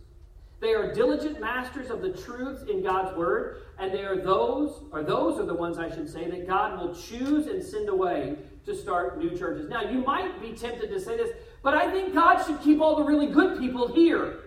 They 0.62 0.74
are 0.74 0.94
diligent 0.94 1.40
masters 1.40 1.90
of 1.90 2.02
the 2.02 2.10
truths 2.10 2.62
in 2.70 2.84
God's 2.84 3.16
word, 3.16 3.62
and 3.80 3.92
they 3.92 4.04
are 4.04 4.16
those, 4.16 4.84
or 4.92 5.02
those 5.02 5.40
are 5.40 5.44
the 5.44 5.52
ones 5.52 5.76
I 5.76 5.90
should 5.90 6.08
say, 6.08 6.30
that 6.30 6.46
God 6.46 6.78
will 6.78 6.94
choose 6.94 7.48
and 7.48 7.60
send 7.60 7.88
away 7.88 8.36
to 8.64 8.76
start 8.76 9.18
new 9.18 9.36
churches. 9.36 9.68
Now, 9.68 9.82
you 9.82 9.98
might 9.98 10.40
be 10.40 10.52
tempted 10.52 10.88
to 10.90 11.00
say 11.00 11.16
this, 11.16 11.30
but 11.64 11.74
I 11.74 11.90
think 11.90 12.14
God 12.14 12.46
should 12.46 12.60
keep 12.60 12.80
all 12.80 12.94
the 12.94 13.02
really 13.02 13.26
good 13.26 13.58
people 13.58 13.92
here. 13.92 14.38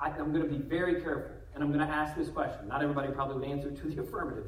I, 0.00 0.08
am 0.08 0.32
going 0.32 0.42
to 0.42 0.48
be 0.48 0.56
very 0.56 1.02
careful, 1.02 1.32
and 1.54 1.62
I'm 1.62 1.70
going 1.70 1.86
to 1.86 1.94
ask 1.94 2.16
this 2.16 2.30
question. 2.30 2.66
Not 2.66 2.82
everybody 2.82 3.12
probably 3.12 3.46
would 3.46 3.58
answer 3.58 3.70
to 3.70 3.90
the 3.90 4.00
affirmative. 4.04 4.46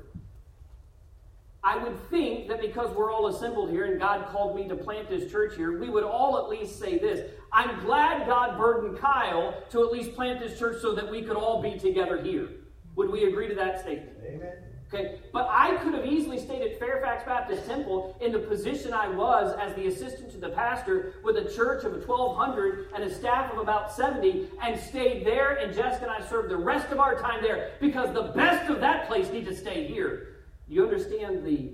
I 1.69 1.77
would 1.77 1.99
think 2.09 2.49
that 2.49 2.63
because 2.63 2.97
we're 2.97 3.13
all 3.13 3.27
assembled 3.27 3.69
here 3.69 3.85
and 3.85 4.01
God 4.01 4.27
called 4.29 4.57
me 4.57 4.67
to 4.69 4.75
plant 4.75 5.11
this 5.11 5.31
church 5.31 5.55
here, 5.55 5.79
we 5.79 5.91
would 5.91 6.03
all 6.03 6.39
at 6.39 6.49
least 6.49 6.79
say 6.79 6.99
this. 6.99 7.31
I'm 7.53 7.81
glad 7.81 8.27
God 8.27 8.57
burdened 8.57 8.99
Kyle 8.99 9.53
to 9.69 9.85
at 9.85 9.93
least 9.93 10.15
plant 10.15 10.41
this 10.41 10.59
church 10.59 10.81
so 10.81 10.95
that 10.95 11.11
we 11.11 11.21
could 11.21 11.37
all 11.37 11.61
be 11.61 11.79
together 11.79 12.23
here. 12.23 12.49
Would 12.97 13.11
we 13.11 13.25
agree 13.25 13.49
to 13.49 13.55
that 13.57 13.83
statement? 13.83 14.17
Amen. 14.27 14.55
Okay, 14.87 15.19
but 15.31 15.47
I 15.51 15.77
could 15.83 15.93
have 15.93 16.07
easily 16.07 16.39
stayed 16.39 16.63
at 16.63 16.79
Fairfax 16.79 17.25
Baptist 17.25 17.67
Temple 17.67 18.17
in 18.23 18.33
the 18.33 18.39
position 18.39 18.95
I 18.95 19.07
was 19.11 19.55
as 19.61 19.75
the 19.75 19.89
assistant 19.89 20.31
to 20.31 20.39
the 20.39 20.49
pastor 20.49 21.17
with 21.23 21.37
a 21.37 21.55
church 21.55 21.85
of 21.85 21.93
1,200 21.93 22.93
and 22.95 23.05
a 23.05 23.15
staff 23.15 23.53
of 23.53 23.59
about 23.59 23.93
70 23.93 24.49
and 24.63 24.81
stayed 24.81 25.27
there, 25.27 25.57
and 25.57 25.75
Jessica 25.75 26.11
and 26.11 26.25
I 26.25 26.27
served 26.27 26.49
the 26.49 26.57
rest 26.57 26.91
of 26.91 26.99
our 26.99 27.21
time 27.21 27.43
there 27.43 27.73
because 27.79 28.15
the 28.15 28.33
best 28.35 28.71
of 28.71 28.81
that 28.81 29.07
place 29.07 29.31
need 29.31 29.45
to 29.45 29.55
stay 29.55 29.87
here. 29.87 30.38
You 30.69 30.85
understand 30.85 31.45
the, 31.45 31.73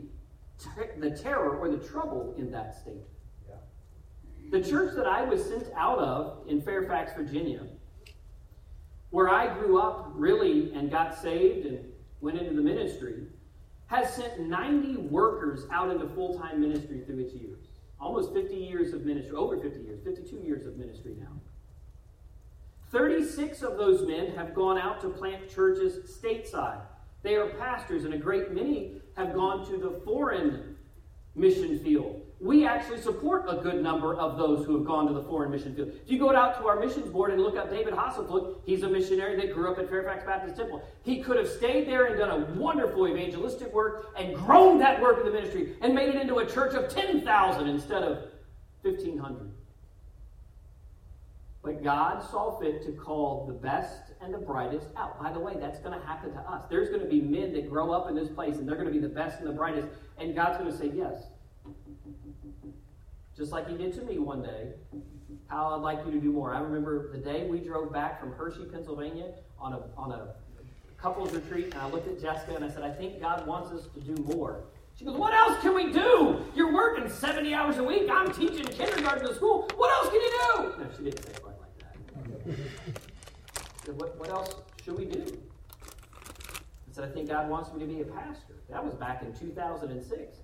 ter- 0.59 0.95
the 0.99 1.11
terror 1.11 1.57
or 1.57 1.68
the 1.68 1.84
trouble 1.84 2.34
in 2.38 2.51
that 2.53 2.76
state. 2.80 3.03
Yeah. 3.49 3.57
The 4.51 4.62
church 4.62 4.95
that 4.95 5.07
I 5.07 5.22
was 5.24 5.45
sent 5.45 5.66
out 5.76 5.99
of 5.99 6.47
in 6.49 6.61
Fairfax, 6.61 7.12
Virginia, 7.16 7.62
where 9.11 9.28
I 9.28 9.53
grew 9.59 9.80
up 9.80 10.12
really 10.14 10.72
and 10.74 10.90
got 10.90 11.16
saved 11.20 11.66
and 11.66 11.78
went 12.20 12.38
into 12.38 12.55
the 12.55 12.62
ministry, 12.62 13.26
has 13.86 14.14
sent 14.14 14.40
90 14.40 14.97
workers 14.97 15.66
out 15.72 15.90
into 15.90 16.09
full 16.09 16.38
time 16.38 16.61
ministry 16.61 17.03
through 17.05 17.20
its 17.20 17.34
years. 17.34 17.59
Almost 18.01 18.32
50 18.32 18.55
years 18.55 18.92
of 18.92 19.05
ministry, 19.05 19.36
over 19.36 19.57
50 19.57 19.80
years, 19.80 20.01
52 20.05 20.36
years 20.36 20.66
of 20.66 20.76
ministry 20.76 21.14
now. 21.18 21.40
36 22.90 23.62
of 23.62 23.76
those 23.76 24.07
men 24.07 24.32
have 24.34 24.55
gone 24.55 24.78
out 24.78 25.01
to 25.01 25.09
plant 25.09 25.49
churches 25.49 26.11
stateside. 26.18 26.80
They 27.24 27.36
are 27.36 27.46
pastors, 27.46 28.04
and 28.04 28.12
a 28.12 28.18
great 28.18 28.52
many 28.52 29.00
have 29.16 29.32
gone 29.32 29.66
to 29.70 29.78
the 29.78 29.98
foreign 30.04 30.76
mission 31.34 31.82
field. 31.82 32.20
We 32.38 32.66
actually 32.66 33.00
support 33.00 33.46
a 33.48 33.56
good 33.56 33.82
number 33.82 34.14
of 34.14 34.36
those 34.36 34.66
who 34.66 34.76
have 34.76 34.84
gone 34.84 35.06
to 35.06 35.14
the 35.14 35.22
foreign 35.22 35.50
mission 35.50 35.74
field. 35.74 35.92
If 36.04 36.10
you 36.10 36.18
go 36.18 36.36
out 36.36 36.58
to 36.58 36.66
our 36.66 36.78
missions 36.78 37.08
board 37.08 37.32
and 37.32 37.40
look 37.40 37.56
up 37.56 37.70
David 37.70 37.94
Hasselflug, 37.94 38.56
he's 38.66 38.82
a 38.82 38.88
missionary 38.88 39.36
that 39.36 39.54
grew 39.54 39.72
up 39.72 39.78
at 39.78 39.88
Fairfax 39.88 40.24
Baptist 40.24 40.56
Temple. 40.56 40.82
He 41.02 41.22
could 41.22 41.38
have 41.38 41.48
stayed 41.48 41.88
there 41.88 42.06
and 42.06 42.18
done 42.18 42.30
a 42.30 42.44
wonderful 42.60 43.08
evangelistic 43.08 43.72
work 43.72 44.12
and 44.18 44.34
grown 44.34 44.78
that 44.80 45.00
work 45.00 45.18
in 45.20 45.24
the 45.24 45.32
ministry 45.32 45.76
and 45.80 45.94
made 45.94 46.10
it 46.10 46.20
into 46.20 46.38
a 46.38 46.46
church 46.46 46.74
of 46.74 46.90
10,000 46.90 47.66
instead 47.66 48.02
of 48.02 48.28
1,500. 48.82 49.50
But 51.62 51.82
God 51.82 52.22
saw 52.30 52.60
fit 52.60 52.84
to 52.84 52.92
call 52.92 53.46
the 53.46 53.54
best 53.54 54.12
and 54.24 54.34
the 54.34 54.38
brightest 54.38 54.88
out. 54.96 55.22
By 55.22 55.32
the 55.32 55.38
way, 55.38 55.54
that's 55.58 55.78
going 55.78 55.98
to 55.98 56.04
happen 56.04 56.32
to 56.32 56.40
us. 56.40 56.64
There's 56.68 56.88
going 56.88 57.02
to 57.02 57.08
be 57.08 57.20
men 57.20 57.52
that 57.52 57.68
grow 57.68 57.92
up 57.92 58.08
in 58.08 58.14
this 58.14 58.28
place 58.28 58.56
and 58.56 58.66
they're 58.66 58.76
going 58.76 58.88
to 58.88 58.92
be 58.92 58.98
the 58.98 59.08
best 59.08 59.38
and 59.38 59.48
the 59.48 59.52
brightest. 59.52 59.88
And 60.18 60.34
God's 60.34 60.58
going 60.58 60.70
to 60.70 60.76
say, 60.76 60.90
Yes, 60.94 61.24
just 63.36 63.52
like 63.52 63.68
he 63.68 63.76
did 63.76 63.92
to 63.94 64.02
me 64.02 64.18
one 64.18 64.42
day. 64.42 64.72
How 65.48 65.74
I'd 65.74 65.82
like 65.82 66.04
you 66.06 66.12
to 66.12 66.20
do 66.20 66.32
more. 66.32 66.54
I 66.54 66.60
remember 66.60 67.12
the 67.12 67.18
day 67.18 67.46
we 67.46 67.58
drove 67.58 67.92
back 67.92 68.18
from 68.18 68.32
Hershey, 68.32 68.64
Pennsylvania 68.64 69.32
on 69.58 69.74
a, 69.74 69.82
on 69.96 70.12
a 70.12 70.34
couples 70.96 71.32
retreat, 71.32 71.66
and 71.66 71.74
I 71.74 71.90
looked 71.90 72.08
at 72.08 72.20
Jessica 72.20 72.54
and 72.54 72.64
I 72.64 72.70
said, 72.70 72.82
I 72.82 72.90
think 72.90 73.20
God 73.20 73.46
wants 73.46 73.70
us 73.72 73.88
to 73.92 74.00
do 74.00 74.22
more. 74.22 74.64
She 74.96 75.04
goes, 75.04 75.16
What 75.16 75.34
else 75.34 75.60
can 75.60 75.74
we 75.74 75.92
do? 75.92 76.44
You're 76.54 76.72
working 76.72 77.10
70 77.10 77.52
hours 77.52 77.78
a 77.78 77.84
week. 77.84 78.08
I'm 78.10 78.32
teaching 78.32 78.64
kindergarten 78.64 79.26
to 79.26 79.34
school. 79.34 79.68
What 79.76 79.92
else 79.92 80.08
can 80.08 80.20
you 80.20 80.30
do? 80.30 80.82
No, 80.82 80.90
she 80.96 81.04
didn't 81.04 81.24
say 81.24 81.30
it 81.30 81.42
quite 81.42 81.56
like 81.60 81.78
that. 81.78 82.56
What, 83.93 84.18
what 84.18 84.30
else 84.30 84.55
should 84.85 84.99
we 84.99 85.05
do? 85.05 85.24
I 86.53 86.93
said, 86.93 87.05
I 87.05 87.12
think 87.12 87.28
God 87.28 87.49
wants 87.49 87.72
me 87.72 87.80
to 87.80 87.87
be 87.87 88.01
a 88.01 88.05
pastor. 88.05 88.55
That 88.70 88.85
was 88.85 88.95
back 88.95 89.22
in 89.22 89.35
2006. 89.35 90.37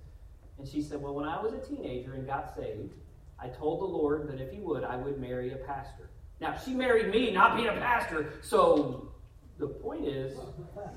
And 0.57 0.67
she 0.67 0.81
said, 0.81 1.01
Well, 1.01 1.15
when 1.15 1.25
I 1.25 1.41
was 1.41 1.53
a 1.53 1.59
teenager 1.59 2.13
and 2.13 2.25
got 2.25 2.55
saved, 2.55 2.93
I 3.39 3.47
told 3.47 3.81
the 3.81 3.85
Lord 3.85 4.27
that 4.27 4.39
if 4.39 4.51
He 4.51 4.59
would, 4.59 4.83
I 4.83 4.95
would 4.95 5.19
marry 5.19 5.51
a 5.53 5.57
pastor. 5.57 6.09
Now, 6.39 6.57
she 6.57 6.73
married 6.73 7.11
me, 7.11 7.31
not 7.31 7.55
being 7.55 7.67
a 7.67 7.73
pastor, 7.73 8.33
so 8.41 9.11
the 9.59 9.67
point 9.67 10.05
is, 10.05 10.37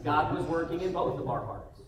God 0.03 0.37
was 0.37 0.45
working 0.47 0.81
in 0.81 0.93
both 0.93 1.21
of 1.21 1.29
our 1.29 1.45
hearts. 1.45 1.81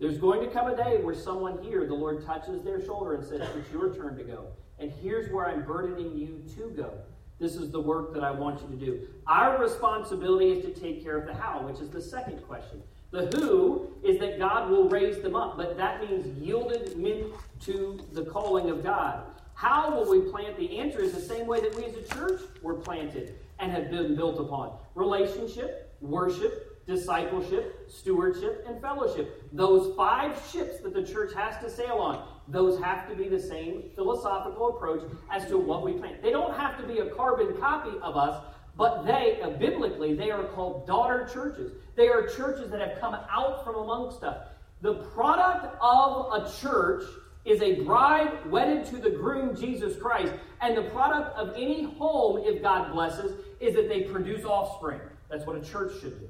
There's 0.00 0.18
going 0.18 0.40
to 0.40 0.52
come 0.52 0.68
a 0.68 0.76
day 0.76 0.98
where 0.98 1.14
someone 1.14 1.62
here, 1.62 1.86
the 1.86 1.94
Lord 1.94 2.24
touches 2.24 2.62
their 2.62 2.84
shoulder 2.84 3.14
and 3.14 3.24
says, 3.24 3.48
It's 3.56 3.72
your 3.72 3.94
turn 3.94 4.16
to 4.16 4.24
go. 4.24 4.46
And 4.78 4.92
here's 4.92 5.32
where 5.32 5.48
I'm 5.48 5.64
burdening 5.64 6.16
you 6.16 6.44
to 6.56 6.70
go. 6.70 6.92
This 7.38 7.54
is 7.54 7.70
the 7.70 7.80
work 7.80 8.12
that 8.14 8.24
I 8.24 8.30
want 8.30 8.60
you 8.62 8.68
to 8.68 8.84
do. 8.84 9.08
Our 9.26 9.60
responsibility 9.60 10.50
is 10.50 10.64
to 10.64 10.80
take 10.80 11.02
care 11.02 11.16
of 11.16 11.26
the 11.26 11.34
how, 11.34 11.62
which 11.62 11.80
is 11.80 11.90
the 11.90 12.02
second 12.02 12.42
question. 12.42 12.82
The 13.10 13.26
who 13.26 13.88
is 14.02 14.18
that 14.20 14.38
God 14.38 14.70
will 14.70 14.88
raise 14.88 15.22
them 15.22 15.34
up, 15.34 15.56
but 15.56 15.76
that 15.76 16.00
means 16.00 16.26
yielded 16.38 16.96
men 16.98 17.26
to 17.60 18.00
the 18.12 18.24
calling 18.24 18.70
of 18.70 18.82
God. 18.82 19.22
How 19.54 19.90
will 19.90 20.10
we 20.10 20.30
plant? 20.30 20.56
The 20.56 20.78
answer 20.78 21.00
is 21.00 21.12
the 21.12 21.20
same 21.20 21.46
way 21.46 21.60
that 21.60 21.74
we 21.74 21.84
as 21.84 21.94
a 21.94 22.02
church 22.02 22.42
were 22.62 22.74
planted 22.74 23.36
and 23.58 23.72
have 23.72 23.90
been 23.90 24.14
built 24.14 24.38
upon 24.38 24.72
relationship, 24.94 25.96
worship, 26.00 26.86
discipleship, 26.86 27.88
stewardship, 27.88 28.64
and 28.68 28.80
fellowship. 28.80 29.42
Those 29.52 29.94
five 29.96 30.40
ships 30.52 30.80
that 30.80 30.94
the 30.94 31.02
church 31.02 31.34
has 31.34 31.60
to 31.62 31.70
sail 31.70 31.96
on, 31.96 32.26
those 32.50 32.80
have 32.80 33.08
to 33.08 33.14
be 33.14 33.28
the 33.28 33.40
same 33.40 33.84
philosophical 33.94 34.68
approach 34.70 35.02
as 35.30 35.46
to 35.46 35.58
what 35.58 35.84
we 35.84 35.92
plant. 35.92 36.22
They 36.22 36.30
don't 36.30 36.56
have 36.56 36.78
to 36.78 36.86
be 36.86 36.98
a 36.98 37.10
carbon 37.10 37.54
copy 37.58 37.96
of 38.02 38.16
us, 38.16 38.42
but 38.76 39.04
they, 39.04 39.40
biblically, 39.58 40.14
they 40.14 40.30
are 40.30 40.44
called 40.44 40.86
daughter 40.86 41.28
churches. 41.32 41.72
They 41.94 42.08
are 42.08 42.26
churches 42.26 42.70
that 42.70 42.80
have 42.80 43.00
come 43.00 43.14
out 43.14 43.64
from 43.64 43.74
amongst 43.74 44.22
us. 44.22 44.48
The 44.80 44.94
product 44.94 45.76
of 45.82 46.32
a 46.32 46.50
church 46.60 47.04
is 47.44 47.60
a 47.60 47.80
bride 47.80 48.48
wedded 48.50 48.86
to 48.86 48.96
the 48.96 49.10
groom, 49.10 49.56
Jesus 49.56 50.00
Christ. 50.00 50.32
And 50.60 50.76
the 50.76 50.82
product 50.90 51.36
of 51.36 51.50
any 51.54 51.84
home, 51.84 52.42
if 52.44 52.62
God 52.62 52.92
blesses, 52.92 53.44
is 53.60 53.74
that 53.74 53.88
they 53.88 54.02
produce 54.02 54.44
offspring. 54.44 55.00
That's 55.28 55.44
what 55.44 55.56
a 55.56 55.60
church 55.60 55.92
should 56.00 56.20
do. 56.20 56.28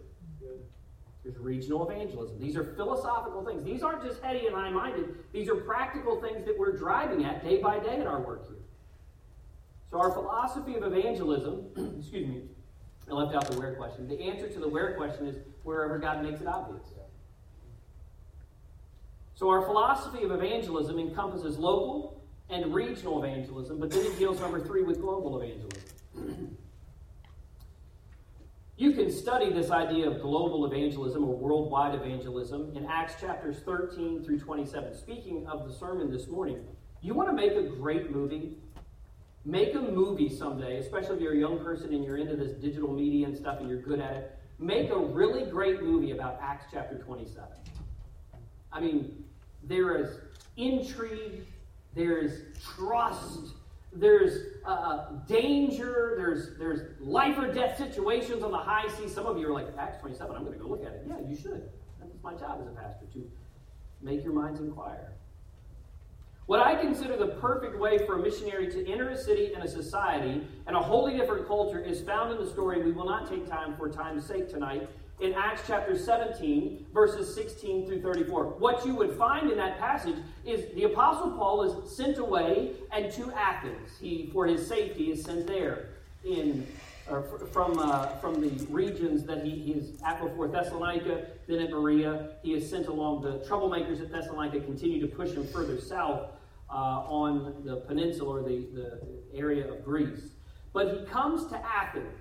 There's 1.28 1.40
regional 1.40 1.88
evangelism. 1.88 2.38
These 2.38 2.56
are 2.56 2.64
philosophical 2.64 3.44
things. 3.44 3.62
These 3.62 3.82
aren't 3.82 4.02
just 4.02 4.22
heady 4.22 4.46
and 4.46 4.54
high 4.54 4.70
minded, 4.70 5.14
these 5.30 5.48
are 5.50 5.56
practical 5.56 6.22
things 6.22 6.46
that 6.46 6.58
we're 6.58 6.74
driving 6.74 7.26
at 7.26 7.44
day 7.44 7.60
by 7.60 7.78
day 7.78 7.96
in 7.96 8.06
our 8.06 8.20
work 8.20 8.48
here. 8.48 8.56
So, 9.90 9.98
our 9.98 10.10
philosophy 10.10 10.74
of 10.74 10.84
evangelism, 10.84 11.66
excuse 11.98 12.26
me, 12.26 12.42
I 13.10 13.12
left 13.12 13.34
out 13.34 13.50
the 13.50 13.58
where 13.58 13.74
question. 13.74 14.08
The 14.08 14.20
answer 14.22 14.48
to 14.48 14.58
the 14.58 14.68
where 14.68 14.94
question 14.94 15.26
is 15.26 15.36
wherever 15.64 15.98
God 15.98 16.22
makes 16.22 16.40
it 16.40 16.46
obvious. 16.46 16.82
So, 19.34 19.50
our 19.50 19.62
philosophy 19.66 20.24
of 20.24 20.32
evangelism 20.32 20.98
encompasses 20.98 21.58
local 21.58 22.22
and 22.48 22.74
regional 22.74 23.22
evangelism, 23.22 23.78
but 23.78 23.90
then 23.90 24.06
it 24.06 24.18
deals, 24.18 24.40
number 24.40 24.60
three, 24.60 24.82
with 24.82 25.00
global 25.02 25.40
evangelism. 25.40 26.56
you 28.78 28.92
can 28.92 29.10
study 29.10 29.52
this 29.52 29.72
idea 29.72 30.08
of 30.08 30.22
global 30.22 30.64
evangelism 30.64 31.24
or 31.24 31.36
worldwide 31.36 31.96
evangelism 31.96 32.72
in 32.76 32.86
Acts 32.86 33.20
chapters 33.20 33.58
13 33.64 34.22
through 34.22 34.38
27. 34.38 34.94
Speaking 34.94 35.44
of 35.48 35.66
the 35.66 35.74
sermon 35.74 36.12
this 36.12 36.28
morning, 36.28 36.60
you 37.02 37.12
want 37.12 37.28
to 37.28 37.34
make 37.34 37.56
a 37.56 37.62
great 37.62 38.12
movie? 38.12 38.56
Make 39.44 39.74
a 39.74 39.80
movie 39.80 40.28
someday, 40.28 40.78
especially 40.78 41.16
if 41.16 41.22
you're 41.22 41.32
a 41.32 41.38
young 41.38 41.58
person 41.58 41.92
and 41.92 42.04
you're 42.04 42.18
into 42.18 42.36
this 42.36 42.52
digital 42.52 42.92
media 42.92 43.26
and 43.26 43.36
stuff 43.36 43.58
and 43.58 43.68
you're 43.68 43.82
good 43.82 43.98
at 43.98 44.14
it. 44.14 44.38
Make 44.60 44.90
a 44.90 44.98
really 44.98 45.50
great 45.50 45.82
movie 45.82 46.12
about 46.12 46.38
Acts 46.40 46.66
chapter 46.72 46.98
27. 46.98 47.48
I 48.72 48.80
mean, 48.80 49.24
there 49.64 49.96
is 49.96 50.20
intrigue, 50.56 51.44
there 51.96 52.18
is 52.18 52.42
trust, 52.76 53.54
there's 53.98 54.54
uh, 54.64 55.06
danger, 55.26 56.14
there's, 56.16 56.56
there's 56.58 57.00
life 57.00 57.36
or 57.38 57.52
death 57.52 57.76
situations 57.76 58.42
on 58.42 58.52
the 58.52 58.58
high 58.58 58.86
seas. 58.96 59.12
Some 59.12 59.26
of 59.26 59.38
you 59.38 59.48
are 59.48 59.52
like, 59.52 59.66
Acts 59.78 60.00
27, 60.00 60.34
I'm 60.34 60.44
going 60.44 60.56
to 60.56 60.62
go 60.62 60.68
look 60.68 60.84
at 60.84 60.92
it. 60.92 61.04
Yeah, 61.06 61.16
you 61.26 61.36
should. 61.36 61.68
That's 62.00 62.14
my 62.22 62.34
job 62.34 62.60
as 62.60 62.68
a 62.68 62.70
pastor, 62.70 63.06
to 63.14 63.30
make 64.00 64.22
your 64.22 64.32
minds 64.32 64.60
inquire. 64.60 65.12
What 66.46 66.60
I 66.60 66.76
consider 66.76 67.16
the 67.16 67.26
perfect 67.26 67.78
way 67.78 67.98
for 68.06 68.18
a 68.18 68.22
missionary 68.22 68.70
to 68.70 68.90
enter 68.90 69.10
a 69.10 69.18
city 69.18 69.52
and 69.52 69.62
a 69.62 69.68
society 69.68 70.46
and 70.66 70.76
a 70.76 70.80
wholly 70.80 71.14
different 71.14 71.46
culture 71.46 71.78
is 71.78 72.00
found 72.00 72.32
in 72.32 72.42
the 72.42 72.50
story 72.50 72.82
we 72.82 72.92
will 72.92 73.04
not 73.04 73.28
take 73.28 73.46
time 73.46 73.76
for 73.76 73.90
time's 73.90 74.24
sake 74.24 74.48
tonight 74.48 74.88
in 75.20 75.34
Acts 75.34 75.62
chapter 75.66 75.98
17, 75.98 76.86
verses 76.92 77.34
16 77.34 77.86
through 77.86 78.00
34. 78.02 78.44
What 78.58 78.86
you 78.86 78.94
would 78.94 79.12
find 79.16 79.50
in 79.50 79.58
that 79.58 79.78
passage 79.78 80.16
is 80.44 80.72
the 80.74 80.84
Apostle 80.84 81.32
Paul 81.32 81.62
is 81.62 81.96
sent 81.96 82.18
away 82.18 82.72
and 82.92 83.10
to 83.12 83.32
Athens. 83.32 83.90
He, 84.00 84.30
for 84.32 84.46
his 84.46 84.66
safety, 84.66 85.10
is 85.10 85.24
sent 85.24 85.46
there 85.46 85.88
in 86.24 86.66
from, 87.52 87.78
uh, 87.78 88.06
from 88.18 88.40
the 88.40 88.66
regions 88.66 89.24
that 89.24 89.42
he, 89.42 89.50
he 89.50 89.72
is 89.72 90.00
at 90.02 90.20
before 90.20 90.46
Thessalonica, 90.48 91.26
then 91.46 91.60
at 91.60 91.70
Berea. 91.70 92.30
He 92.42 92.54
is 92.54 92.68
sent 92.68 92.86
along. 92.86 93.22
The 93.22 93.38
troublemakers 93.48 94.02
at 94.02 94.12
Thessalonica 94.12 94.60
continue 94.60 95.00
to 95.00 95.06
push 95.06 95.30
him 95.30 95.46
further 95.46 95.80
south 95.80 96.30
uh, 96.70 96.74
on 96.74 97.62
the 97.64 97.76
peninsula 97.76 98.40
or 98.40 98.42
the, 98.42 98.66
the 98.74 99.00
area 99.34 99.70
of 99.72 99.84
Greece. 99.84 100.32
But 100.72 100.98
he 100.98 101.06
comes 101.06 101.46
to 101.46 101.56
Athens. 101.56 102.14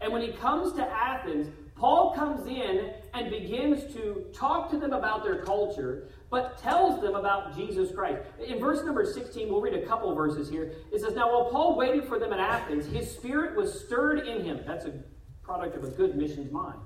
And 0.00 0.12
when 0.12 0.20
he 0.20 0.32
comes 0.32 0.74
to 0.74 0.82
Athens, 0.86 1.48
Paul 1.76 2.14
comes 2.14 2.46
in 2.46 2.92
and 3.14 3.30
begins 3.30 3.92
to 3.94 4.26
talk 4.32 4.70
to 4.70 4.78
them 4.78 4.92
about 4.92 5.24
their 5.24 5.42
culture, 5.42 6.08
but 6.30 6.56
tells 6.58 7.00
them 7.02 7.14
about 7.14 7.56
Jesus 7.56 7.92
Christ. 7.92 8.22
In 8.46 8.60
verse 8.60 8.84
number 8.84 9.04
16, 9.04 9.48
we'll 9.48 9.60
read 9.60 9.74
a 9.74 9.86
couple 9.86 10.14
verses 10.14 10.48
here. 10.48 10.72
It 10.92 11.00
says, 11.00 11.14
Now 11.14 11.32
while 11.32 11.50
Paul 11.50 11.76
waited 11.76 12.06
for 12.06 12.18
them 12.18 12.32
in 12.32 12.38
Athens, 12.38 12.86
his 12.86 13.10
spirit 13.10 13.56
was 13.56 13.84
stirred 13.84 14.26
in 14.26 14.44
him. 14.44 14.60
That's 14.66 14.84
a 14.84 14.94
product 15.42 15.76
of 15.76 15.84
a 15.84 15.88
good 15.88 16.16
mission's 16.16 16.52
mind. 16.52 16.78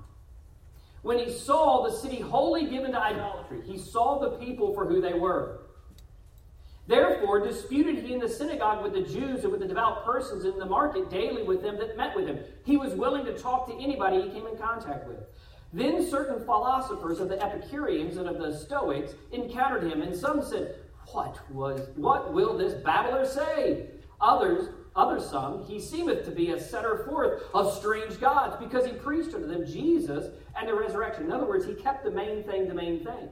When 1.02 1.18
he 1.18 1.30
saw 1.30 1.86
the 1.86 1.96
city 1.96 2.20
wholly 2.20 2.66
given 2.68 2.92
to 2.92 3.00
idolatry, 3.00 3.62
he 3.64 3.78
saw 3.78 4.18
the 4.18 4.30
people 4.38 4.74
for 4.74 4.86
who 4.86 5.00
they 5.00 5.14
were. 5.14 5.57
Therefore, 6.88 7.38
disputed 7.38 8.02
he 8.02 8.14
in 8.14 8.18
the 8.18 8.28
synagogue 8.28 8.82
with 8.82 8.94
the 8.94 9.02
Jews 9.02 9.44
and 9.44 9.52
with 9.52 9.60
the 9.60 9.68
devout 9.68 10.06
persons 10.06 10.46
in 10.46 10.58
the 10.58 10.64
market 10.64 11.10
daily 11.10 11.42
with 11.42 11.60
them 11.60 11.76
that 11.76 11.98
met 11.98 12.16
with 12.16 12.26
him. 12.26 12.38
He 12.64 12.78
was 12.78 12.94
willing 12.94 13.26
to 13.26 13.38
talk 13.38 13.66
to 13.68 13.74
anybody 13.74 14.22
he 14.22 14.30
came 14.30 14.46
in 14.46 14.56
contact 14.56 15.06
with. 15.06 15.18
Then 15.70 16.02
certain 16.08 16.42
philosophers 16.46 17.20
of 17.20 17.28
the 17.28 17.40
Epicureans 17.44 18.16
and 18.16 18.26
of 18.26 18.38
the 18.38 18.56
Stoics 18.56 19.12
encountered 19.32 19.82
him, 19.82 20.00
and 20.00 20.16
some 20.16 20.42
said, 20.42 20.76
What 21.12 21.38
was 21.50 21.90
what 21.96 22.32
will 22.32 22.56
this 22.56 22.82
babbler 22.82 23.26
say? 23.26 23.90
Others, 24.22 24.70
others 24.96 25.28
some, 25.28 25.64
he 25.64 25.78
seemeth 25.78 26.24
to 26.24 26.30
be 26.30 26.52
a 26.52 26.60
setter 26.60 27.04
forth 27.06 27.42
of 27.52 27.76
strange 27.76 28.18
gods, 28.18 28.56
because 28.58 28.86
he 28.86 28.92
preached 28.92 29.34
unto 29.34 29.46
them 29.46 29.66
Jesus 29.66 30.32
and 30.56 30.66
the 30.66 30.74
resurrection. 30.74 31.24
In 31.24 31.32
other 31.32 31.46
words, 31.46 31.66
he 31.66 31.74
kept 31.74 32.02
the 32.02 32.10
main 32.10 32.44
thing 32.44 32.66
the 32.66 32.74
main 32.74 33.04
thing. 33.04 33.28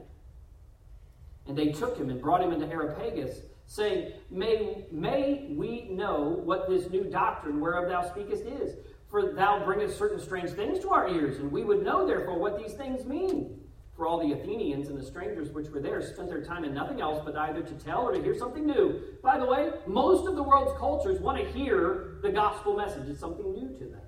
And 1.48 1.56
they 1.56 1.68
took 1.68 1.96
him 1.96 2.10
and 2.10 2.20
brought 2.20 2.42
him 2.42 2.52
into 2.52 2.66
Areopagus, 2.66 3.40
saying, 3.66 4.12
may, 4.30 4.86
may 4.90 5.48
we 5.50 5.88
know 5.90 6.40
what 6.44 6.68
this 6.68 6.90
new 6.90 7.04
doctrine 7.04 7.60
whereof 7.60 7.88
thou 7.88 8.08
speakest 8.08 8.44
is. 8.44 8.76
For 9.08 9.32
thou 9.32 9.64
bringest 9.64 9.96
certain 9.96 10.20
strange 10.20 10.50
things 10.50 10.80
to 10.80 10.90
our 10.90 11.08
ears, 11.08 11.38
and 11.38 11.50
we 11.50 11.64
would 11.64 11.84
know 11.84 12.06
therefore 12.06 12.38
what 12.38 12.58
these 12.58 12.74
things 12.74 13.04
mean. 13.04 13.60
For 13.96 14.06
all 14.06 14.20
the 14.20 14.34
Athenians 14.34 14.88
and 14.88 14.98
the 14.98 15.04
strangers 15.04 15.50
which 15.50 15.68
were 15.70 15.80
there 15.80 16.02
spent 16.02 16.28
their 16.28 16.42
time 16.42 16.64
in 16.64 16.74
nothing 16.74 17.00
else 17.00 17.22
but 17.24 17.34
either 17.34 17.62
to 17.62 17.74
tell 17.74 18.02
or 18.02 18.12
to 18.12 18.22
hear 18.22 18.34
something 18.34 18.66
new. 18.66 19.00
By 19.22 19.38
the 19.38 19.46
way, 19.46 19.70
most 19.86 20.28
of 20.28 20.36
the 20.36 20.42
world's 20.42 20.78
cultures 20.78 21.18
want 21.20 21.38
to 21.38 21.50
hear 21.52 22.18
the 22.20 22.30
gospel 22.30 22.76
message. 22.76 23.08
It's 23.08 23.20
something 23.20 23.54
new 23.54 23.68
to 23.78 23.84
them. 23.84 24.05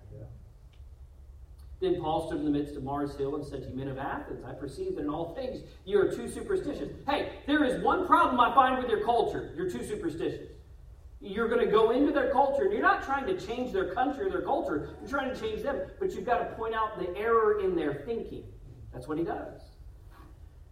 Then 1.81 2.01
Paul 2.01 2.27
stood 2.27 2.41
in 2.41 2.45
the 2.45 2.51
midst 2.51 2.77
of 2.77 2.83
Mars 2.83 3.15
Hill 3.17 3.37
and 3.37 3.45
said 3.45 3.63
to 3.63 3.69
you, 3.69 3.77
Men 3.77 3.89
of 3.89 3.99
Athens, 3.99 4.45
I 4.45 4.53
perceive 4.53 4.97
that 4.97 5.03
in 5.03 5.09
all 5.09 5.35
things 5.35 5.61
you 5.85 6.01
are 6.01 6.11
too 6.11 6.29
superstitious. 6.29 6.91
Hey, 7.07 7.31
there 7.47 7.65
is 7.65 7.83
one 7.83 8.07
problem 8.07 8.41
I 8.41 8.53
find 8.55 8.79
with 8.83 8.91
your 8.91 9.05
culture. 9.05 9.53
You're 9.57 9.71
too 9.71 9.85
superstitious. 9.85 10.49
You're 11.21 11.49
going 11.49 11.65
to 11.65 11.71
go 11.71 11.91
into 11.91 12.13
their 12.13 12.33
culture, 12.33 12.63
and 12.63 12.73
you're 12.73 12.83
not 12.83 13.05
trying 13.05 13.27
to 13.27 13.39
change 13.39 13.73
their 13.73 13.93
country 13.95 14.27
or 14.27 14.31
their 14.31 14.43
culture. 14.43 14.97
You're 15.01 15.11
trying 15.11 15.33
to 15.33 15.41
change 15.41 15.63
them, 15.63 15.81
but 15.99 16.13
you've 16.13 16.27
got 16.27 16.39
to 16.39 16.45
point 16.57 16.75
out 16.75 16.99
the 16.99 17.17
error 17.17 17.61
in 17.61 17.75
their 17.75 18.03
thinking. 18.07 18.45
That's 18.93 19.09
what 19.09 19.19
he 19.19 19.25
does. 19.25 19.63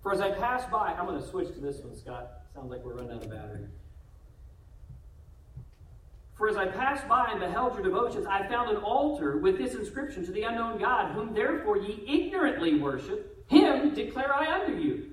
For 0.03 0.13
as 0.13 0.21
I 0.21 0.31
pass 0.31 0.65
by, 0.71 0.93
I'm 0.93 1.07
going 1.07 1.21
to 1.21 1.27
switch 1.27 1.53
to 1.55 1.61
this 1.61 1.81
one, 1.81 1.97
Scott. 1.97 2.31
Sounds 2.55 2.71
like 2.71 2.85
we're 2.85 2.95
running 2.95 3.13
out 3.13 3.25
of 3.25 3.31
battery. 3.31 3.67
For 6.37 6.49
as 6.49 6.57
I 6.57 6.67
passed 6.67 7.09
by 7.09 7.29
and 7.31 7.41
beheld 7.41 7.75
your 7.75 7.83
devotions, 7.83 8.27
I 8.27 8.47
found 8.47 8.71
an 8.71 8.77
altar 8.77 9.39
with 9.39 9.57
this 9.57 9.75
inscription 9.75 10.25
to 10.27 10.33
the 10.33 10.43
unknown 10.43 10.79
God, 10.79 11.13
whom 11.13 11.33
therefore 11.33 11.79
ye 11.79 12.05
ignorantly 12.07 12.79
worship, 12.79 13.45
him 13.49 13.95
declare 13.95 14.35
I 14.35 14.61
unto 14.61 14.77
you. 14.77 15.13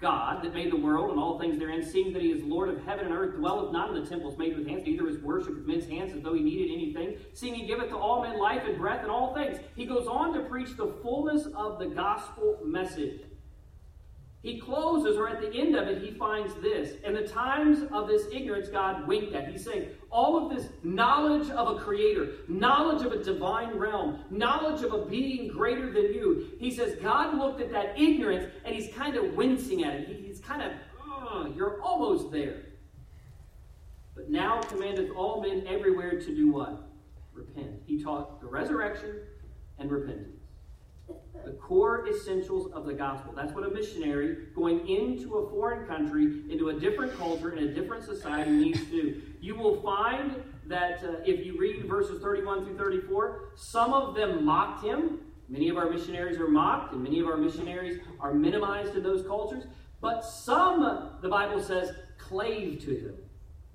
God, 0.00 0.42
that 0.42 0.52
made 0.52 0.72
the 0.72 0.76
world 0.76 1.10
and 1.10 1.20
all 1.20 1.38
things 1.38 1.56
therein, 1.60 1.80
seeing 1.80 2.12
that 2.12 2.22
he 2.22 2.32
is 2.32 2.42
Lord 2.42 2.68
of 2.68 2.84
heaven 2.84 3.06
and 3.06 3.14
earth, 3.14 3.36
dwelleth 3.36 3.72
not 3.72 3.94
in 3.94 4.02
the 4.02 4.10
temples 4.10 4.36
made 4.36 4.58
with 4.58 4.66
hands, 4.66 4.82
neither 4.84 5.08
is 5.08 5.22
worship 5.22 5.54
with 5.54 5.64
men's 5.64 5.86
hands 5.86 6.12
as 6.12 6.20
though 6.22 6.34
he 6.34 6.42
needed 6.42 6.72
anything, 6.72 7.18
seeing 7.34 7.54
he 7.54 7.68
giveth 7.68 7.90
to 7.90 7.96
all 7.96 8.22
men 8.22 8.36
life 8.40 8.62
and 8.66 8.76
breath 8.78 9.02
and 9.02 9.10
all 9.12 9.32
things. 9.32 9.58
He 9.76 9.86
goes 9.86 10.08
on 10.08 10.34
to 10.34 10.40
preach 10.40 10.76
the 10.76 10.92
fullness 11.00 11.46
of 11.54 11.78
the 11.78 11.86
gospel 11.86 12.58
message. 12.64 13.20
He 14.42 14.58
closes, 14.58 15.16
or 15.16 15.28
at 15.28 15.40
the 15.40 15.56
end 15.56 15.76
of 15.76 15.86
it, 15.86 16.02
he 16.02 16.10
finds 16.10 16.52
this. 16.54 17.00
In 17.04 17.14
the 17.14 17.26
times 17.26 17.88
of 17.92 18.08
this 18.08 18.26
ignorance, 18.32 18.68
God 18.68 19.06
winked 19.06 19.32
at. 19.34 19.48
He's 19.48 19.64
saying, 19.64 19.90
all 20.10 20.36
of 20.36 20.56
this 20.56 20.68
knowledge 20.82 21.48
of 21.50 21.76
a 21.76 21.78
creator, 21.78 22.32
knowledge 22.48 23.06
of 23.06 23.12
a 23.12 23.22
divine 23.22 23.76
realm, 23.76 24.24
knowledge 24.30 24.82
of 24.82 24.92
a 24.92 25.04
being 25.06 25.46
greater 25.46 25.92
than 25.92 26.12
you. 26.12 26.50
He 26.58 26.72
says, 26.72 26.96
God 27.00 27.38
looked 27.38 27.60
at 27.60 27.70
that 27.70 27.96
ignorance 27.96 28.52
and 28.64 28.74
he's 28.74 28.92
kind 28.92 29.14
of 29.16 29.34
wincing 29.34 29.84
at 29.84 29.94
it. 29.94 30.08
he's 30.08 30.40
kind 30.40 30.62
of, 30.62 31.56
you're 31.56 31.80
almost 31.80 32.32
there. 32.32 32.62
But 34.16 34.28
now 34.28 34.60
commandeth 34.62 35.10
all 35.16 35.40
men 35.40 35.64
everywhere 35.68 36.20
to 36.20 36.34
do 36.34 36.50
what? 36.50 36.90
Repent. 37.32 37.80
He 37.86 38.02
taught 38.02 38.40
the 38.40 38.48
resurrection 38.48 39.20
and 39.78 39.90
repentance 39.90 40.41
the 41.44 41.52
core 41.52 42.06
essentials 42.08 42.70
of 42.72 42.86
the 42.86 42.92
gospel. 42.92 43.32
That's 43.34 43.52
what 43.52 43.66
a 43.66 43.70
missionary 43.70 44.46
going 44.54 44.86
into 44.88 45.34
a 45.34 45.50
foreign 45.50 45.86
country, 45.86 46.42
into 46.50 46.68
a 46.68 46.78
different 46.78 47.16
culture, 47.18 47.50
in 47.50 47.64
a 47.64 47.74
different 47.74 48.04
society 48.04 48.50
needs 48.50 48.80
to 48.80 48.90
do. 48.90 49.22
You 49.40 49.56
will 49.56 49.80
find 49.82 50.36
that 50.66 51.02
uh, 51.02 51.16
if 51.26 51.44
you 51.44 51.58
read 51.58 51.84
verses 51.86 52.22
31 52.22 52.64
through 52.64 52.78
34, 52.78 53.50
some 53.56 53.92
of 53.92 54.14
them 54.14 54.44
mocked 54.44 54.84
him. 54.84 55.20
Many 55.48 55.68
of 55.68 55.76
our 55.76 55.90
missionaries 55.90 56.38
are 56.38 56.48
mocked, 56.48 56.94
and 56.94 57.02
many 57.02 57.20
of 57.20 57.26
our 57.26 57.36
missionaries 57.36 58.00
are 58.20 58.32
minimized 58.32 58.94
in 58.94 59.02
those 59.02 59.26
cultures. 59.26 59.64
But 60.00 60.24
some, 60.24 61.10
the 61.20 61.28
Bible 61.28 61.62
says, 61.62 61.92
clave 62.18 62.80
to 62.84 62.90
him. 62.90 63.14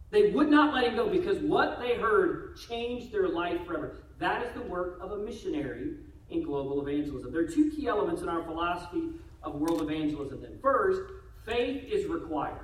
They 0.09 0.32
would 0.32 0.49
not 0.49 0.73
let 0.73 0.86
him 0.86 0.95
go 0.95 1.09
because 1.09 1.39
what 1.39 1.80
they 1.80 1.95
heard 1.95 2.55
changed 2.55 3.11
their 3.11 3.28
life 3.28 3.65
forever. 3.65 3.97
That 4.19 4.43
is 4.43 4.53
the 4.53 4.61
work 4.61 4.99
of 5.01 5.11
a 5.11 5.17
missionary 5.17 5.95
in 6.30 6.43
global 6.43 6.86
evangelism. 6.86 7.32
There 7.32 7.41
are 7.41 7.47
two 7.47 7.71
key 7.71 7.88
elements 7.88 8.21
in 8.21 8.30
our 8.30 8.43
philosophy 8.43 9.09
of 9.43 9.55
world 9.55 9.82
evangelism. 9.82 10.41
Then, 10.41 10.57
first, 10.61 11.01
faith 11.45 11.84
is 11.86 12.05
required. 12.07 12.59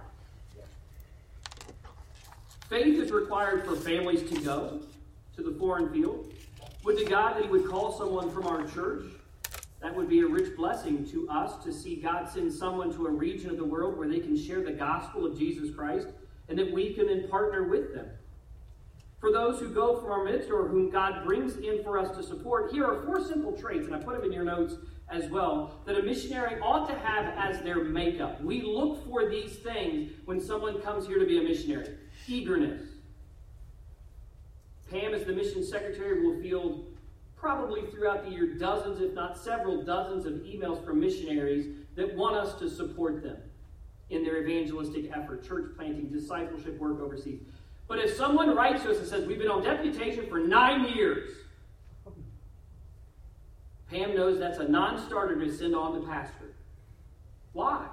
Faith 2.70 3.00
is 3.00 3.12
required 3.12 3.66
for 3.66 3.76
families 3.76 4.30
to 4.30 4.40
go 4.42 4.82
to 5.36 5.44
the 5.44 5.52
foreign 5.58 5.92
field. 5.94 6.32
Would 6.84 6.98
to 6.98 7.06
God 7.06 7.36
that 7.36 7.44
He 7.44 7.50
would 7.50 7.68
call 7.68 7.98
someone 7.98 8.32
from 8.32 8.48
our 8.48 8.66
church. 8.68 9.06
That 9.82 9.96
would 9.96 10.10
be 10.10 10.22
a 10.22 10.28
rich 10.28 10.56
blessing 10.56 11.06
to 11.12 11.30
us 11.30 11.62
to 11.64 11.74
see 11.74 11.98
God 11.98 12.30
send 12.30 12.52
someone 12.52 12.94
to 12.96 13.06
a 13.06 13.12
region 13.12 13.50
of 13.50 13.58
the 13.58 13.66
world 13.66 13.98
where 13.98 14.08
they 14.08 14.20
can 14.20 14.38
share 14.38 14.62
the 14.62 14.72
gospel 14.72 15.26
of 15.26 15.38
Jesus 15.38 15.76
Christ 15.76 16.08
and 16.48 16.58
that 16.58 16.72
we 16.72 16.94
can 16.94 17.08
then 17.08 17.28
partner 17.28 17.64
with 17.64 17.94
them 17.94 18.08
for 19.24 19.32
those 19.32 19.58
who 19.58 19.70
go 19.70 19.96
from 20.02 20.12
our 20.12 20.26
midst 20.26 20.52
or 20.52 20.68
whom 20.68 20.90
God 20.90 21.24
brings 21.24 21.56
in 21.56 21.82
for 21.82 21.98
us 21.98 22.14
to 22.18 22.22
support, 22.22 22.74
here 22.74 22.84
are 22.84 23.06
four 23.06 23.24
simple 23.24 23.54
traits, 23.54 23.86
and 23.86 23.96
I 23.96 24.00
put 24.00 24.18
them 24.18 24.26
in 24.26 24.34
your 24.34 24.44
notes 24.44 24.74
as 25.10 25.30
well, 25.30 25.80
that 25.86 25.98
a 25.98 26.04
missionary 26.04 26.60
ought 26.60 26.90
to 26.90 26.94
have 26.94 27.34
as 27.38 27.64
their 27.64 27.86
makeup. 27.86 28.44
We 28.44 28.62
look 28.64 29.08
for 29.08 29.30
these 29.30 29.56
things 29.60 30.12
when 30.26 30.42
someone 30.42 30.82
comes 30.82 31.08
here 31.08 31.20
to 31.20 31.26
be 31.26 31.40
a 31.40 31.42
missionary 31.42 31.96
eagerness. 32.28 32.82
Pam, 34.92 35.14
as 35.14 35.24
the 35.24 35.32
mission 35.32 35.64
secretary, 35.64 36.22
will 36.22 36.42
field 36.42 36.94
probably 37.38 37.84
throughout 37.92 38.26
the 38.26 38.30
year 38.30 38.56
dozens, 38.56 39.00
if 39.00 39.14
not 39.14 39.38
several 39.38 39.86
dozens, 39.86 40.26
of 40.26 40.34
emails 40.34 40.84
from 40.84 41.00
missionaries 41.00 41.74
that 41.96 42.14
want 42.14 42.36
us 42.36 42.60
to 42.60 42.70
support 42.70 43.24
them 43.24 43.38
in 44.10 44.22
their 44.26 44.46
evangelistic 44.46 45.10
effort, 45.16 45.48
church 45.48 45.72
planting, 45.78 46.10
discipleship 46.10 46.78
work 46.78 47.00
overseas. 47.00 47.40
But 47.88 48.00
if 48.00 48.16
someone 48.16 48.56
writes 48.56 48.84
to 48.84 48.92
us 48.92 49.00
and 49.00 49.08
says, 49.08 49.26
We've 49.26 49.38
been 49.38 49.50
on 49.50 49.64
deputation 49.64 50.28
for 50.28 50.40
nine 50.40 50.94
years, 50.96 51.30
Pam 53.90 54.16
knows 54.16 54.40
that's 54.40 54.58
a 54.58 54.68
non 54.68 54.98
starter 55.06 55.40
to 55.40 55.56
send 55.56 55.76
on 55.76 56.00
the 56.00 56.08
pastor. 56.08 56.54
Why? 57.52 57.86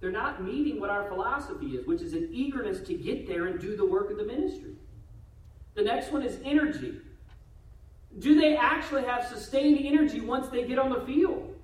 They're 0.00 0.10
not 0.10 0.42
meeting 0.42 0.80
what 0.80 0.90
our 0.90 1.06
philosophy 1.08 1.76
is, 1.76 1.86
which 1.86 2.00
is 2.00 2.14
an 2.14 2.28
eagerness 2.32 2.80
to 2.86 2.94
get 2.94 3.28
there 3.28 3.46
and 3.46 3.60
do 3.60 3.76
the 3.76 3.84
work 3.86 4.10
of 4.10 4.16
the 4.16 4.24
ministry. 4.24 4.74
The 5.74 5.82
next 5.82 6.10
one 6.10 6.22
is 6.22 6.38
energy. 6.44 7.00
Do 8.18 8.38
they 8.38 8.56
actually 8.56 9.04
have 9.04 9.26
sustained 9.26 9.78
energy 9.84 10.20
once 10.20 10.48
they 10.48 10.66
get 10.66 10.78
on 10.78 10.90
the 10.90 11.00
field? 11.06 11.54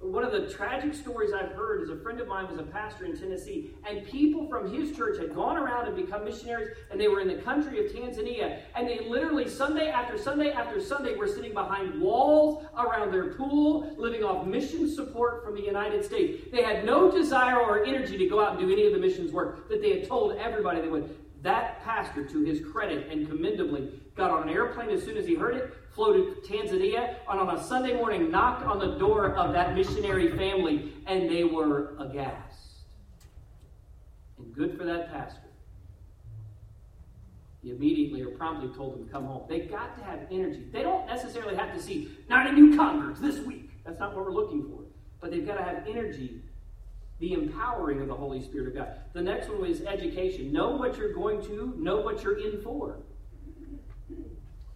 One 0.00 0.22
of 0.22 0.30
the 0.30 0.52
tragic 0.52 0.94
stories 0.94 1.32
I've 1.32 1.52
heard 1.52 1.82
is 1.82 1.88
a 1.88 1.96
friend 1.96 2.20
of 2.20 2.28
mine 2.28 2.48
was 2.50 2.58
a 2.58 2.62
pastor 2.62 3.06
in 3.06 3.18
Tennessee, 3.18 3.70
and 3.88 4.04
people 4.06 4.46
from 4.46 4.70
his 4.70 4.94
church 4.94 5.18
had 5.18 5.34
gone 5.34 5.56
around 5.56 5.86
and 5.86 5.96
become 5.96 6.22
missionaries, 6.22 6.68
and 6.90 7.00
they 7.00 7.08
were 7.08 7.20
in 7.20 7.28
the 7.28 7.42
country 7.42 7.84
of 7.84 7.90
Tanzania, 7.90 8.60
and 8.74 8.86
they 8.86 9.00
literally, 9.08 9.48
Sunday 9.48 9.88
after 9.88 10.18
Sunday 10.18 10.52
after 10.52 10.82
Sunday, 10.82 11.16
were 11.16 11.26
sitting 11.26 11.54
behind 11.54 11.98
walls 11.98 12.64
around 12.76 13.10
their 13.10 13.32
pool, 13.34 13.94
living 13.96 14.22
off 14.22 14.46
mission 14.46 14.88
support 14.88 15.42
from 15.42 15.54
the 15.54 15.62
United 15.62 16.04
States. 16.04 16.46
They 16.52 16.62
had 16.62 16.84
no 16.84 17.10
desire 17.10 17.58
or 17.58 17.84
energy 17.84 18.18
to 18.18 18.26
go 18.28 18.40
out 18.40 18.52
and 18.52 18.60
do 18.60 18.70
any 18.70 18.86
of 18.86 18.92
the 18.92 18.98
missions 18.98 19.32
work 19.32 19.66
that 19.70 19.80
they 19.80 19.98
had 19.98 20.06
told 20.06 20.36
everybody 20.36 20.82
they 20.82 20.88
would. 20.88 21.16
That 21.42 21.82
pastor, 21.82 22.24
to 22.24 22.44
his 22.44 22.60
credit 22.60 23.08
and 23.10 23.28
commendably, 23.28 24.00
got 24.14 24.30
on 24.30 24.44
an 24.44 24.50
airplane 24.50 24.90
as 24.90 25.02
soon 25.02 25.16
as 25.16 25.26
he 25.26 25.34
heard 25.34 25.56
it, 25.56 25.74
flew 25.96 26.34
to 26.34 26.40
Tanzania, 26.42 27.16
and 27.28 27.40
on 27.40 27.56
a 27.56 27.64
Sunday 27.64 27.94
morning 27.94 28.30
knocked 28.30 28.64
on 28.64 28.78
the 28.78 28.98
door 28.98 29.34
of 29.34 29.52
that 29.54 29.74
missionary 29.74 30.36
family, 30.36 30.92
and 31.06 31.28
they 31.28 31.42
were 31.42 31.96
aghast. 31.98 32.82
And 34.38 34.54
good 34.54 34.76
for 34.78 34.84
that 34.84 35.10
pastor. 35.10 35.40
He 37.62 37.70
immediately 37.70 38.22
or 38.22 38.30
promptly 38.36 38.68
told 38.76 38.94
them 38.94 39.06
to 39.06 39.12
come 39.12 39.24
home. 39.24 39.46
They 39.48 39.60
got 39.60 39.98
to 39.98 40.04
have 40.04 40.20
energy. 40.30 40.66
They 40.70 40.82
don't 40.82 41.06
necessarily 41.06 41.56
have 41.56 41.74
to 41.74 41.82
see 41.82 42.10
90 42.28 42.60
new 42.60 42.76
converts 42.76 43.18
this 43.18 43.40
week. 43.40 43.70
That's 43.84 43.98
not 43.98 44.14
what 44.14 44.24
we're 44.24 44.32
looking 44.32 44.68
for. 44.68 44.82
But 45.20 45.30
they've 45.30 45.46
got 45.46 45.56
to 45.56 45.64
have 45.64 45.84
energy 45.88 46.42
the 47.18 47.32
empowering 47.32 48.00
of 48.02 48.08
the 48.08 48.14
Holy 48.14 48.42
Spirit 48.42 48.68
of 48.68 48.74
God. 48.74 48.88
The 49.14 49.22
next 49.22 49.48
one 49.48 49.64
is 49.64 49.80
education. 49.82 50.52
Know 50.52 50.76
what 50.76 50.98
you're 50.98 51.14
going 51.14 51.42
to, 51.46 51.74
know 51.78 52.00
what 52.00 52.22
you're 52.22 52.38
in 52.38 52.60
for. 52.60 52.98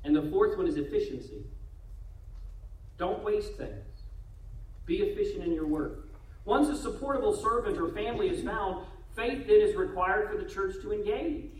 And 0.05 0.15
the 0.15 0.31
fourth 0.31 0.57
one 0.57 0.67
is 0.67 0.77
efficiency. 0.77 1.45
Don't 2.99 3.23
waste 3.23 3.55
things. 3.55 3.87
Be 4.87 4.99
efficient 4.99 5.45
in 5.45 5.53
your 5.53 5.67
work. 5.67 6.09
Once 6.45 6.69
a 6.69 6.77
supportable 6.77 7.35
servant 7.35 7.79
or 7.79 7.91
family 7.91 8.29
is 8.29 8.45
found, 8.45 8.87
faith 9.15 9.47
then 9.47 9.61
is 9.61 9.77
required 9.77 10.31
for 10.31 10.37
the 10.37 10.49
church 10.49 10.77
to 10.83 10.93
engage. 10.93 11.51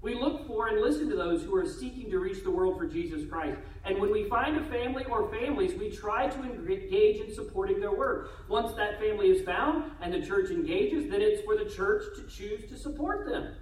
We 0.00 0.14
look 0.14 0.46
for 0.46 0.68
and 0.68 0.80
listen 0.80 1.08
to 1.10 1.16
those 1.16 1.42
who 1.42 1.56
are 1.56 1.66
seeking 1.66 2.08
to 2.10 2.18
reach 2.18 2.44
the 2.44 2.50
world 2.50 2.78
for 2.78 2.86
Jesus 2.86 3.28
Christ. 3.28 3.58
And 3.84 3.98
when 3.98 4.12
we 4.12 4.28
find 4.28 4.56
a 4.56 4.64
family 4.64 5.04
or 5.06 5.28
families, 5.28 5.74
we 5.74 5.90
try 5.90 6.28
to 6.28 6.42
engage 6.42 7.20
in 7.20 7.34
supporting 7.34 7.80
their 7.80 7.94
work. 7.94 8.48
Once 8.48 8.72
that 8.74 9.00
family 9.00 9.28
is 9.28 9.44
found 9.44 9.90
and 10.00 10.14
the 10.14 10.24
church 10.24 10.50
engages, 10.50 11.10
then 11.10 11.20
it's 11.20 11.42
for 11.42 11.56
the 11.56 11.68
church 11.68 12.04
to 12.16 12.22
choose 12.28 12.68
to 12.70 12.76
support 12.76 13.26
them. 13.26 13.54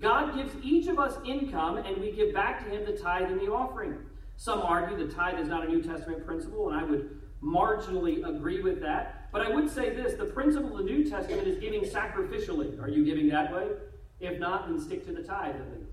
God 0.00 0.34
gives 0.36 0.52
each 0.62 0.86
of 0.86 0.98
us 0.98 1.16
income, 1.24 1.78
and 1.78 1.98
we 1.98 2.12
give 2.12 2.32
back 2.32 2.64
to 2.64 2.70
Him 2.70 2.84
the 2.84 2.96
tithe 2.96 3.30
and 3.30 3.40
the 3.40 3.50
offering. 3.52 3.96
Some 4.36 4.60
argue 4.60 4.96
the 4.96 5.12
tithe 5.12 5.40
is 5.40 5.48
not 5.48 5.66
a 5.66 5.68
New 5.68 5.82
Testament 5.82 6.24
principle, 6.24 6.70
and 6.70 6.78
I 6.78 6.84
would 6.84 7.20
marginally 7.42 8.26
agree 8.28 8.60
with 8.60 8.80
that. 8.80 9.28
But 9.32 9.42
I 9.42 9.50
would 9.50 9.68
say 9.68 9.90
this 9.90 10.14
the 10.14 10.26
principle 10.26 10.72
of 10.72 10.78
the 10.78 10.84
New 10.84 11.08
Testament 11.08 11.46
is 11.48 11.58
giving 11.58 11.82
sacrificially. 11.82 12.80
Are 12.80 12.88
you 12.88 13.04
giving 13.04 13.28
that 13.28 13.52
way? 13.52 13.66
If 14.20 14.38
not, 14.38 14.68
then 14.68 14.80
stick 14.80 15.04
to 15.06 15.12
the 15.12 15.22
tithe 15.22 15.56
at 15.56 15.78
least. 15.78 15.90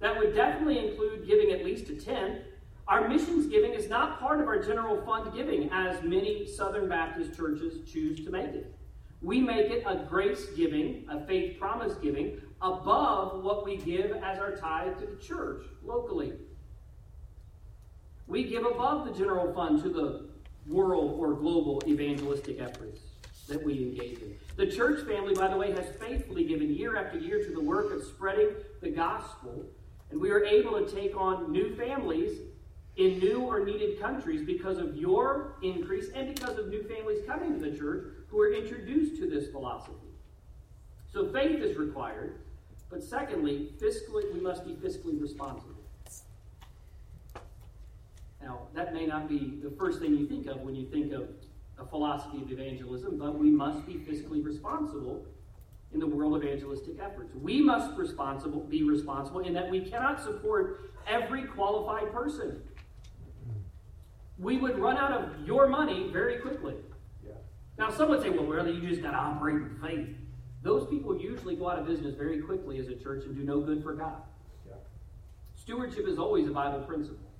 That 0.00 0.18
would 0.18 0.34
definitely 0.34 0.86
include 0.86 1.26
giving 1.26 1.50
at 1.50 1.64
least 1.64 1.88
a 1.88 1.94
tenth. 1.94 2.42
Our 2.88 3.08
missions 3.08 3.46
giving 3.46 3.72
is 3.72 3.88
not 3.88 4.20
part 4.20 4.40
of 4.40 4.46
our 4.46 4.62
general 4.62 5.02
fund 5.06 5.32
giving, 5.34 5.70
as 5.72 6.02
many 6.02 6.46
Southern 6.46 6.88
Baptist 6.88 7.34
churches 7.34 7.90
choose 7.90 8.22
to 8.24 8.30
make 8.30 8.48
it. 8.48 8.73
We 9.24 9.40
make 9.40 9.70
it 9.70 9.84
a 9.86 9.96
grace 9.96 10.48
giving, 10.54 11.06
a 11.08 11.24
faith 11.24 11.58
promise 11.58 11.94
giving, 11.94 12.42
above 12.60 13.42
what 13.42 13.64
we 13.64 13.78
give 13.78 14.12
as 14.22 14.38
our 14.38 14.54
tithe 14.54 14.98
to 15.00 15.06
the 15.06 15.16
church 15.16 15.64
locally. 15.82 16.34
We 18.26 18.44
give 18.44 18.66
above 18.66 19.06
the 19.06 19.12
general 19.12 19.54
fund 19.54 19.82
to 19.82 19.88
the 19.88 20.28
world 20.68 21.18
or 21.18 21.32
global 21.32 21.82
evangelistic 21.86 22.60
efforts 22.60 23.00
that 23.48 23.64
we 23.64 23.78
engage 23.78 24.18
in. 24.18 24.34
The 24.56 24.66
church 24.66 25.06
family, 25.06 25.34
by 25.34 25.48
the 25.48 25.56
way, 25.56 25.72
has 25.72 25.86
faithfully 25.98 26.44
given 26.44 26.74
year 26.74 26.96
after 26.96 27.18
year 27.18 27.42
to 27.44 27.50
the 27.50 27.60
work 27.60 27.94
of 27.94 28.04
spreading 28.04 28.50
the 28.82 28.90
gospel, 28.90 29.64
and 30.10 30.20
we 30.20 30.30
are 30.30 30.44
able 30.44 30.84
to 30.84 30.94
take 30.94 31.16
on 31.16 31.50
new 31.50 31.74
families 31.76 32.40
in 32.96 33.18
new 33.20 33.40
or 33.40 33.64
needed 33.64 33.98
countries 34.00 34.44
because 34.46 34.76
of 34.76 34.96
your 34.96 35.56
increase 35.62 36.10
and 36.14 36.34
because 36.34 36.58
of 36.58 36.68
new 36.68 36.82
families 36.82 37.22
coming 37.26 37.58
to 37.58 37.70
the 37.70 37.76
church 37.76 38.04
who 38.34 38.40
are 38.40 38.52
introduced 38.52 39.16
to 39.16 39.30
this 39.30 39.48
philosophy. 39.48 39.94
So 41.12 41.32
faith 41.32 41.60
is 41.60 41.76
required, 41.76 42.40
but 42.90 43.00
secondly, 43.00 43.72
fiscally 43.78 44.34
we 44.34 44.40
must 44.40 44.66
be 44.66 44.72
fiscally 44.72 45.20
responsible. 45.20 45.76
Now, 48.42 48.62
that 48.74 48.92
may 48.92 49.06
not 49.06 49.28
be 49.28 49.60
the 49.62 49.70
first 49.70 50.00
thing 50.00 50.16
you 50.16 50.26
think 50.26 50.48
of 50.48 50.62
when 50.62 50.74
you 50.74 50.84
think 50.86 51.12
of 51.12 51.28
a 51.78 51.86
philosophy 51.86 52.42
of 52.42 52.50
evangelism, 52.50 53.18
but 53.18 53.38
we 53.38 53.50
must 53.50 53.86
be 53.86 53.94
fiscally 53.94 54.44
responsible 54.44 55.24
in 55.92 56.00
the 56.00 56.06
world 56.06 56.36
of 56.36 56.42
evangelistic 56.42 56.98
efforts. 57.00 57.32
We 57.40 57.62
must 57.62 57.96
responsible, 57.96 58.60
be 58.60 58.82
responsible 58.82 59.40
in 59.40 59.54
that 59.54 59.70
we 59.70 59.88
cannot 59.88 60.20
support 60.20 60.90
every 61.06 61.44
qualified 61.44 62.12
person. 62.12 62.60
We 64.40 64.58
would 64.58 64.76
run 64.76 64.96
out 64.96 65.12
of 65.12 65.46
your 65.46 65.68
money 65.68 66.10
very 66.12 66.38
quickly. 66.38 66.74
Now, 67.78 67.90
some 67.90 68.08
would 68.10 68.22
say, 68.22 68.30
well, 68.30 68.46
really, 68.46 68.72
you 68.72 68.88
just 68.88 69.02
got 69.02 69.12
to 69.12 69.16
operate 69.16 69.56
in 69.56 69.78
faith. 69.82 70.16
Those 70.62 70.88
people 70.88 71.18
usually 71.18 71.56
go 71.56 71.68
out 71.68 71.78
of 71.78 71.86
business 71.86 72.14
very 72.14 72.40
quickly 72.40 72.78
as 72.78 72.88
a 72.88 72.94
church 72.94 73.24
and 73.24 73.36
do 73.36 73.42
no 73.42 73.60
good 73.60 73.82
for 73.82 73.94
God. 73.94 74.22
Yeah. 74.66 74.74
Stewardship 75.54 76.06
is 76.06 76.18
always 76.18 76.46
a 76.46 76.52
Bible 76.52 76.80
principle. 76.80 77.30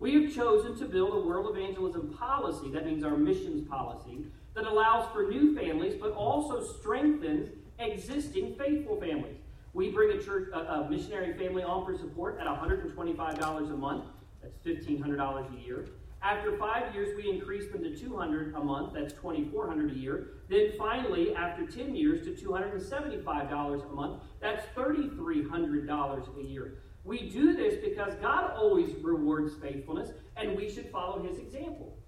We 0.00 0.14
have 0.14 0.34
chosen 0.34 0.76
to 0.78 0.86
build 0.86 1.14
a 1.14 1.20
world 1.20 1.56
evangelism 1.56 2.12
policy, 2.18 2.72
that 2.72 2.86
means 2.86 3.04
our 3.04 3.16
missions 3.16 3.68
policy, 3.68 4.26
that 4.54 4.64
allows 4.64 5.10
for 5.12 5.28
new 5.28 5.54
families 5.56 5.94
but 6.00 6.10
also 6.12 6.60
strengthens 6.60 7.50
existing 7.78 8.56
faithful 8.56 9.00
families. 9.00 9.36
We 9.74 9.90
bring 9.90 10.18
a 10.18 10.22
church, 10.22 10.48
a, 10.52 10.58
a 10.58 10.90
missionary 10.90 11.38
family 11.38 11.62
on 11.62 11.84
for 11.86 11.96
support 11.96 12.38
at 12.40 12.46
$125 12.46 13.72
a 13.72 13.76
month. 13.76 14.04
That's 14.42 14.58
$1,500 14.66 15.56
a 15.56 15.60
year. 15.64 15.86
After 16.22 16.56
five 16.56 16.94
years, 16.94 17.16
we 17.16 17.28
increase 17.28 17.70
them 17.72 17.82
to 17.82 17.96
200 17.96 18.54
a 18.54 18.60
month. 18.60 18.94
That's 18.94 19.12
2,400 19.14 19.90
a 19.90 19.94
year. 19.94 20.28
Then 20.48 20.70
finally, 20.78 21.34
after 21.34 21.66
10 21.66 21.96
years, 21.96 22.24
to 22.24 22.30
$275 22.32 23.90
a 23.90 23.92
month. 23.92 24.22
That's 24.40 24.64
$3,300 24.76 26.38
a 26.38 26.42
year. 26.42 26.78
We 27.04 27.28
do 27.28 27.56
this 27.56 27.74
because 27.82 28.14
God 28.22 28.52
always 28.52 28.94
rewards 29.02 29.54
faithfulness, 29.60 30.10
and 30.36 30.56
we 30.56 30.70
should 30.70 30.88
follow 30.90 31.20
his 31.24 31.38
example. 31.38 31.98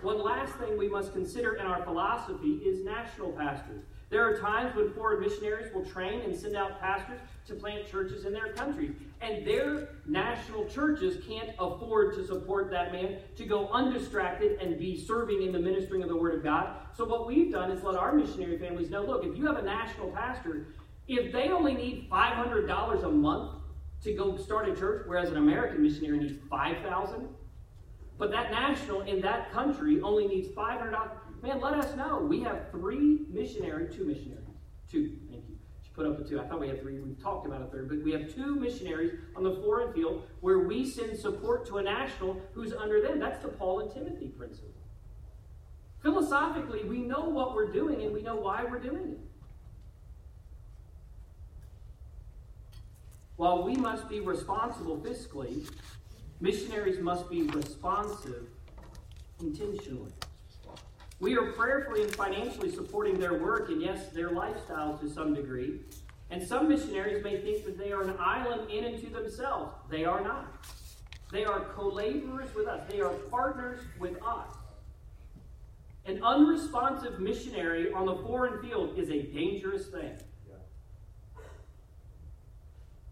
One 0.00 0.22
last 0.22 0.54
thing 0.54 0.78
we 0.78 0.88
must 0.88 1.12
consider 1.12 1.54
in 1.54 1.66
our 1.66 1.84
philosophy 1.84 2.54
is 2.64 2.82
national 2.82 3.32
pastors. 3.32 3.84
There 4.12 4.28
are 4.28 4.36
times 4.36 4.76
when 4.76 4.92
foreign 4.92 5.22
missionaries 5.22 5.72
will 5.72 5.86
train 5.86 6.20
and 6.20 6.36
send 6.36 6.54
out 6.54 6.78
pastors 6.78 7.18
to 7.46 7.54
plant 7.54 7.90
churches 7.90 8.26
in 8.26 8.34
their 8.34 8.52
countries, 8.52 8.92
and 9.22 9.46
their 9.46 9.88
national 10.06 10.66
churches 10.66 11.24
can't 11.26 11.48
afford 11.58 12.14
to 12.16 12.26
support 12.26 12.70
that 12.72 12.92
man 12.92 13.16
to 13.36 13.46
go 13.46 13.68
undistracted 13.68 14.60
and 14.60 14.78
be 14.78 15.02
serving 15.02 15.42
in 15.42 15.50
the 15.50 15.58
ministering 15.58 16.02
of 16.02 16.10
the 16.10 16.16
Word 16.16 16.34
of 16.34 16.44
God. 16.44 16.76
So, 16.94 17.06
what 17.06 17.26
we've 17.26 17.50
done 17.50 17.70
is 17.70 17.82
let 17.82 17.96
our 17.96 18.12
missionary 18.12 18.58
families 18.58 18.90
know 18.90 19.02
look, 19.02 19.24
if 19.24 19.34
you 19.34 19.46
have 19.46 19.56
a 19.56 19.62
national 19.62 20.10
pastor 20.10 20.66
if 21.08 21.32
they 21.32 21.48
only 21.48 21.74
need 21.74 22.08
$500 22.10 23.04
a 23.04 23.08
month 23.10 23.62
to 24.04 24.12
go 24.14 24.36
start 24.36 24.68
a 24.68 24.76
church, 24.76 25.02
whereas 25.06 25.30
an 25.30 25.36
American 25.36 25.82
missionary 25.82 26.18
needs 26.18 26.34
5000 26.48 27.28
but 28.18 28.30
that 28.30 28.52
national 28.52 29.00
in 29.00 29.20
that 29.22 29.50
country 29.50 30.00
only 30.00 30.28
needs 30.28 30.46
$500, 30.48 31.10
man, 31.42 31.60
let 31.60 31.74
us 31.74 31.94
know. 31.96 32.18
We 32.20 32.40
have 32.40 32.70
three 32.70 33.22
missionaries, 33.30 33.94
two 33.94 34.04
missionaries, 34.04 34.46
two, 34.90 35.16
thank 35.28 35.44
you. 35.48 35.56
She 35.82 35.90
put 35.90 36.06
up 36.06 36.18
a 36.20 36.24
two. 36.24 36.40
I 36.40 36.44
thought 36.44 36.60
we 36.60 36.68
had 36.68 36.80
three. 36.80 36.98
We've 37.00 37.20
talked 37.20 37.46
about 37.46 37.62
a 37.62 37.66
third, 37.66 37.88
but 37.88 38.02
we 38.02 38.12
have 38.12 38.32
two 38.32 38.54
missionaries 38.54 39.18
on 39.34 39.42
the 39.42 39.56
foreign 39.56 39.92
field 39.92 40.26
where 40.40 40.60
we 40.60 40.88
send 40.88 41.18
support 41.18 41.66
to 41.66 41.78
a 41.78 41.82
national 41.82 42.40
who's 42.54 42.72
under 42.72 43.02
them. 43.02 43.18
That's 43.18 43.42
the 43.42 43.48
Paul 43.48 43.80
and 43.80 43.92
Timothy 43.92 44.28
principle. 44.28 44.70
Philosophically, 46.00 46.84
we 46.84 46.98
know 46.98 47.24
what 47.24 47.54
we're 47.54 47.70
doing 47.72 48.02
and 48.02 48.12
we 48.12 48.22
know 48.22 48.36
why 48.36 48.64
we're 48.64 48.80
doing 48.80 49.12
it. 49.12 49.20
While 53.36 53.64
we 53.64 53.74
must 53.74 54.08
be 54.08 54.20
responsible 54.20 54.98
fiscally, 54.98 55.68
missionaries 56.40 57.00
must 57.00 57.28
be 57.28 57.42
responsive 57.42 58.46
intentionally. 59.40 60.12
We 61.22 61.36
are 61.36 61.52
prayerfully 61.52 62.02
and 62.02 62.12
financially 62.16 62.68
supporting 62.68 63.16
their 63.16 63.34
work 63.34 63.68
and, 63.68 63.80
yes, 63.80 64.08
their 64.08 64.30
lifestyle 64.30 64.98
to 64.98 65.08
some 65.08 65.32
degree. 65.32 65.78
And 66.30 66.42
some 66.42 66.68
missionaries 66.68 67.22
may 67.22 67.40
think 67.40 67.64
that 67.64 67.78
they 67.78 67.92
are 67.92 68.02
an 68.02 68.16
island 68.18 68.68
in 68.68 68.82
and 68.82 69.00
to 69.00 69.08
themselves. 69.08 69.72
They 69.88 70.04
are 70.04 70.20
not. 70.20 70.66
They 71.30 71.44
are 71.44 71.60
co 71.76 71.90
laborers 71.90 72.52
with 72.56 72.66
us, 72.66 72.90
they 72.90 73.00
are 73.00 73.10
partners 73.30 73.78
with 74.00 74.20
us. 74.20 74.48
An 76.06 76.20
unresponsive 76.24 77.20
missionary 77.20 77.92
on 77.92 78.04
the 78.04 78.16
foreign 78.16 78.60
field 78.60 78.98
is 78.98 79.08
a 79.08 79.22
dangerous 79.22 79.86
thing. 79.86 80.18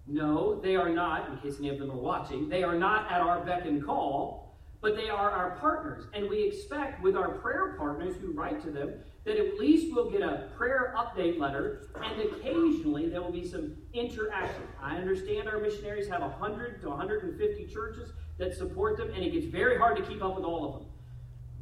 No, 0.08 0.60
they 0.60 0.74
are 0.74 0.88
not, 0.88 1.30
in 1.30 1.38
case 1.38 1.60
any 1.60 1.68
of 1.68 1.78
them 1.78 1.92
are 1.92 1.96
watching, 1.96 2.48
they 2.48 2.64
are 2.64 2.74
not 2.74 3.08
at 3.08 3.20
our 3.20 3.44
beck 3.44 3.66
and 3.66 3.86
call, 3.86 4.49
but 4.80 4.96
they 4.96 5.08
are 5.08 5.30
our 5.30 5.50
partners. 5.58 6.04
And 6.14 6.28
we 6.28 6.42
expect 6.42 7.02
with 7.02 7.16
our 7.16 7.30
prayer 7.38 7.74
partners 7.78 8.16
who 8.20 8.32
write 8.32 8.62
to 8.62 8.70
them 8.70 8.94
that 9.24 9.36
at 9.36 9.58
least 9.58 9.92
we'll 9.92 10.10
get 10.10 10.22
a 10.22 10.48
prayer 10.56 10.94
update 10.96 11.38
letter 11.38 11.88
and 12.02 12.20
occasionally 12.20 13.08
there 13.08 13.20
will 13.20 13.32
be 13.32 13.46
some 13.46 13.76
interaction. 13.92 14.62
I 14.82 14.96
understand 14.96 15.48
our 15.48 15.58
missionaries 15.58 16.08
have 16.08 16.22
100 16.22 16.80
to 16.80 16.88
150 16.88 17.66
churches 17.66 18.12
that 18.38 18.56
support 18.56 18.96
them, 18.96 19.10
and 19.14 19.22
it 19.22 19.32
gets 19.32 19.46
very 19.46 19.78
hard 19.78 19.96
to 19.98 20.02
keep 20.02 20.24
up 20.24 20.34
with 20.34 20.44
all 20.44 20.66
of 20.66 20.72
them. 20.80 20.88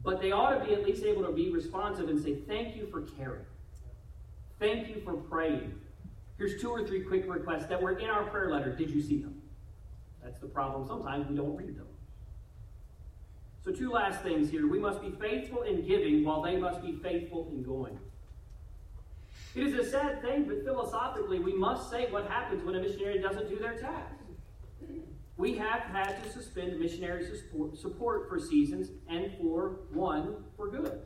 But 0.05 0.23
they 0.23 0.31
ought 0.31 0.57
to 0.57 0.65
be 0.65 0.73
at 0.73 0.85
least 0.85 1.03
able 1.03 1.25
to 1.25 1.33
be 1.33 1.51
responsive 1.51 2.09
and 2.09 2.23
say, 2.23 2.37
Thank 2.47 2.77
you 2.77 2.87
for 2.87 3.03
caring. 3.03 3.45
Thank 4.61 4.89
you 4.89 5.01
for 5.05 5.15
praying. 5.15 5.75
Here's 6.39 6.61
two 6.61 6.71
or 6.71 6.87
three 6.87 7.03
quick 7.03 7.25
requests 7.29 7.67
that 7.67 7.83
were 7.83 7.99
in 7.99 8.09
our 8.09 8.25
prayer 8.25 8.51
letter. 8.51 8.73
Did 8.73 8.91
you 8.91 9.03
see 9.03 9.19
them? 9.19 9.43
That's 10.23 10.39
the 10.39 10.47
problem. 10.47 10.87
Sometimes 10.87 11.29
we 11.29 11.37
don't 11.37 11.57
read 11.57 11.77
them. 11.77 11.88
So, 13.65 13.73
two 13.73 13.91
last 13.91 14.23
things 14.23 14.51
here. 14.51 14.69
We 14.69 14.79
must 14.79 15.01
be 15.01 15.11
faithful 15.21 15.63
in 15.63 15.87
giving 15.87 16.25
while 16.25 16.43
they 16.43 16.57
must 16.57 16.81
be 16.81 16.93
faithful 17.03 17.49
in 17.53 17.63
going. 17.63 17.99
It 19.55 19.67
is 19.67 19.75
a 19.75 19.91
sad 19.91 20.23
thing, 20.23 20.45
but 20.45 20.65
philosophically, 20.65 21.39
we 21.39 21.53
must 21.53 21.91
say 21.91 22.11
what 22.11 22.27
happens 22.29 22.65
when 22.65 22.77
a 22.77 22.81
missionary 22.81 23.19
doesn't 23.19 23.49
do 23.49 23.59
their 23.59 23.79
task. 23.79 24.15
We 25.37 25.55
have 25.57 25.83
had 25.83 26.23
to 26.23 26.31
suspend 26.31 26.79
missionary 26.81 27.25
support 27.75 28.29
for 28.29 28.41
seasons 28.41 28.91
and 29.09 29.33
for 29.39 29.81
one 29.93 30.45
for 30.57 30.69
good. 30.69 31.01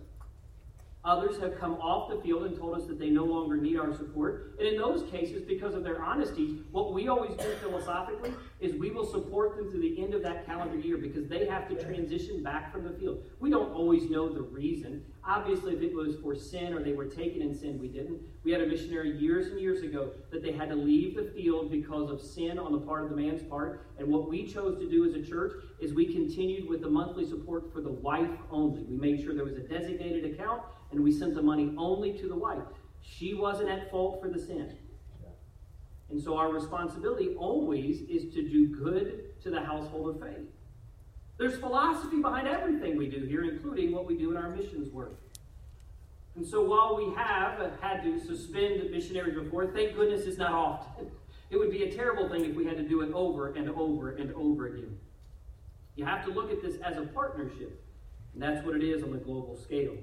Others 1.04 1.38
have 1.40 1.58
come 1.58 1.74
off 1.74 2.10
the 2.10 2.22
field 2.22 2.44
and 2.44 2.56
told 2.56 2.76
us 2.76 2.86
that 2.86 2.98
they 2.98 3.10
no 3.10 3.24
longer 3.24 3.56
need 3.56 3.76
our 3.76 3.92
support. 3.92 4.54
And 4.58 4.68
in 4.68 4.76
those 4.76 5.08
cases, 5.10 5.42
because 5.42 5.74
of 5.74 5.82
their 5.82 6.00
honesty, 6.00 6.60
what 6.70 6.94
we 6.94 7.08
always 7.08 7.36
do 7.36 7.50
philosophically 7.60 8.32
is 8.62 8.76
we 8.76 8.90
will 8.90 9.04
support 9.04 9.56
them 9.56 9.70
through 9.70 9.80
the 9.80 10.00
end 10.00 10.14
of 10.14 10.22
that 10.22 10.46
calendar 10.46 10.78
year 10.78 10.96
because 10.96 11.26
they 11.26 11.46
have 11.46 11.68
to 11.68 11.84
transition 11.84 12.42
back 12.42 12.72
from 12.72 12.84
the 12.84 12.92
field. 12.92 13.24
We 13.40 13.50
don't 13.50 13.72
always 13.72 14.08
know 14.08 14.32
the 14.32 14.42
reason. 14.42 15.04
Obviously, 15.24 15.74
if 15.74 15.82
it 15.82 15.92
was 15.92 16.16
for 16.22 16.36
sin 16.36 16.72
or 16.72 16.82
they 16.82 16.92
were 16.92 17.06
taken 17.06 17.42
in 17.42 17.54
sin, 17.54 17.78
we 17.80 17.88
didn't. 17.88 18.20
We 18.44 18.52
had 18.52 18.60
a 18.60 18.66
missionary 18.66 19.18
years 19.18 19.48
and 19.48 19.60
years 19.60 19.82
ago 19.82 20.12
that 20.30 20.42
they 20.42 20.52
had 20.52 20.68
to 20.68 20.76
leave 20.76 21.16
the 21.16 21.24
field 21.24 21.70
because 21.72 22.08
of 22.08 22.20
sin 22.20 22.58
on 22.58 22.72
the 22.72 22.78
part 22.78 23.02
of 23.04 23.10
the 23.10 23.16
man's 23.16 23.42
part. 23.42 23.86
And 23.98 24.06
what 24.08 24.28
we 24.28 24.46
chose 24.46 24.78
to 24.78 24.88
do 24.88 25.04
as 25.04 25.14
a 25.14 25.22
church 25.22 25.52
is 25.80 25.92
we 25.92 26.12
continued 26.12 26.68
with 26.68 26.82
the 26.82 26.90
monthly 26.90 27.26
support 27.26 27.72
for 27.72 27.80
the 27.80 27.90
wife 27.90 28.30
only. 28.50 28.84
We 28.84 28.96
made 28.96 29.22
sure 29.22 29.34
there 29.34 29.44
was 29.44 29.56
a 29.56 29.60
designated 29.60 30.32
account 30.32 30.62
and 30.92 31.02
we 31.02 31.10
sent 31.10 31.34
the 31.34 31.42
money 31.42 31.74
only 31.76 32.16
to 32.18 32.28
the 32.28 32.36
wife. 32.36 32.62
She 33.00 33.34
wasn't 33.34 33.70
at 33.70 33.90
fault 33.90 34.20
for 34.22 34.28
the 34.28 34.38
sin. 34.38 34.76
And 36.12 36.22
so 36.22 36.36
our 36.36 36.52
responsibility 36.52 37.34
always 37.38 38.02
is 38.02 38.32
to 38.34 38.46
do 38.46 38.68
good 38.68 39.40
to 39.42 39.50
the 39.50 39.60
household 39.60 40.14
of 40.14 40.20
faith. 40.20 40.46
There's 41.38 41.56
philosophy 41.58 42.20
behind 42.20 42.46
everything 42.46 42.98
we 42.98 43.08
do 43.08 43.24
here, 43.24 43.44
including 43.44 43.92
what 43.92 44.06
we 44.06 44.18
do 44.18 44.30
in 44.30 44.36
our 44.36 44.50
missions 44.50 44.92
work. 44.92 45.18
And 46.36 46.46
so 46.46 46.62
while 46.62 46.96
we 46.96 47.14
have 47.14 47.72
had 47.80 48.02
to 48.02 48.20
suspend 48.20 48.90
missionaries 48.90 49.34
before, 49.34 49.68
thank 49.68 49.96
goodness 49.96 50.26
it's 50.26 50.36
not 50.36 50.52
often. 50.52 51.10
It 51.48 51.56
would 51.56 51.70
be 51.70 51.84
a 51.84 51.90
terrible 51.90 52.28
thing 52.28 52.44
if 52.44 52.54
we 52.54 52.66
had 52.66 52.76
to 52.76 52.86
do 52.86 53.00
it 53.00 53.12
over 53.14 53.54
and 53.54 53.70
over 53.70 54.10
and 54.10 54.34
over 54.34 54.66
again. 54.66 54.98
You 55.96 56.04
have 56.04 56.24
to 56.26 56.30
look 56.30 56.52
at 56.52 56.60
this 56.62 56.76
as 56.84 56.98
a 56.98 57.02
partnership, 57.02 57.82
and 58.34 58.42
that's 58.42 58.64
what 58.66 58.76
it 58.76 58.82
is 58.82 59.02
on 59.02 59.12
the 59.12 59.18
global 59.18 59.56
scale. 59.56 59.96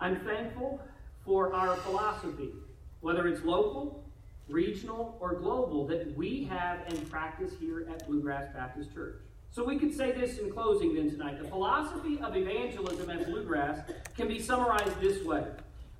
I'm 0.00 0.20
thankful 0.24 0.80
for 1.28 1.52
our 1.52 1.76
philosophy, 1.76 2.54
whether 3.00 3.28
it's 3.28 3.44
local, 3.44 4.02
regional, 4.48 5.18
or 5.20 5.34
global, 5.34 5.86
that 5.86 6.16
we 6.16 6.44
have 6.44 6.80
and 6.88 7.10
practice 7.10 7.52
here 7.60 7.86
at 7.92 8.06
Bluegrass 8.06 8.50
Baptist 8.54 8.94
Church. 8.94 9.20
So 9.50 9.62
we 9.62 9.78
could 9.78 9.94
say 9.94 10.10
this 10.10 10.38
in 10.38 10.50
closing 10.50 10.94
then 10.94 11.10
tonight. 11.10 11.42
The 11.42 11.48
philosophy 11.48 12.18
of 12.22 12.34
evangelism 12.34 13.10
at 13.10 13.26
Bluegrass 13.26 13.78
can 14.16 14.26
be 14.26 14.40
summarized 14.40 14.98
this 15.02 15.22
way. 15.22 15.44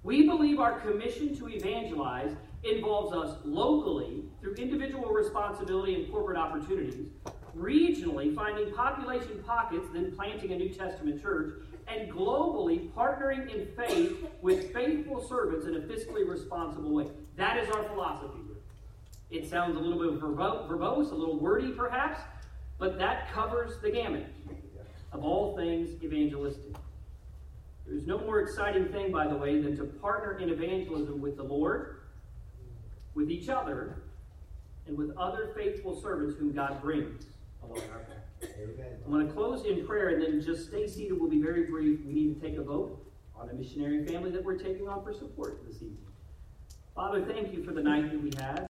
We 0.03 0.27
believe 0.27 0.61
our 0.61 0.81
commission 0.81 1.37
to 1.37 1.49
evangelize 1.51 2.35
involves 2.65 3.15
us 3.15 3.37
locally 3.45 4.25
through 4.41 4.55
individual 4.55 5.11
responsibility 5.11 5.95
and 5.95 6.11
corporate 6.11 6.39
opportunities, 6.39 7.09
regionally 7.55 8.35
finding 8.35 8.73
population 8.73 9.45
pockets, 9.47 9.89
then 9.93 10.11
planting 10.11 10.53
a 10.53 10.57
New 10.57 10.71
Testament 10.71 11.21
church, 11.21 11.53
and 11.89 12.11
globally 12.11 12.91
partnering 12.93 13.53
in 13.53 13.67
faith 13.77 14.25
with 14.43 14.73
faithful 14.73 15.27
servants 15.27 15.67
in 15.67 15.77
a 15.77 15.81
fiscally 15.81 16.29
responsible 16.29 16.93
way. 16.93 17.07
That 17.37 17.57
is 17.57 17.71
our 17.71 17.83
philosophy. 17.85 18.41
here. 18.47 19.41
It 19.41 19.49
sounds 19.49 19.77
a 19.77 19.81
little 19.81 19.99
bit 19.99 20.21
verbose, 20.21 21.13
a 21.13 21.15
little 21.15 21.39
wordy 21.39 21.71
perhaps, 21.73 22.21
but 22.79 22.99
that 22.99 23.33
covers 23.33 23.81
the 23.81 23.91
gamut 23.91 24.27
of 25.13 25.25
all 25.25 25.57
things 25.57 26.03
evangelistic. 26.03 26.75
There's 27.87 28.07
no 28.07 28.19
more 28.19 28.41
exciting 28.41 28.89
thing, 28.89 29.11
by 29.11 29.27
the 29.27 29.37
way, 29.37 29.61
than 29.61 29.77
to 29.79 29.85
partner 29.85 30.39
in 30.39 30.51
evangelism 30.51 31.21
with 31.21 31.37
the 31.37 31.43
Lord, 31.43 32.03
with 33.15 33.31
each 33.31 33.49
other, 33.49 34.03
and 34.87 34.97
with 34.97 35.17
other 35.17 35.53
faithful 35.57 36.01
servants 36.01 36.39
whom 36.39 36.53
God 36.53 36.83
brings 36.83 37.25
along 37.63 37.83
our 37.93 38.01
path. 38.01 38.18
I'm 38.43 39.13
going 39.13 39.27
to 39.27 39.33
close 39.33 39.65
in 39.65 39.87
prayer 39.87 40.09
and 40.11 40.23
then 40.23 40.43
just 40.43 40.69
stay 40.69 40.87
seated. 40.87 41.19
We'll 41.19 41.31
be 41.31 41.41
very 41.41 41.65
brief. 41.65 42.01
We 42.05 42.13
need 42.13 42.41
to 42.41 42.47
take 42.47 42.59
a 42.59 42.63
vote 42.63 43.05
on 43.35 43.49
a 43.51 43.55
missionary 43.55 44.05
family 44.05 44.31
that 44.33 44.45
we're 44.45 44.59
taking 44.59 44.89
on 44.89 45.03
for 45.03 45.13
support 45.13 45.65
this 45.67 45.77
evening. 45.77 45.99
Father, 46.95 47.25
thank 47.25 47.53
you 47.55 47.63
for 47.63 47.73
the 47.73 47.83
night 47.83 48.11
that 48.11 48.21
we 48.21 48.33
had. 48.37 48.67